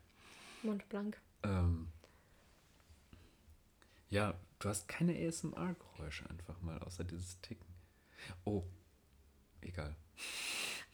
[0.63, 1.21] Mont Blanc.
[1.43, 1.89] Ähm,
[4.11, 4.35] ja,
[4.65, 7.67] du hast keine ASMR-Geräusche einfach mal, außer dieses Ticken.
[8.45, 8.65] Oh,
[9.61, 9.95] egal.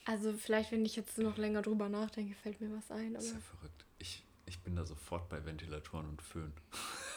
[0.05, 3.15] Also vielleicht, wenn ich jetzt noch länger drüber nachdenke, fällt mir was ein.
[3.15, 3.85] Das ist Aber ja verrückt.
[3.99, 6.53] Ich, ich bin da sofort bei Ventilatoren und Föhn.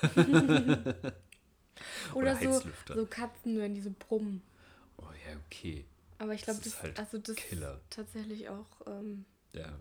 [2.13, 2.95] oder so, Heizlüfter.
[2.95, 4.41] so Katzen, wenn die so brummen.
[4.97, 5.85] Oh ja, okay.
[6.19, 7.75] Aber ich Das glaube, ist das, halt also das Killer.
[7.75, 9.79] ist tatsächlich auch ähm, Ja,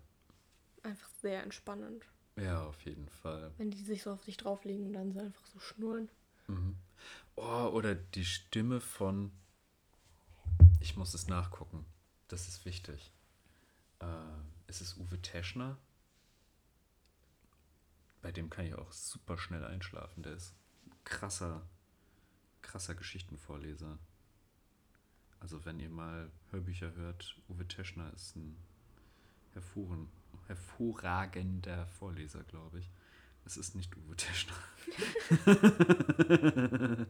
[0.82, 2.06] einfach sehr entspannend,
[2.36, 3.52] ja, auf jeden Fall.
[3.58, 6.08] wenn die sich so auf sich drauflegen und dann so einfach so schnurren.
[6.52, 6.76] Mhm.
[7.36, 9.32] Oh, oder die Stimme von.
[10.80, 11.86] Ich muss es nachgucken.
[12.28, 13.12] Das ist wichtig.
[14.00, 14.06] Äh,
[14.66, 15.78] ist es Uwe Teschner?
[18.20, 20.22] Bei dem kann ich auch super schnell einschlafen.
[20.22, 20.54] Der ist
[21.04, 21.62] krasser,
[22.62, 23.98] krasser Geschichtenvorleser.
[25.40, 28.56] Also wenn ihr mal Hörbücher hört, Uwe Teschner ist ein
[30.46, 32.90] hervorragender Vorleser, glaube ich.
[33.44, 34.54] Es ist nicht Uwe Teschner.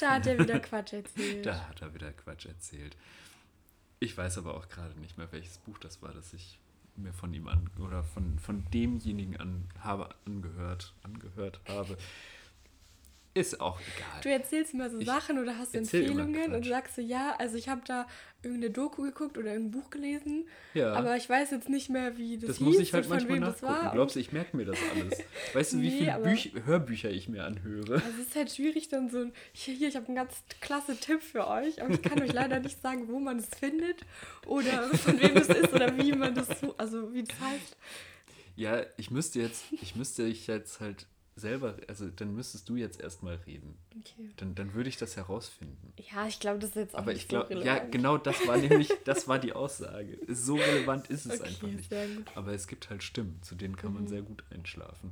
[0.00, 1.46] Da hat er wieder Quatsch erzählt.
[1.46, 2.96] Da hat er wieder Quatsch erzählt.
[4.00, 6.58] Ich weiß aber auch gerade nicht mehr, welches Buch das war, das ich
[6.96, 11.96] mir von ihm an oder von, von demjenigen an habe angehört, angehört habe.
[13.36, 14.20] Ist auch egal.
[14.22, 17.56] Du erzählst mir so Ich Sachen oder hast immer Empfehlungen und sagst so, ja, also
[17.56, 18.06] ich habe da
[18.44, 20.92] irgendeine Doku geguckt oder irgendein Buch gelesen, Ja.
[20.92, 23.40] aber ich weiß jetzt nicht mehr, wie das, Das hieß muss ich halt manchmal wem
[23.42, 23.84] das nachgucken.
[23.86, 23.92] war.
[23.92, 25.18] Glaubst du, ich merke mir das alles?
[25.52, 27.94] Weißt du, wie Nee, viele aber- Büch Hörbücher ich mir anhöre?
[27.94, 30.96] Also es ist halt schwierig dann so, ein- hier, hier ich habe einen ganz klasse
[30.96, 34.02] Tipp für euch, aber ich kann euch leider nicht sagen, wo man es findet
[34.46, 34.62] oder
[34.94, 37.76] von wem es ist oder wie man das so, also wie das heißt.
[38.56, 41.06] Ja, ich müsste jetzt, ich müsste ich jetzt halt
[41.36, 43.76] selber, also dann müsstest du jetzt erstmal reden.
[43.98, 44.30] Okay.
[44.36, 45.92] Dann, dann würde ich das herausfinden.
[46.12, 47.92] Ja, ich glaube, das ist jetzt auch Aber nicht ich glaube, so ja, relevant.
[47.92, 50.18] genau das war nämlich, das war die Aussage.
[50.28, 51.92] So relevant ist es Okay, einfach nicht.
[52.36, 54.08] Aber es gibt halt Stimmen, zu denen kann man Mhm.
[54.08, 55.10] sehr gut einschlafen.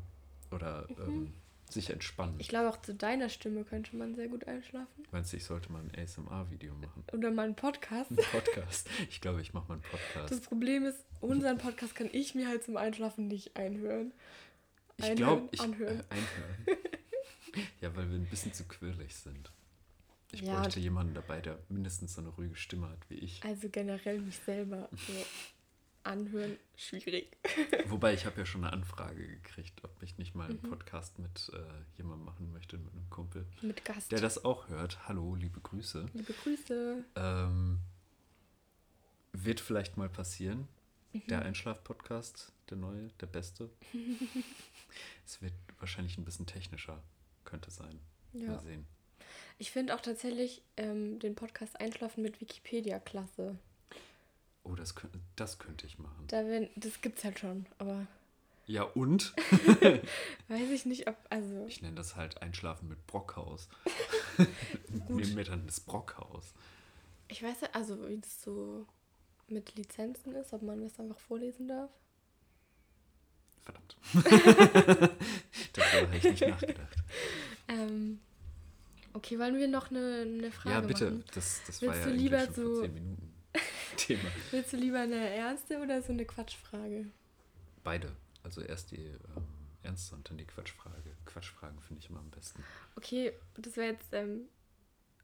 [0.52, 1.32] Oder ähm,
[1.70, 2.34] sich entspannen.
[2.38, 5.04] Ich glaube, auch zu deiner Stimme könnte man sehr gut einschlafen.
[5.10, 7.02] Meinst du, ich sollte mal ein ASMR-Video machen?
[7.12, 8.10] Oder mal einen Podcast.
[8.10, 8.88] Ein Podcast.
[9.08, 10.30] Ich glaube, ich mache mal einen Podcast.
[10.30, 14.12] Das Problem ist, unseren Podcast kann ich mir halt zum Einschlafen nicht einhören.
[14.96, 16.00] Ich glaube, ich anhören.
[16.00, 16.78] Äh, einhören.
[17.80, 19.50] ja, weil wir ein bisschen zu quirlig sind.
[20.32, 20.60] Ich Ja.
[20.60, 23.44] bräuchte jemanden dabei, der mindestens so eine ruhige Stimme hat wie ich.
[23.44, 25.12] Also generell mich selber so
[26.04, 27.36] anhören, schwierig.
[27.86, 30.70] Wobei ich habe ja schon eine Anfrage gekriegt, ob ich nicht mal einen Mhm.
[30.70, 31.58] Podcast mit äh,
[31.98, 34.10] jemandem machen möchte, mit einem Kumpel, Mit Gast.
[34.10, 35.06] der das auch hört.
[35.06, 36.06] Hallo, liebe Grüße.
[36.14, 37.04] Liebe Grüße.
[37.16, 37.78] Ähm,
[39.32, 40.66] wird vielleicht mal passieren.
[41.12, 41.22] Mhm.
[41.28, 43.70] Der Einschlaf-Podcast, der neue, der beste.
[45.26, 47.02] es wird wahrscheinlich ein bisschen technischer,
[47.44, 48.00] könnte sein.
[48.32, 48.48] Ja.
[48.48, 48.86] Mal sehen.
[49.58, 53.56] Ich finde auch tatsächlich ähm, den Podcast Einschlafen mit Wikipedia klasse.
[54.64, 56.24] Oh, das, könnt, das könnte ich machen.
[56.28, 58.06] Da wenn, das gibt's halt schon, aber
[58.66, 59.34] Ja, und?
[60.48, 63.68] weiß ich nicht, ob, also, Ich nenne das halt Einschlafen mit Brockhaus.
[64.36, 65.10] Gut.
[65.10, 66.54] Nehmen wir dann das Brockhaus.
[67.28, 68.86] ich weiß nicht, also wie das so
[69.48, 71.90] mit Lizenzen ist, ob man das einfach vorlesen darf.
[73.64, 73.96] Verdammt.
[75.72, 76.96] Darüber habe ich nicht nachgedacht.
[77.68, 78.20] Ähm,
[79.12, 81.04] okay, wollen wir noch eine, eine Frage ja, bitte.
[81.06, 81.24] machen?
[81.34, 83.34] Das, das war Willst ja du lieber schon so- 10 Minuten
[83.96, 84.30] Thema.
[84.50, 87.06] Willst du lieber eine ernste oder so eine Quatschfrage?
[87.84, 88.12] Beide.
[88.42, 89.46] Also erst die ähm,
[89.82, 91.16] ernste und dann die Quatschfrage.
[91.26, 92.64] Quatschfragen finde ich immer am besten.
[92.96, 94.42] Okay, das wäre jetzt ähm,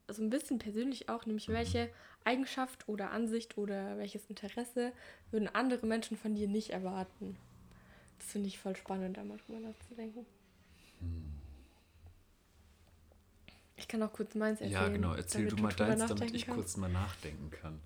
[0.09, 1.55] so ein bisschen persönlich auch, nämlich Mhm.
[1.55, 1.91] welche
[2.25, 4.93] Eigenschaft oder Ansicht oder welches Interesse
[5.31, 7.37] würden andere Menschen von dir nicht erwarten?
[8.19, 10.27] Das finde ich voll spannend, da mal drüber nachzudenken.
[11.01, 11.25] Hm.
[13.77, 14.73] Ich kann auch kurz meins erzählen.
[14.83, 15.15] ja, genau.
[15.15, 16.57] Erzähl damit du mal deins, damit ich kannst.
[16.57, 17.81] kurz mal nachdenken kann.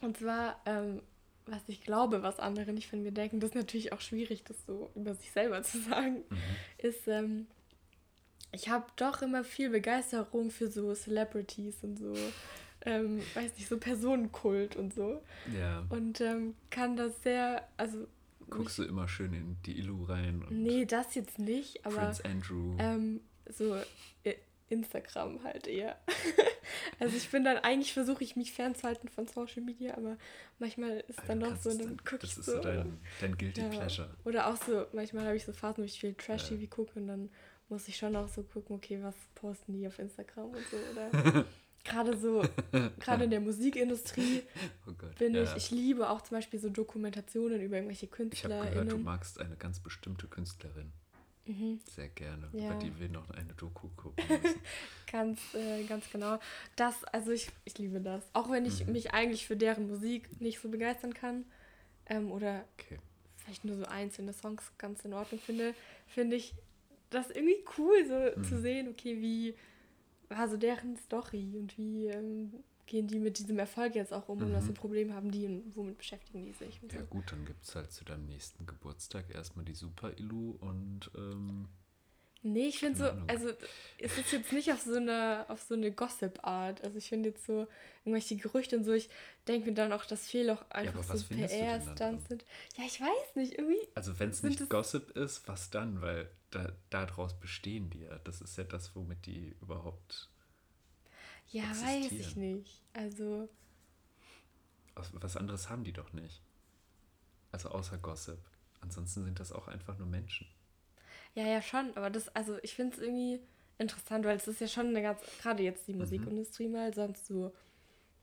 [0.00, 1.00] Und zwar, ähm,
[1.46, 4.56] was ich glaube, was andere nicht von mir denken, das ist natürlich auch schwierig, das
[4.66, 6.36] so über sich selber zu sagen, Mhm.
[6.78, 7.46] ist, ähm,
[8.52, 12.14] ich habe doch immer viel Begeisterung für so Celebrities und so,
[12.84, 15.22] ähm, weiß nicht, so Personenkult und so.
[15.58, 15.84] Ja.
[15.88, 18.06] Und ähm, kann das sehr, also,
[18.50, 22.24] Guckst du immer schön in die Illu rein und nee, das jetzt nicht, aber Prince
[22.24, 22.74] Andrew.
[22.78, 23.20] ähm,
[23.50, 23.76] so
[24.24, 24.34] äh,
[24.70, 25.96] Instagram halt eher.
[27.00, 30.16] also ich bin dann, eigentlich versuche ich mich fernzuhalten von Social Media, aber
[30.58, 32.56] manchmal ist dann doch so, dann gucke ich Das ist so.
[32.56, 33.68] so dein, dein Guilty Ja.
[33.68, 34.10] Pleasure.
[34.24, 36.68] Oder auch so, manchmal habe ich so Phasen, wo ich viel Trash-TV Ja.
[36.68, 37.30] gucke und dann
[37.70, 40.76] muss ich schon auch so gucken, okay, was posten die auf Instagram und so.
[40.92, 41.44] Oder
[41.88, 42.44] gerade so,
[43.00, 44.42] gerade in der Musikindustrie
[44.86, 45.16] Oh Gott.
[45.18, 45.42] bin ja.
[45.42, 49.40] ich, ich liebe auch zum Beispiel so Dokumentationen über irgendwelche Ich habe gehört, du magst
[49.40, 50.92] eine ganz bestimmte Künstlerin.
[51.46, 51.80] mhm.
[51.94, 52.48] Sehr gerne.
[52.52, 52.66] Ja.
[52.66, 54.24] Über die wir noch eine Doku gucken.
[55.10, 56.38] Ganz, äh, ganz genau.
[56.76, 58.22] Das, also ich, ich liebe das.
[58.34, 58.92] Auch wenn ich Mhm.
[58.92, 61.46] mich eigentlich für deren Musik nicht so begeistern kann
[62.06, 62.98] ähm, oder Okay.
[63.38, 65.74] vielleicht nur so einzelne Songs ganz in Ordnung finde,
[66.08, 66.54] finde ich
[67.08, 68.44] das irgendwie cool, so Mhm.
[68.44, 69.54] zu sehen, okay, wie
[70.28, 72.52] war so deren Story und wie ähm,
[72.86, 74.68] gehen die mit diesem Erfolg jetzt auch um und was Mhm.
[74.68, 77.04] für Probleme haben die und womit beschäftigen die sich Ja so.
[77.10, 81.68] gut, dann gibt es halt zu deinem nächsten Geburtstag erstmal die Super Illu und ähm,
[82.42, 83.50] Nee, ich finde so, also
[83.98, 86.84] es ist jetzt nicht auf so eine, auf so eine Gossip-Art.
[86.84, 87.66] Also ich finde jetzt so
[88.04, 89.10] irgendwelche Gerüchte und so, ich
[89.48, 92.44] denke mir dann auch, dass viel auch einfach was so PR-Stunts sind.
[92.76, 93.80] Ja, ich weiß nicht, irgendwie.
[93.94, 96.00] also wenn es nicht Gossip ist, was dann?
[96.00, 98.18] Weil da, daraus bestehen die ja.
[98.20, 100.30] Das ist ja das, womit die überhaupt.
[101.50, 102.58] Ja, weiß ich Existieren.
[102.58, 102.82] nicht.
[102.92, 103.48] Also,
[104.94, 106.42] Was anderes haben die doch nicht.
[107.50, 108.38] Also außer Gossip.
[108.80, 110.46] Ansonsten sind das auch einfach nur Menschen.
[111.38, 111.96] Ja, ja, schon.
[111.96, 113.40] Aber das, also ich finde es irgendwie
[113.78, 117.52] interessant, weil es ist ja schon eine ganz, gerade jetzt die Musikindustrie mal, sonst so,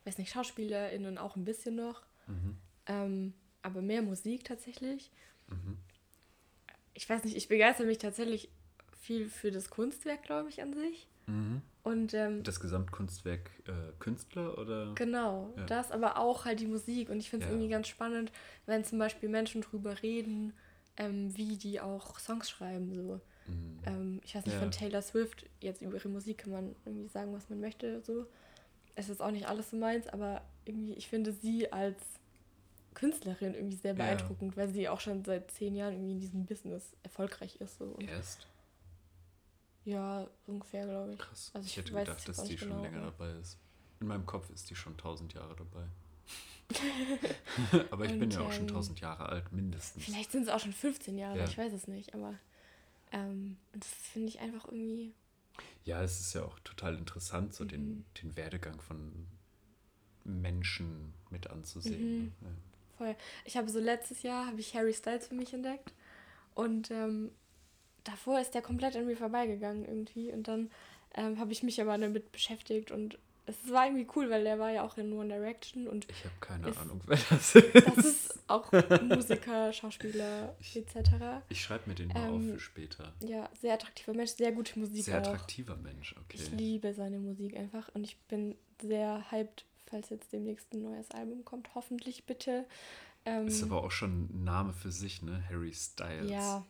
[0.04, 2.02] weiß nicht, SchauspielerInnen auch ein bisschen noch.
[2.28, 2.58] Mhm.
[2.88, 5.12] Ähm, aber mehr Musik tatsächlich.
[5.48, 5.78] Mhm.
[6.94, 8.50] ich weiß nicht, ich begeister mich tatsächlich
[9.02, 11.08] viel für das Kunstwerk, glaube ich, an sich.
[11.28, 11.62] Mhm.
[11.84, 14.94] Und ähm, Das Gesamtkunstwerk äh, Künstler oder?
[14.96, 15.66] Genau, Ja.
[15.66, 17.10] das, aber auch halt die Musik.
[17.10, 17.56] Und ich finde es Ja.
[17.56, 18.32] irgendwie ganz spannend,
[18.66, 20.54] wenn zum Beispiel Menschen drüber reden,
[20.98, 22.94] ähm, wie die auch Songs schreiben.
[22.96, 23.22] So.
[23.48, 23.80] Mhm.
[23.86, 24.60] Ähm, ich weiß nicht, Ja.
[24.62, 28.02] von Taylor Swift, jetzt über ihre Musik kann man irgendwie sagen, was man möchte.
[28.02, 28.26] So.
[28.96, 32.02] Es ist auch nicht alles so meins, aber irgendwie, ich finde sie als
[32.94, 33.98] Künstlerin irgendwie sehr Ja.
[33.98, 37.78] beeindruckend, weil sie auch schon seit zehn Jahren irgendwie in diesem Business erfolgreich ist.
[37.78, 37.86] So.
[37.86, 38.48] Und Erst?
[39.84, 41.20] ja, ungefähr, glaube ich.
[41.20, 41.52] Krass.
[41.54, 43.58] Also ich ich hätte weiß gedacht, dass die nicht schon genau, länger dabei ist.
[44.00, 45.86] In meinem Kopf ist die schon tausend Jahre dabei.
[47.92, 50.04] aber ich bin Und, ja auch schon ähm, tausend Jahre alt, mindestens.
[50.04, 51.46] Vielleicht sind es auch schon 15 Jahre, Ja.
[51.46, 52.34] ich weiß es nicht, aber
[53.12, 55.14] ähm, das finde ich einfach irgendwie.
[55.84, 58.06] Ja, es ist ja auch total interessant, so den, Mhm.
[58.22, 59.28] den Werdegang von
[60.24, 62.20] Menschen mit anzusehen.
[62.24, 62.32] Mhm.
[62.42, 62.48] Ja.
[62.98, 63.16] Voll.
[63.44, 65.94] Ich habe so letztes Jahr habe ich Harry Styles für mich entdeckt
[66.56, 67.30] und ähm,
[68.04, 70.72] davor ist der komplett an mir vorbeigegangen irgendwie und dann
[71.14, 74.72] ähm, habe ich mich aber damit beschäftigt und es war irgendwie cool, weil der war
[74.72, 77.76] ja auch in One Direction und Ich habe keine Ist- Ahnung, wer das ist.
[77.76, 78.72] das ist auch
[79.04, 81.44] Musiker, Schauspieler Ich- etc.
[81.50, 83.14] Ich schreibe mir den mal Ähm, auf für später.
[83.26, 85.20] Ja, sehr attraktiver Mensch, sehr gute Musik Sehr auch.
[85.28, 86.38] attraktiver Mensch, okay.
[86.38, 91.12] Ich liebe seine Musik einfach und ich bin sehr hyped, falls jetzt demnächst ein neues
[91.12, 91.74] Album kommt.
[91.76, 92.66] Hoffentlich bitte.
[93.26, 95.44] Ähm, Ist aber auch schon ein Name für sich, ne?
[95.50, 96.30] Harry Styles.
[96.30, 96.64] ja,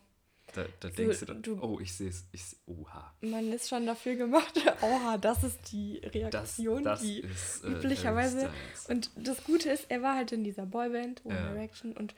[0.56, 3.12] Da, da So, denkst du dann, du- oh, ich sehe es, ich seh- oha.
[3.20, 4.54] man ist schon dafür gemacht.
[4.82, 8.50] Oha, das ist die Das, Reaktion, das die ist äh, üblicherweise-.
[8.88, 11.52] Und das Gute ist, er war halt in dieser Boyband, One Ja.
[11.52, 12.14] Direction, und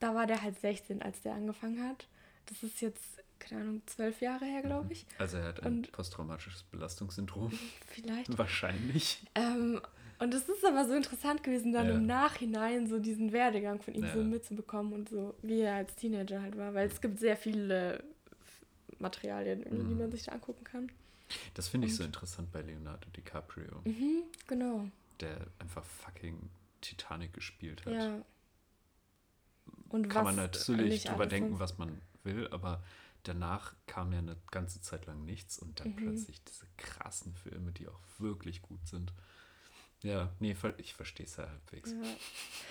[0.00, 2.06] da war der halt 16, als der angefangen hat.
[2.46, 3.02] Das ist jetzt,
[3.38, 5.06] keine Ahnung, zwölf Jahre her, glaube ich.
[5.18, 7.52] Also er hat ein und- posttraumatisches Belastungssyndrom.
[7.86, 8.26] Vielleicht.
[8.38, 9.22] Wahrscheinlich.
[9.36, 9.80] Ähm,
[10.18, 11.94] und es ist aber so interessant gewesen, dann Ja.
[11.94, 14.12] im Nachhinein so diesen Werdegang von ihm Ja.
[14.14, 16.74] so mitzubekommen und so, wie er als Teenager halt war.
[16.74, 18.02] Weil es gibt sehr viele
[18.98, 20.00] Materialien, irgendwie, die Mhm.
[20.00, 20.90] man sich da angucken kann.
[21.54, 24.88] Das finde ich so interessant bei Leonardo DiCaprio, Mhm, genau.
[25.20, 26.38] der einfach fucking
[26.80, 27.92] Titanic gespielt hat.
[27.92, 28.24] Ja.
[29.88, 32.82] Und Kann man natürlich drüber denken, was man will, aber
[33.24, 35.96] danach kam ja eine ganze Zeit lang nichts und dann Mhm.
[35.96, 39.12] plötzlich diese krassen Filme, die auch wirklich gut sind.
[40.06, 41.90] Ja, nee, ich verstehe es ja halbwegs.
[41.92, 41.98] Ja.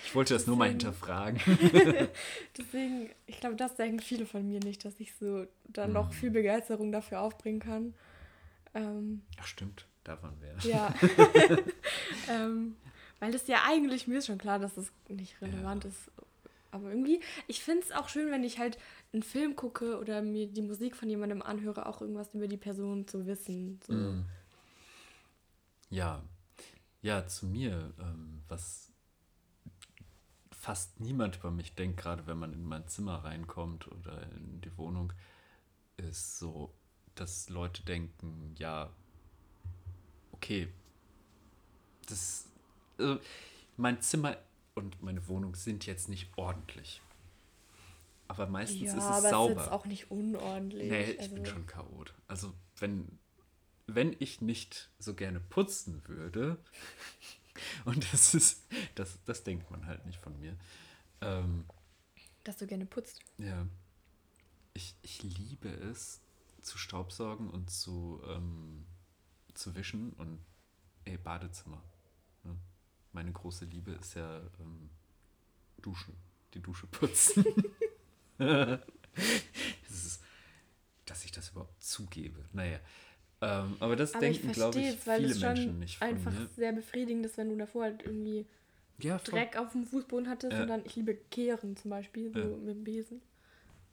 [0.06, 1.38] Ich wollte das nur mal hinterfragen.
[2.56, 5.94] Deswegen, ich glaube, das denken viele von mir nicht, dass ich so dann Mhm.
[5.94, 7.94] noch viel Begeisterung dafür aufbringen kann.
[8.74, 10.56] Ähm, Ach stimmt, da waren wir.
[10.70, 10.94] ja.
[12.30, 12.76] ähm,
[13.20, 15.90] weil es ja eigentlich, mir ist schon klar, dass es nicht relevant Ja.
[15.90, 16.10] ist.
[16.70, 18.78] Aber irgendwie, ich finde es auch schön, wenn ich halt
[19.12, 23.06] einen Film gucke oder mir die Musik von jemandem anhöre, auch irgendwas über die Person
[23.06, 23.80] zu wissen.
[23.86, 23.92] So.
[23.94, 24.24] Mm.
[25.88, 26.22] Ja,
[27.02, 28.92] ja, zu mir, ähm, was
[30.50, 34.76] fast niemand über mich denkt, gerade wenn man in mein Zimmer reinkommt oder in die
[34.76, 35.12] Wohnung,
[35.96, 36.74] ist so,
[37.14, 38.90] dass Leute denken, ja,
[40.32, 40.68] okay,
[42.08, 42.46] das,
[42.98, 43.20] also
[43.76, 44.36] mein Zimmer
[44.74, 47.00] und meine Wohnung sind jetzt nicht ordentlich.
[48.28, 49.52] Aber meistens Ja, ist es aber sauber.
[49.52, 50.90] es ist jetzt auch nicht unordentlich.
[50.90, 52.12] Nee, ich also, bin schon Chaot.
[52.26, 53.18] Also, wenn,
[53.86, 56.58] wenn ich nicht so gerne putzen würde,
[57.84, 60.56] und das ist, das, das denkt man halt nicht von mir.
[61.20, 61.64] Ähm,
[62.44, 63.20] Dass du gerne putzt.
[63.38, 63.66] ja.
[64.74, 66.20] Ich, ich liebe es,
[66.60, 68.84] zu staubsaugen und zu, ähm,
[69.54, 70.44] zu wischen und
[71.06, 71.82] ey, Badezimmer.
[72.44, 72.54] Ne?
[73.12, 74.90] Meine große Liebe ist ja ähm,
[75.80, 76.14] Duschen.
[76.52, 77.44] Die Dusche putzen.
[78.38, 78.80] das
[79.88, 80.22] ist,
[81.06, 82.44] dass ich das überhaupt zugebe.
[82.52, 82.80] Naja.
[83.42, 86.08] Ähm, aber das Aber ich denken, glaube ich, es, weil viele es Menschen nicht von
[86.08, 86.48] einfach mir.
[86.56, 88.46] sehr befriedigend ist, wenn du davor halt irgendwie
[88.98, 89.18] Ja.
[89.18, 90.62] Dreck auf dem Fußboden hattest Ja.
[90.62, 92.46] und dann, ich liebe Kehren zum Beispiel, so Ja.
[92.56, 93.20] mit dem Besen.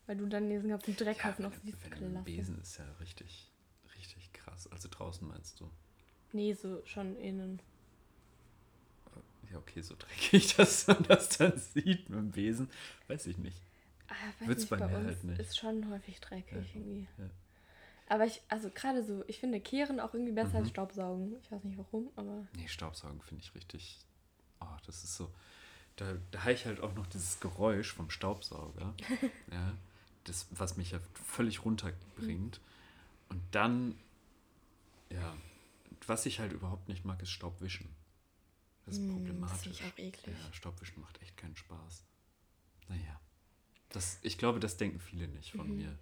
[0.06, 1.78] Weil du dann diesen ganzen Dreck Ja, auf siehst.
[1.84, 2.24] wenn klasse.
[2.24, 3.52] Besen ist ja richtig,
[3.96, 4.68] richtig krass.
[4.72, 5.70] Also draußen meinst du?
[6.32, 7.62] Nee, so schon innen.
[9.52, 12.70] Ja, okay, so dreckig, dass man das dann sieht mit dem Besen.
[13.08, 13.62] Weiß ich nicht.
[14.08, 14.14] Ah,
[14.48, 15.40] Wird's nicht, bei bei, mir uns halt nicht.
[15.40, 17.08] ist schon häufig dreckig irgendwie.
[17.18, 17.30] ja.
[18.08, 20.64] Aber ich, also gerade so, ich finde Kehren auch irgendwie besser Mhm.
[20.64, 21.36] als Staubsaugen.
[21.42, 24.00] Ich weiß nicht warum, aber Nee, Staubsaugen finde ich richtig.
[24.60, 25.32] Oh, das ist so.
[25.96, 28.94] Da, da habe ich halt auch noch dieses Geräusch vom Staubsauger.
[29.52, 29.74] ja,
[30.26, 32.60] das, was mich ja völlig runterbringt.
[33.30, 33.98] Und dann,
[35.10, 35.36] ja,
[36.08, 37.88] was ich halt überhaupt nicht mag, ist Staubwischen.
[38.86, 39.62] Das ist Hm, das problematisch.
[39.64, 40.36] finde ich auch eklig.
[40.38, 42.04] Ja, Staubwischen macht echt keinen Spaß.
[42.90, 43.20] Naja.
[43.90, 45.76] Das, ich glaube, das denken viele nicht von Mhm.
[45.78, 46.00] mir.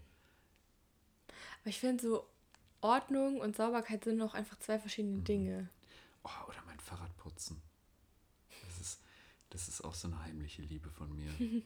[1.61, 2.27] Aber ich finde so
[2.81, 5.23] Ordnung und Sauberkeit sind noch einfach zwei verschiedene Mhm.
[5.23, 5.69] Dinge.
[6.23, 7.61] Oh, oder mein Fahrrad putzen.
[8.67, 9.01] Das ist,
[9.49, 11.31] das ist auch so eine heimliche Liebe von mir.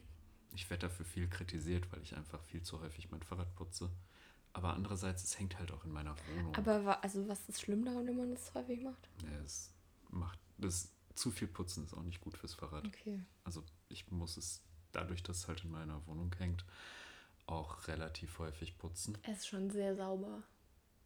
[0.54, 3.90] ich werde dafür viel kritisiert, weil ich einfach viel zu häufig mein Fahrrad putze.
[4.52, 6.54] Aber andererseits, es hängt halt auch in meiner Wohnung.
[6.56, 9.08] Aber also was ist schlimm daran, wenn man das häufig macht?
[9.22, 9.70] Ja, es
[10.08, 12.86] macht das zu viel Putzen ist auch nicht gut fürs Fahrrad.
[12.86, 13.20] Okay.
[13.44, 14.62] Also ich muss es
[14.92, 16.64] dadurch, dass es halt in meiner Wohnung hängt,
[17.46, 19.16] auch relativ häufig putzen.
[19.22, 20.42] Es ist schon sehr sauber.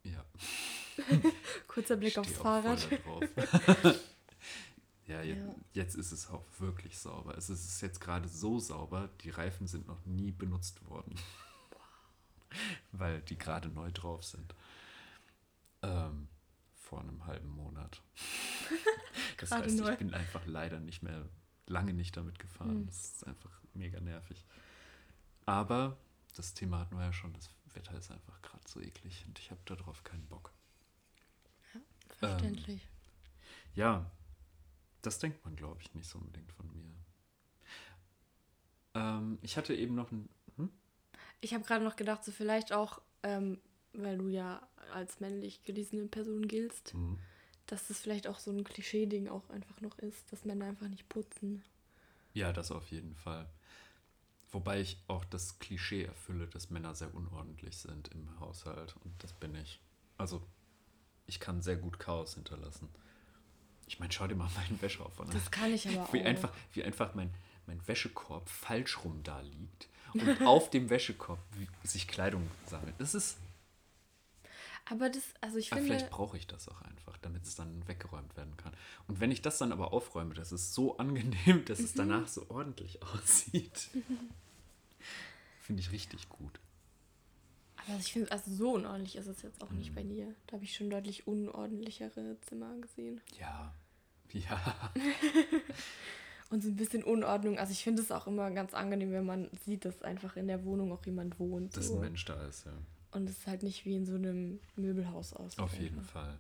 [0.03, 0.25] Ja.
[1.69, 2.87] Kurzer Blick aufs Fahrrad.
[5.07, 5.55] ja, je, Ja.
[5.75, 7.37] jetzt ist es auch wirklich sauber.
[7.37, 11.15] Es ist jetzt gerade so sauber, die Reifen sind noch nie benutzt worden.
[12.93, 14.55] Weil die gerade neu drauf sind.
[15.83, 16.29] Ähm,
[16.75, 18.03] vor einem halben Monat.
[19.39, 19.93] das heißt, neu.
[19.93, 21.29] ich bin einfach leider nicht mehr
[21.67, 22.71] lange nicht damit gefahren.
[22.71, 22.87] Hm.
[22.87, 24.45] Das ist einfach mega nervig.
[25.47, 25.97] Aber
[26.33, 29.51] das Thema hatten wir ja schon, das Wetter ist einfach gerade so eklig und ich
[29.51, 30.53] habe darauf keinen Bock.
[32.19, 32.87] Verständlich.
[33.75, 34.11] Ja,
[35.03, 36.95] das denkt man, glaube ich, nicht so unbedingt von mir.
[38.95, 40.29] Ähm, ich hatte eben noch ein.
[40.57, 40.71] Hm?
[41.41, 43.59] Ich habe gerade noch gedacht, so vielleicht auch, ähm,
[43.93, 47.19] weil du ja als männlich gelesene Person giltst, Mhm.
[47.67, 51.09] dass das vielleicht auch so ein Klischee-Ding auch einfach noch ist, dass Männer einfach nicht
[51.09, 51.63] putzen.
[52.35, 53.49] Ja, das auf jeden Fall.
[54.53, 58.97] Wobei ich auch das Klischee erfülle, dass Männer sehr unordentlich sind im Haushalt.
[59.05, 59.81] Und das bin ich.
[60.19, 60.43] Also,
[61.27, 62.89] ich kann sehr gut Chaos hinterlassen.
[63.87, 65.37] Ich meine, schau dir mal meinen Wäscheaufwand an.
[65.37, 66.13] Das kann ich aber auch.
[66.13, 67.33] Wie einfach, wie einfach mein,
[67.67, 71.39] mein Wäschekorb falsch rum da liegt und auf dem Wäschekorb
[71.85, 72.95] sich Kleidung sammelt.
[72.99, 73.39] Das ist.
[74.91, 77.87] Aber das, also ich Aber finde, vielleicht brauche ich das auch einfach, damit es dann
[77.87, 78.73] weggeräumt werden kann.
[79.07, 82.47] Und wenn ich das dann aber aufräume, das ist so angenehm, dass es danach so
[82.51, 83.89] ordentlich aussieht.
[85.61, 86.59] Finde ich richtig gut.
[87.87, 89.79] aber ich finde, also so unordentlich ist es jetzt auch Mhm.
[89.79, 90.35] nicht bei dir.
[90.49, 93.21] Da habe ich schon deutlich unordentlichere Zimmer gesehen.
[93.39, 93.73] Ja.
[94.33, 94.93] Ja.
[96.51, 97.59] Und so ein bisschen Unordnung.
[97.59, 100.65] Also ich finde es auch immer ganz angenehm, wenn man sieht, dass einfach in der
[100.65, 101.77] Wohnung auch jemand wohnt.
[101.77, 101.95] Dass so.
[101.97, 102.73] ein Mensch da ist, ja.
[103.13, 105.59] Und es halt nicht wie in so einem Möbelhaus aussieht.
[105.61, 106.03] Auf jeden.
[106.03, 106.39] Fall.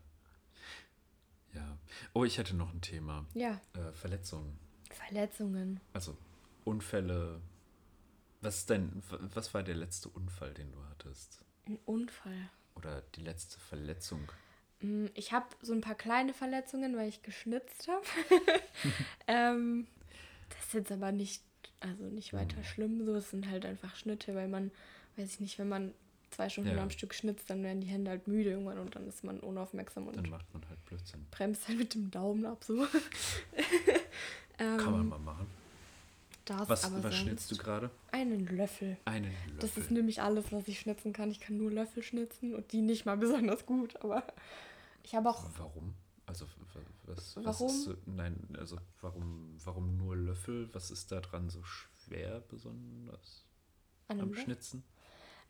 [1.54, 1.76] Ja.
[2.12, 3.26] Oh, ich hätte noch ein Thema.
[3.34, 4.56] Ja, Äh, Verletzungen.
[4.90, 5.80] Verletzungen.
[5.92, 6.16] Also
[6.64, 7.40] Unfälle.
[8.40, 9.02] Was ist denn,
[9.34, 11.44] was war der letzte Unfall, den du hattest?
[11.66, 12.50] Ein Unfall.
[12.76, 14.30] Oder die letzte Verletzung?
[14.80, 18.04] Mm, Ich habe so ein paar kleine Verletzungen, weil ich geschnitzt habe.
[19.26, 19.86] ähm,
[20.50, 21.42] das ist jetzt aber nicht,
[21.80, 22.64] also nicht weiter Mhm.
[22.64, 23.04] schlimm.
[23.04, 24.70] So, es sind halt einfach Schnitte, weil man,
[25.16, 25.92] weiß ich nicht, wenn man
[26.30, 26.82] zwei Stunden Ja.
[26.82, 30.06] am Stück schnitzt, dann werden die Hände halt müde irgendwann und dann ist man unaufmerksam
[30.06, 31.26] und Dann macht man halt Blödsinn.
[31.30, 32.84] bremst halt mit dem Daumen ab so.
[34.58, 35.46] ähm, Kann man mal machen.
[36.44, 37.90] Das, Was, was schnitzt du gerade?
[38.10, 38.96] Einen Löffel.
[39.04, 39.58] Einen Löffel.
[39.60, 41.30] Das ist nämlich alles, was ich schnitzen kann.
[41.30, 44.24] Ich kann nur Löffel schnitzen und die nicht mal besonders gut, aber
[45.04, 45.94] ich habe auch Warum?
[46.26, 46.46] Also
[47.06, 47.66] was, was Warum?
[47.68, 50.68] ist so, nein, also warum, warum nur Löffel?
[50.72, 53.44] Was ist da dran so schwer besonders
[54.08, 54.44] an am Löffel.
[54.44, 54.84] Schnitzen?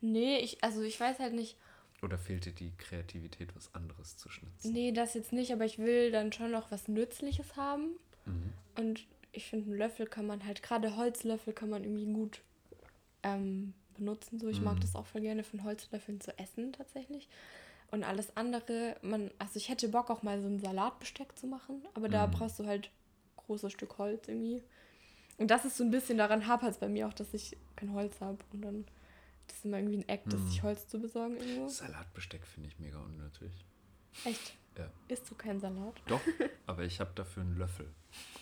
[0.01, 1.55] Nee, ich, also ich weiß halt nicht,
[2.01, 4.73] Oder fehlt dir die Kreativität, was anderes zu schnitzen?
[4.73, 7.95] nee, das jetzt nicht, aber ich will dann schon noch was Nützliches haben.
[8.25, 8.53] Mhm.
[8.75, 12.41] Und ich finde, einen Löffel kann man halt, gerade Holzlöffel kann man irgendwie gut
[13.23, 14.39] ähm, benutzen.
[14.39, 14.81] So, ich mag Mhm.
[14.81, 17.27] das auch voll gerne von Holzlöffeln zu essen tatsächlich.
[17.91, 21.85] Und alles andere, man, also ich hätte Bock auch mal so ein Salatbesteck zu machen,
[21.93, 22.31] aber da Mhm.
[22.31, 22.89] brauchst du halt
[23.37, 24.63] großes Stück Holz irgendwie.
[25.37, 27.93] Und das ist so ein bisschen daran hapert es bei mir auch, dass ich kein
[27.93, 28.37] Holz habe.
[28.53, 28.85] Und dann
[29.51, 30.47] das ist immer irgendwie ein Eck, das Mhm.
[30.49, 31.67] sich Holz zu besorgen irgendwo.
[31.67, 33.51] Salatbesteck finde ich mega unnötig.
[34.25, 34.55] Echt?
[34.77, 34.89] Ja.
[35.07, 36.01] Isst du keinen Salat?
[36.07, 36.21] Doch,
[36.65, 37.89] aber ich habe dafür einen Löffel.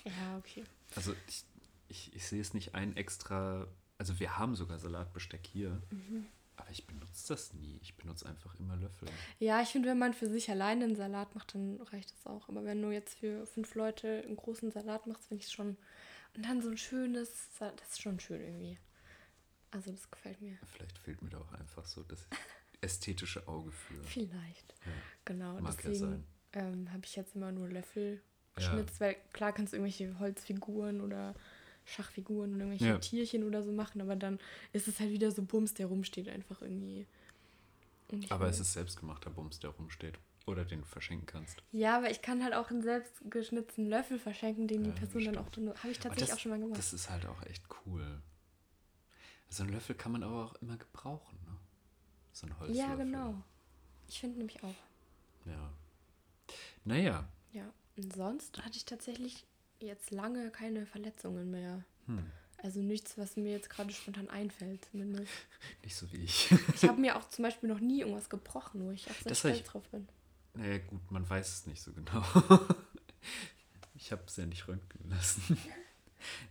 [0.05, 0.63] Ja, okay.
[0.95, 1.43] Also ich,
[1.87, 3.67] ich, ich sehe es nicht ein extra.
[3.97, 6.25] Also wir haben sogar Salatbesteck hier, Mhm.
[6.55, 7.79] aber ich benutze das nie.
[7.81, 9.09] Ich benutze einfach immer Löffel.
[9.39, 12.47] Ja, ich finde, wenn man für sich alleine einen Salat macht, dann reicht das auch.
[12.47, 15.77] Aber wenn du jetzt für fünf Leute einen großen Salat machst, finde ich es schon.
[16.35, 18.77] Und dann so ein schönes, das ist schon schön irgendwie.
[19.71, 20.57] Also das gefällt mir.
[20.73, 22.25] Vielleicht fehlt mir da auch einfach so das
[22.81, 24.03] ästhetische Auge für.
[24.03, 24.73] Vielleicht.
[24.85, 24.91] Ja.
[25.25, 25.53] Genau.
[25.59, 26.23] Mag ja deswegen sein.
[26.53, 28.21] ähm, habe ich jetzt immer nur Löffel
[28.57, 28.65] Ja.
[28.75, 31.35] geschnitzt, weil klar kannst du irgendwelche Holzfiguren oder
[31.85, 32.97] Schachfiguren oder irgendwelche Ja.
[32.99, 34.39] Tierchen oder so machen, aber dann
[34.73, 37.07] ist es halt wieder so Bums, der rumsteht einfach irgendwie.
[38.11, 40.17] Und Aber es ist selbstgemachter Bums, der rumsteht.
[40.47, 41.61] Oder den du verschenken kannst.
[41.71, 45.25] Ja, aber ich kann halt auch einen selbst geschnitzten Löffel verschenken, den die Ja, Person
[45.25, 45.45] dann auch.
[45.83, 46.77] Habe ich tatsächlich das, auch schon mal gemacht.
[46.79, 48.19] Das ist halt auch echt cool.
[49.49, 51.57] So einen Löffel kann man aber auch immer gebrauchen, ne?
[52.31, 52.75] So ein Holzlöffel.
[52.75, 53.43] ja, genau.
[54.07, 54.75] Ich finde nämlich auch.
[55.45, 55.73] Ja.
[56.85, 57.27] Naja.
[57.51, 57.73] Ja.
[57.97, 59.45] Und sonst hatte ich tatsächlich
[59.79, 61.83] jetzt lange keine Verletzungen mehr.
[62.05, 62.31] Hm.
[62.61, 65.31] Also nichts, was mir jetzt gerade spontan einfällt, zumindest.
[65.83, 66.51] Nicht so wie ich.
[66.75, 69.63] Ich habe mir auch zum Beispiel noch nie irgendwas gebrochen, wo ich auch sehr stolz
[69.63, 70.07] drauf bin.
[70.53, 72.21] Naja, gut, man weiß es nicht so genau.
[73.95, 75.57] ich habe es ja nicht röntgen lassen.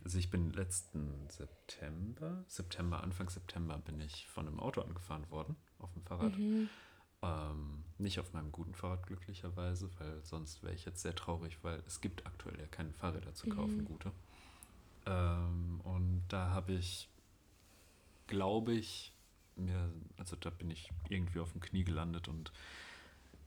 [0.03, 5.55] Also ich bin letzten September, September, Anfang September bin ich von einem Auto angefahren worden,
[5.79, 6.37] auf dem Fahrrad.
[6.37, 6.69] Mhm.
[7.21, 11.83] Ähm, nicht auf meinem guten Fahrrad glücklicherweise, weil sonst wäre ich jetzt sehr traurig, weil
[11.85, 13.85] es gibt aktuell ja keine Fahrräder zu kaufen, Mhm.
[13.85, 14.11] gute.
[15.05, 17.09] Ähm, und da habe ich,
[18.27, 19.13] glaube ich,
[19.55, 22.51] mir, also da bin ich irgendwie auf dem Knie gelandet und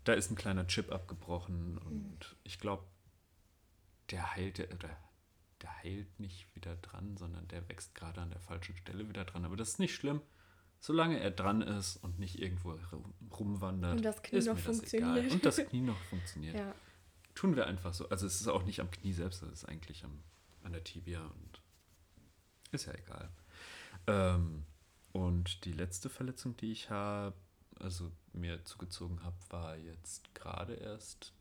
[0.05, 2.85] da ist ein kleiner Chip abgebrochen und ich glaube,
[4.11, 4.67] der heilt, der,
[5.63, 9.45] der, heilt nicht wieder dran, sondern der wächst gerade an der falschen Stelle wieder dran.
[9.45, 10.21] Aber das ist nicht schlimm.
[10.81, 14.63] Solange er dran ist und nicht irgendwo rum- rumwandert, Und das Knie ist noch mir
[14.63, 15.17] das funktioniert.
[15.19, 15.33] egal.
[15.33, 16.57] Und das Knie noch funktioniert.
[16.57, 16.75] Ja.
[17.37, 18.09] Tun wir einfach so.
[18.09, 20.23] Also es ist auch nicht am Knie selbst, es ist eigentlich am,
[20.65, 21.61] an der Tibia und
[22.73, 23.31] ist ja egal.
[24.09, 24.65] Ähm,
[25.13, 27.37] und die letzte Verletzung, die ich habe,
[27.79, 31.33] also mir zugezogen habe, war jetzt gerade erst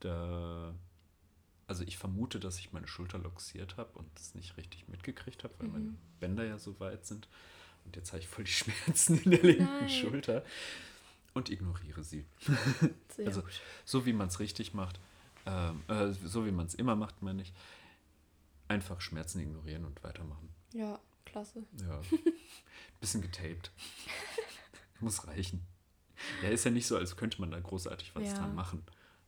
[0.00, 0.74] da.
[1.68, 5.54] Also ich vermute, dass ich meine Schulter luxiert habe und es nicht richtig mitgekriegt habe,
[5.58, 5.98] weil meine Mhm.
[6.18, 7.28] Bänder ja so weit sind.
[7.84, 8.50] Und jetzt habe ich voll die
[8.96, 9.88] Schmerzen in der linken Nein.
[9.88, 10.44] Schulter
[11.34, 12.24] und ignoriere sie.
[13.14, 13.42] Sehr Also
[13.84, 14.98] so wie man es richtig macht,
[15.46, 17.52] ähm, äh, so wie man es immer macht, meine ich,
[18.66, 20.48] einfach Schmerzen ignorieren und weitermachen.
[20.72, 21.64] Ja, klasse.
[21.80, 22.00] Ja.
[23.00, 23.70] Bisschen getaped.
[25.00, 25.66] Muss reichen.
[26.42, 28.38] Ja, ist ja nicht so, als könnte man da großartig was Ja.
[28.38, 28.82] dran machen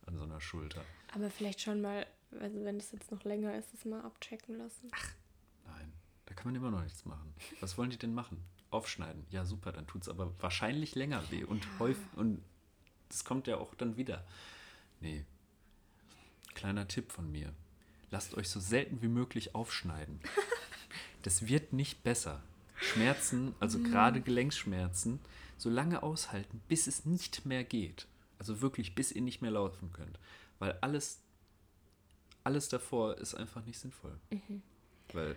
[0.05, 0.83] an so einer Schulter.
[1.13, 2.05] Aber vielleicht schon mal,
[2.39, 4.89] also wenn es jetzt noch länger ist, es mal abchecken lassen.
[5.65, 5.91] Nein,
[6.25, 7.33] da kann man immer noch nichts machen.
[7.59, 8.43] Was wollen die denn machen?
[8.69, 9.25] Aufschneiden.
[9.31, 11.79] Ja, super, dann tut es aber wahrscheinlich länger weh und Ja.
[11.79, 12.41] häufig und
[13.09, 14.25] das kommt ja auch dann wieder.
[15.01, 15.25] Nee.
[16.53, 17.53] Kleiner Tipp von mir.
[18.11, 20.19] Lasst euch so selten wie möglich aufschneiden.
[21.23, 22.41] Das wird nicht besser.
[22.75, 25.19] Schmerzen, also gerade Gelenkschmerzen,
[25.55, 28.07] so lange aushalten, bis es nicht mehr geht.
[28.39, 30.17] Also wirklich, bis ihr nicht mehr laufen könnt.
[30.57, 31.20] Weil alles,
[32.43, 34.17] alles davor ist einfach nicht sinnvoll.
[35.13, 35.35] Weil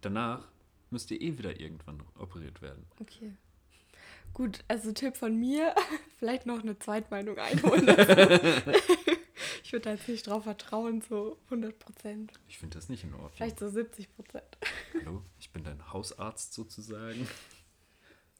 [0.00, 0.46] danach
[0.90, 2.86] müsst ihr eh wieder irgendwann operiert werden.
[3.00, 3.32] Okay.
[4.32, 5.74] Gut, also Tipp von mir,
[6.18, 7.86] vielleicht noch eine Zweitmeinung einholen.
[9.62, 12.32] ich würde da jetzt nicht drauf vertrauen, so 100 Prozent.
[12.48, 13.30] Ich finde das nicht in Ordnung.
[13.34, 14.58] Vielleicht so 70 Prozent.
[14.94, 17.28] Hallo, ich bin dein Hausarzt sozusagen.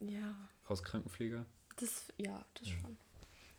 [0.01, 0.35] Ja,
[0.69, 1.47] Hauskrankenpfleger.
[1.77, 2.97] das, ja, das schon.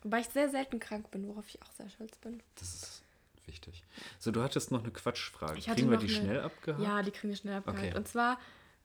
[0.03, 2.43] Wobei ich sehr selten krank bin, worauf ich auch sehr stolz bin.
[2.56, 3.05] Das ist
[3.47, 3.83] wichtig.
[4.19, 5.59] So, du hattest noch eine Quatschfrage.
[5.61, 6.83] Kriegen wir die eine- schnell abgehakt?
[6.83, 7.83] Ja, die kriegen wir schnell abgehakt.
[7.87, 7.97] Okay.
[7.97, 8.39] Und zwar,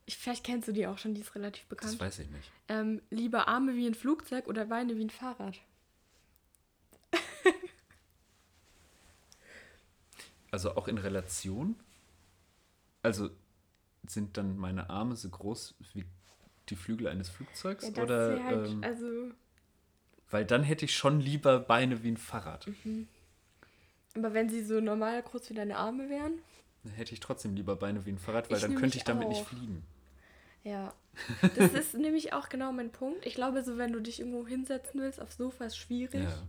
[0.07, 2.01] ich, vielleicht kennst du die auch schon, die ist relativ das bekannt.
[2.01, 2.51] weiß ich nicht.
[2.69, 5.59] Ähm, lieber Arme wie ein Flugzeug oder Beine wie ein Fahrrad?
[10.51, 11.77] Also auch in Relation?
[13.03, 13.31] Also
[14.07, 16.05] sind dann meine Arme so groß wie
[16.69, 17.85] die Flügel eines Flugzeugs?
[17.85, 19.31] Ja, das oder, halt, ähm, also,
[20.31, 22.67] weil dann hätte ich schon lieber Beine wie ein Fahrrad.
[22.85, 23.09] Mhm.
[24.17, 26.35] Aber wenn sie so normal groß wie deine Arme wären,
[26.85, 29.29] Dann hätte ich trotzdem lieber Beine wie ein Fahrrad, weil Ich dann könnte ich damit
[29.29, 29.49] nicht auch.
[29.49, 29.85] fliegen.
[30.65, 30.93] Ja,
[31.57, 33.25] das ist nämlich auch genau mein Punkt.
[33.27, 36.23] Ich glaube, so wenn du dich irgendwo hinsetzen willst, aufs Sofa ist schwierig.
[36.23, 36.43] Ja.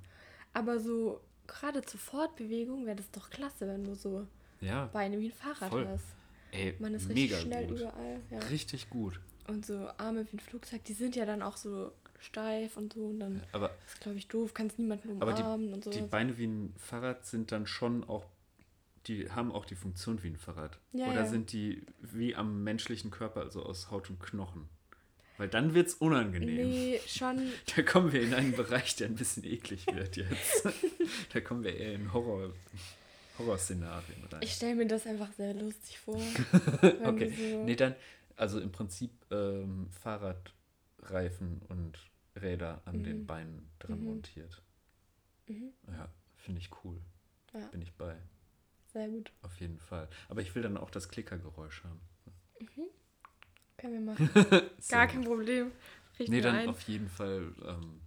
[0.54, 4.28] Aber so gerade zur Fortbewegung wäre das doch klasse, wenn du so
[4.60, 5.88] Ja, Beine wie ein Fahrrad Voll.
[5.88, 6.04] hast.
[6.52, 7.80] ey, Man ist richtig mega schnell gut.
[7.80, 8.20] überall.
[8.30, 8.40] Ja.
[8.50, 9.20] Richtig gut.
[9.48, 11.92] Und so Arme wie ein Flugzeug, die sind ja dann auch so
[12.22, 13.06] steif und so.
[13.08, 15.90] Und dann Aber ist, glaube ich, doof, kannst niemanden Aber die- umarmen und so.
[15.92, 18.26] die Beine wie ein Fahrrad sind dann schon auch,
[19.08, 20.78] die haben auch die Funktion wie ein Fahrrad.
[20.94, 21.26] Ja, Oder ja.
[21.26, 24.70] sind die wie am menschlichen Körper, also aus Haut und Knochen?
[25.38, 26.70] Weil dann wird es unangenehm.
[26.70, 27.42] Nee, schon.
[27.76, 30.68] Da kommen wir in einen Bereich, der ein bisschen eklig wird jetzt.
[31.34, 32.54] da kommen wir eher in Horror,
[33.40, 34.42] Horrorszenarien rein.
[34.44, 36.16] Ich stelle mir das einfach sehr lustig vor.
[37.04, 37.34] okay.
[37.36, 37.96] so, Nee, dann,
[38.36, 39.90] also im Prinzip ähm,
[41.00, 41.98] Fahrradreifen und
[42.42, 43.28] Räder an den Mhm.
[43.28, 44.06] Beinen dran Mhm.
[44.06, 44.62] montiert.
[45.48, 45.74] Mhm.
[45.88, 47.00] Ja, finde ich cool.
[47.54, 47.66] Ja.
[47.68, 48.16] Bin ich bei.
[48.94, 49.32] Sehr gut.
[49.42, 50.10] Auf jeden Fall.
[50.30, 52.02] Aber ich will dann auch das Klickergeräusch haben.
[53.78, 54.30] Können wir machen.
[54.90, 55.72] Gar kein Problem.
[56.20, 56.70] Richten Nee, dann ein.
[56.70, 58.02] auf jeden Fall, ähm,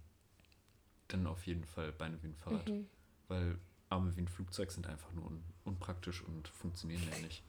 [1.09, 2.69] dann auf jeden Fall Beine wie ein Fahrrad.
[2.69, 2.87] Mhm.
[3.27, 3.57] Weil
[3.89, 7.43] Arme wie ein Flugzeug sind einfach nur un unpraktisch und funktionieren ja nicht.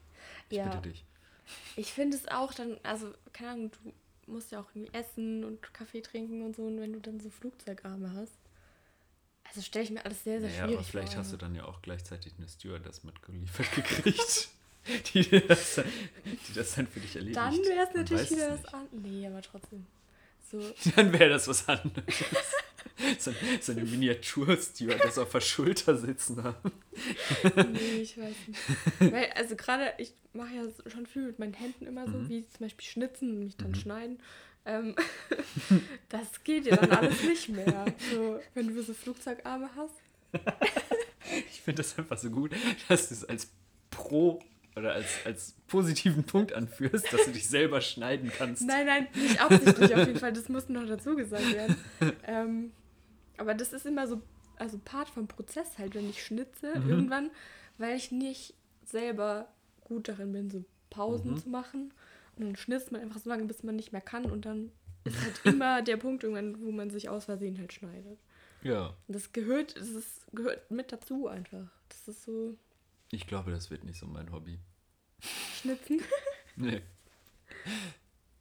[0.49, 0.65] Ich Ja.
[0.69, 1.05] bitte dich.
[1.75, 3.93] Ich finde es auch dann, also, keine Ahnung, du
[4.27, 6.63] musst ja auch irgendwie essen und Kaffee trinken und so.
[6.63, 8.33] Und wenn du dann so Flugzeugarme hast,
[9.43, 11.19] also stelle ich mir alles sehr, sehr Naja, schwierig aber vielleicht vor.
[11.23, 14.49] hast du dann ja auch gleichzeitig eine Stewardess mitgeliefert gekriegt,
[15.13, 15.85] die, das, dann-
[16.25, 17.37] die das dann für dich erledigt.
[17.37, 18.87] Dann wäre es natürlich wieder was an.
[18.91, 19.85] Nee, aber trotzdem.
[20.51, 20.59] So,
[20.95, 22.03] Dann wäre das was anderes.
[23.19, 26.71] so, so eine Miniatur-Stewardess auf der Schulter sitzen haben.
[27.73, 28.59] nee, ich weiß nicht.
[29.13, 32.29] Weil, also gerade, ich mache ja schon viel mit meinen Händen immer so, Mhm.
[32.29, 33.75] wie zum Beispiel schnitzen und mich dann Mhm.
[33.75, 34.19] schneiden.
[34.65, 34.95] Ähm,
[36.09, 37.85] das geht ja dann alles nicht mehr.
[38.11, 39.93] So, wenn du so Flugzeugarme hast.
[41.51, 42.51] Ich finde das einfach so gut,
[42.89, 43.49] dass du es als
[43.89, 44.39] Pro
[44.77, 48.61] oder als, als positiven Punkt anführst, dass du dich selber schneiden kannst.
[48.65, 50.33] Nein, nein, nicht absichtlich auf jeden Fall.
[50.33, 51.75] Das muss noch dazu gesagt werden.
[52.23, 52.71] ähm,
[53.37, 54.21] aber das ist immer so,
[54.57, 56.89] also Part vom Prozess halt, wenn ich schnitze, Mhm.
[56.89, 57.31] irgendwann,
[57.77, 58.53] weil ich nicht
[58.85, 59.47] selber
[59.83, 61.37] gut darin bin, so Pausen Mhm.
[61.37, 61.93] zu machen.
[62.35, 64.25] Und dann schnitzt man einfach so lange, bis man nicht mehr kann.
[64.25, 64.71] Und dann
[65.05, 68.19] ist halt immer der Punkt irgendwann, wo man sich aus Versehen halt schneidet.
[68.63, 68.95] Ja.
[69.07, 71.67] Das gehört, das ist, gehört mit dazu einfach.
[71.89, 72.55] Das ist so
[73.11, 74.59] Ich glaube, das wird nicht so mein Hobby.
[75.21, 76.01] Schnitzen.
[76.59, 76.81] Nee.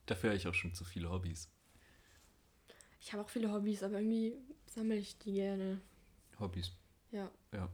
[0.06, 1.50] Dafür habe ich auch schon zu viele Hobbys.
[2.98, 4.32] Ich habe auch viele Hobbys, aber irgendwie
[4.66, 5.80] sammle ich die gerne.
[6.40, 6.72] Hobbys.
[7.12, 7.30] Ja.
[7.52, 7.68] Ja.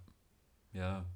[0.73, 1.07] Ja.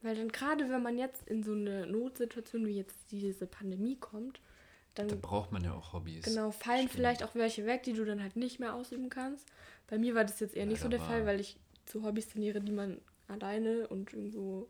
[0.00, 4.40] Weil dann gerade, wenn man jetzt in so eine Notsituation wie jetzt diese Pandemie kommt,
[4.94, 6.24] dann Da braucht man ja auch Hobbys.
[6.24, 6.92] genau fallen Stimmt.
[6.92, 9.46] vielleicht auch welche weg, die du dann halt nicht mehr ausüben kannst.
[9.86, 12.28] Bei mir war das jetzt eher Ja, nicht so der Fall, weil ich zu Hobbys
[12.28, 14.68] trainiere, die man alleine und irgendwo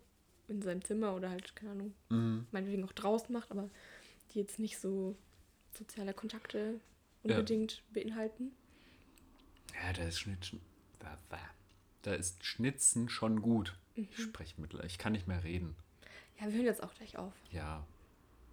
[0.48, 2.46] in seinem Zimmer oder halt, keine Ahnung, Mhm.
[2.52, 3.68] meinetwegen auch draußen macht, aber
[4.32, 5.16] die jetzt nicht so
[5.76, 6.80] soziale Kontakte
[7.22, 8.52] unbedingt beinhalten.
[9.82, 10.60] Ja, da ist Schnitzen.
[12.02, 13.76] Da, ist Schnitzen schon gut.
[13.96, 14.06] Mhm.
[14.12, 14.72] Ich spreche mit.
[14.84, 15.74] Ich kann nicht mehr reden.
[16.38, 17.32] Ja, wir hören jetzt auch gleich auf.
[17.50, 17.84] Ja.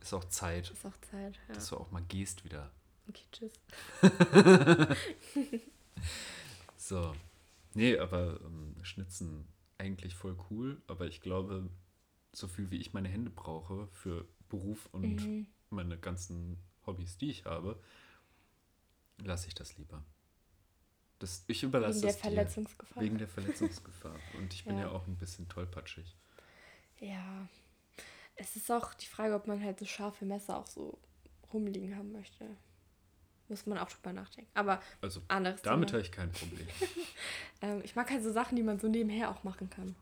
[0.01, 1.39] Ist auch Zeit, Ist auch Zeit.
[1.47, 1.53] Ja.
[1.53, 2.71] dass du auch mal gehst wieder.
[3.07, 3.51] Okay, tschüss.
[6.77, 7.15] So.
[7.75, 11.69] Nee, aber ähm, Schnitzen eigentlich voll cool, aber ich glaube,
[12.33, 15.47] so viel wie ich meine Hände brauche für Beruf und Mhm.
[15.69, 17.79] meine ganzen Hobbys, die ich habe,
[19.23, 20.03] lasse ich das lieber.
[21.19, 22.19] Das, ich überlasse Wegen der dir.
[22.19, 23.03] Verletzungsgefahr.
[23.03, 24.15] Wegen der Verletzungsgefahr.
[24.37, 24.83] Und ich bin ja.
[24.85, 24.91] Ja.
[24.91, 26.15] auch ein bisschen tollpatschig.
[26.99, 27.47] Ja.
[28.35, 30.97] Es ist auch die Frage, ob man halt so scharfe Messer auch so
[31.53, 32.45] rumliegen haben möchte.
[33.47, 34.49] Muss man auch drüber nachdenken.
[34.55, 36.67] Aber Also anderes damit habe ich kein Problem.
[37.61, 39.95] Ähm, ich mag halt so Sachen, die man so nebenher auch machen kann.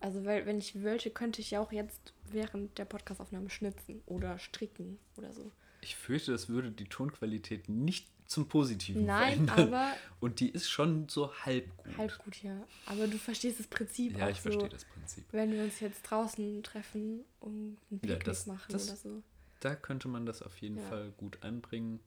[0.00, 4.38] Also, weil, wenn ich wollte, könnte ich ja auch jetzt während der Podcastaufnahme schnitzen oder
[4.38, 5.50] stricken oder so.
[5.80, 9.74] Ich fürchte, das würde die Tonqualität nicht zum Positiven Nein, verändern.
[9.74, 11.96] aber Und die ist schon so halb gut.
[11.96, 12.66] halb gut, ja.
[12.86, 14.50] Aber du verstehst das Prinzip Ja, ich so.
[14.50, 15.24] verstehe das Prinzip.
[15.30, 19.22] Wenn wir uns jetzt draußen treffen und ein Ja, Picknick das- machen das- oder so.
[19.60, 20.88] Da könnte man das auf jeden Ja.
[20.88, 22.00] Fall gut einbringen.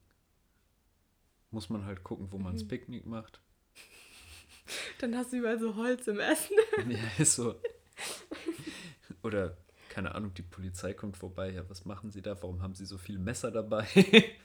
[1.52, 2.68] Muss man halt gucken, wo man das Mhm.
[2.68, 3.40] Picknick macht.
[5.00, 6.56] Dann hast du überall so Holz im Essen.
[6.90, 7.56] ja, ist so.
[9.24, 9.58] Oder,
[9.90, 11.52] keine Ahnung, die Polizei kommt vorbei.
[11.52, 12.42] Ja, was machen Sie da?
[12.42, 13.88] Warum haben Sie so viele Messer dabei?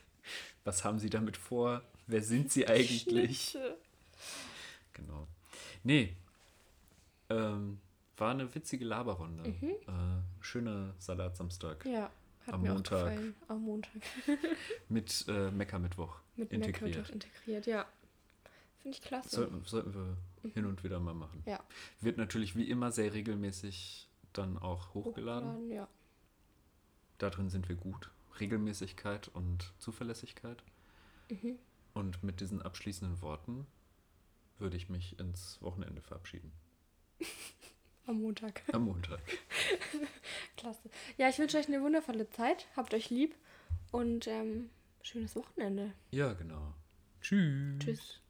[0.64, 1.82] was haben Sie damit vor?
[2.06, 3.50] Wer sind Sie eigentlich?
[3.50, 3.76] Schnitze.
[4.92, 5.26] Genau.
[5.82, 6.16] Nee.
[7.30, 7.78] Ähm,
[8.16, 9.50] war eine witzige Laberrunde.
[9.50, 9.74] Äh,
[10.40, 11.84] schöner Salatsamstag.
[11.84, 11.92] Mhm.
[11.92, 12.10] Ja,
[12.46, 13.02] hat Am mir Montag.
[13.02, 13.34] auch gefallen.
[13.48, 13.92] Am Montag.
[14.88, 16.98] Mit äh, Meckermittwoch Mit integriert.
[16.98, 17.86] Mac integriert, ja.
[18.82, 19.30] Finde ich klasse.
[19.30, 21.42] Sollten, sollten wir hin und wieder mal machen.
[21.46, 21.58] Ja.
[22.00, 24.08] Wird natürlich wie immer sehr regelmäßig
[24.38, 25.70] dann auch hochgeladen.
[25.70, 25.88] Ja.
[27.18, 28.10] Darin sind wir gut.
[28.40, 30.62] Regelmäßigkeit und Zuverlässigkeit.
[31.30, 31.58] Mhm.
[31.94, 33.66] Und mit diesen abschließenden Worten
[34.58, 36.52] würde ich mich ins Wochenende verabschieden.
[38.06, 38.62] Am Montag.
[38.72, 39.20] Am Montag.
[40.56, 40.90] Klasse.
[41.16, 42.66] Ja, ich wünsche euch eine wundervolle Zeit.
[42.76, 43.34] Habt euch lieb
[43.92, 44.68] und ähm,
[45.00, 45.92] schönes Wochenende.
[46.10, 46.74] Ja, genau.
[47.22, 47.78] Tschüss.
[47.78, 48.23] Tschüss.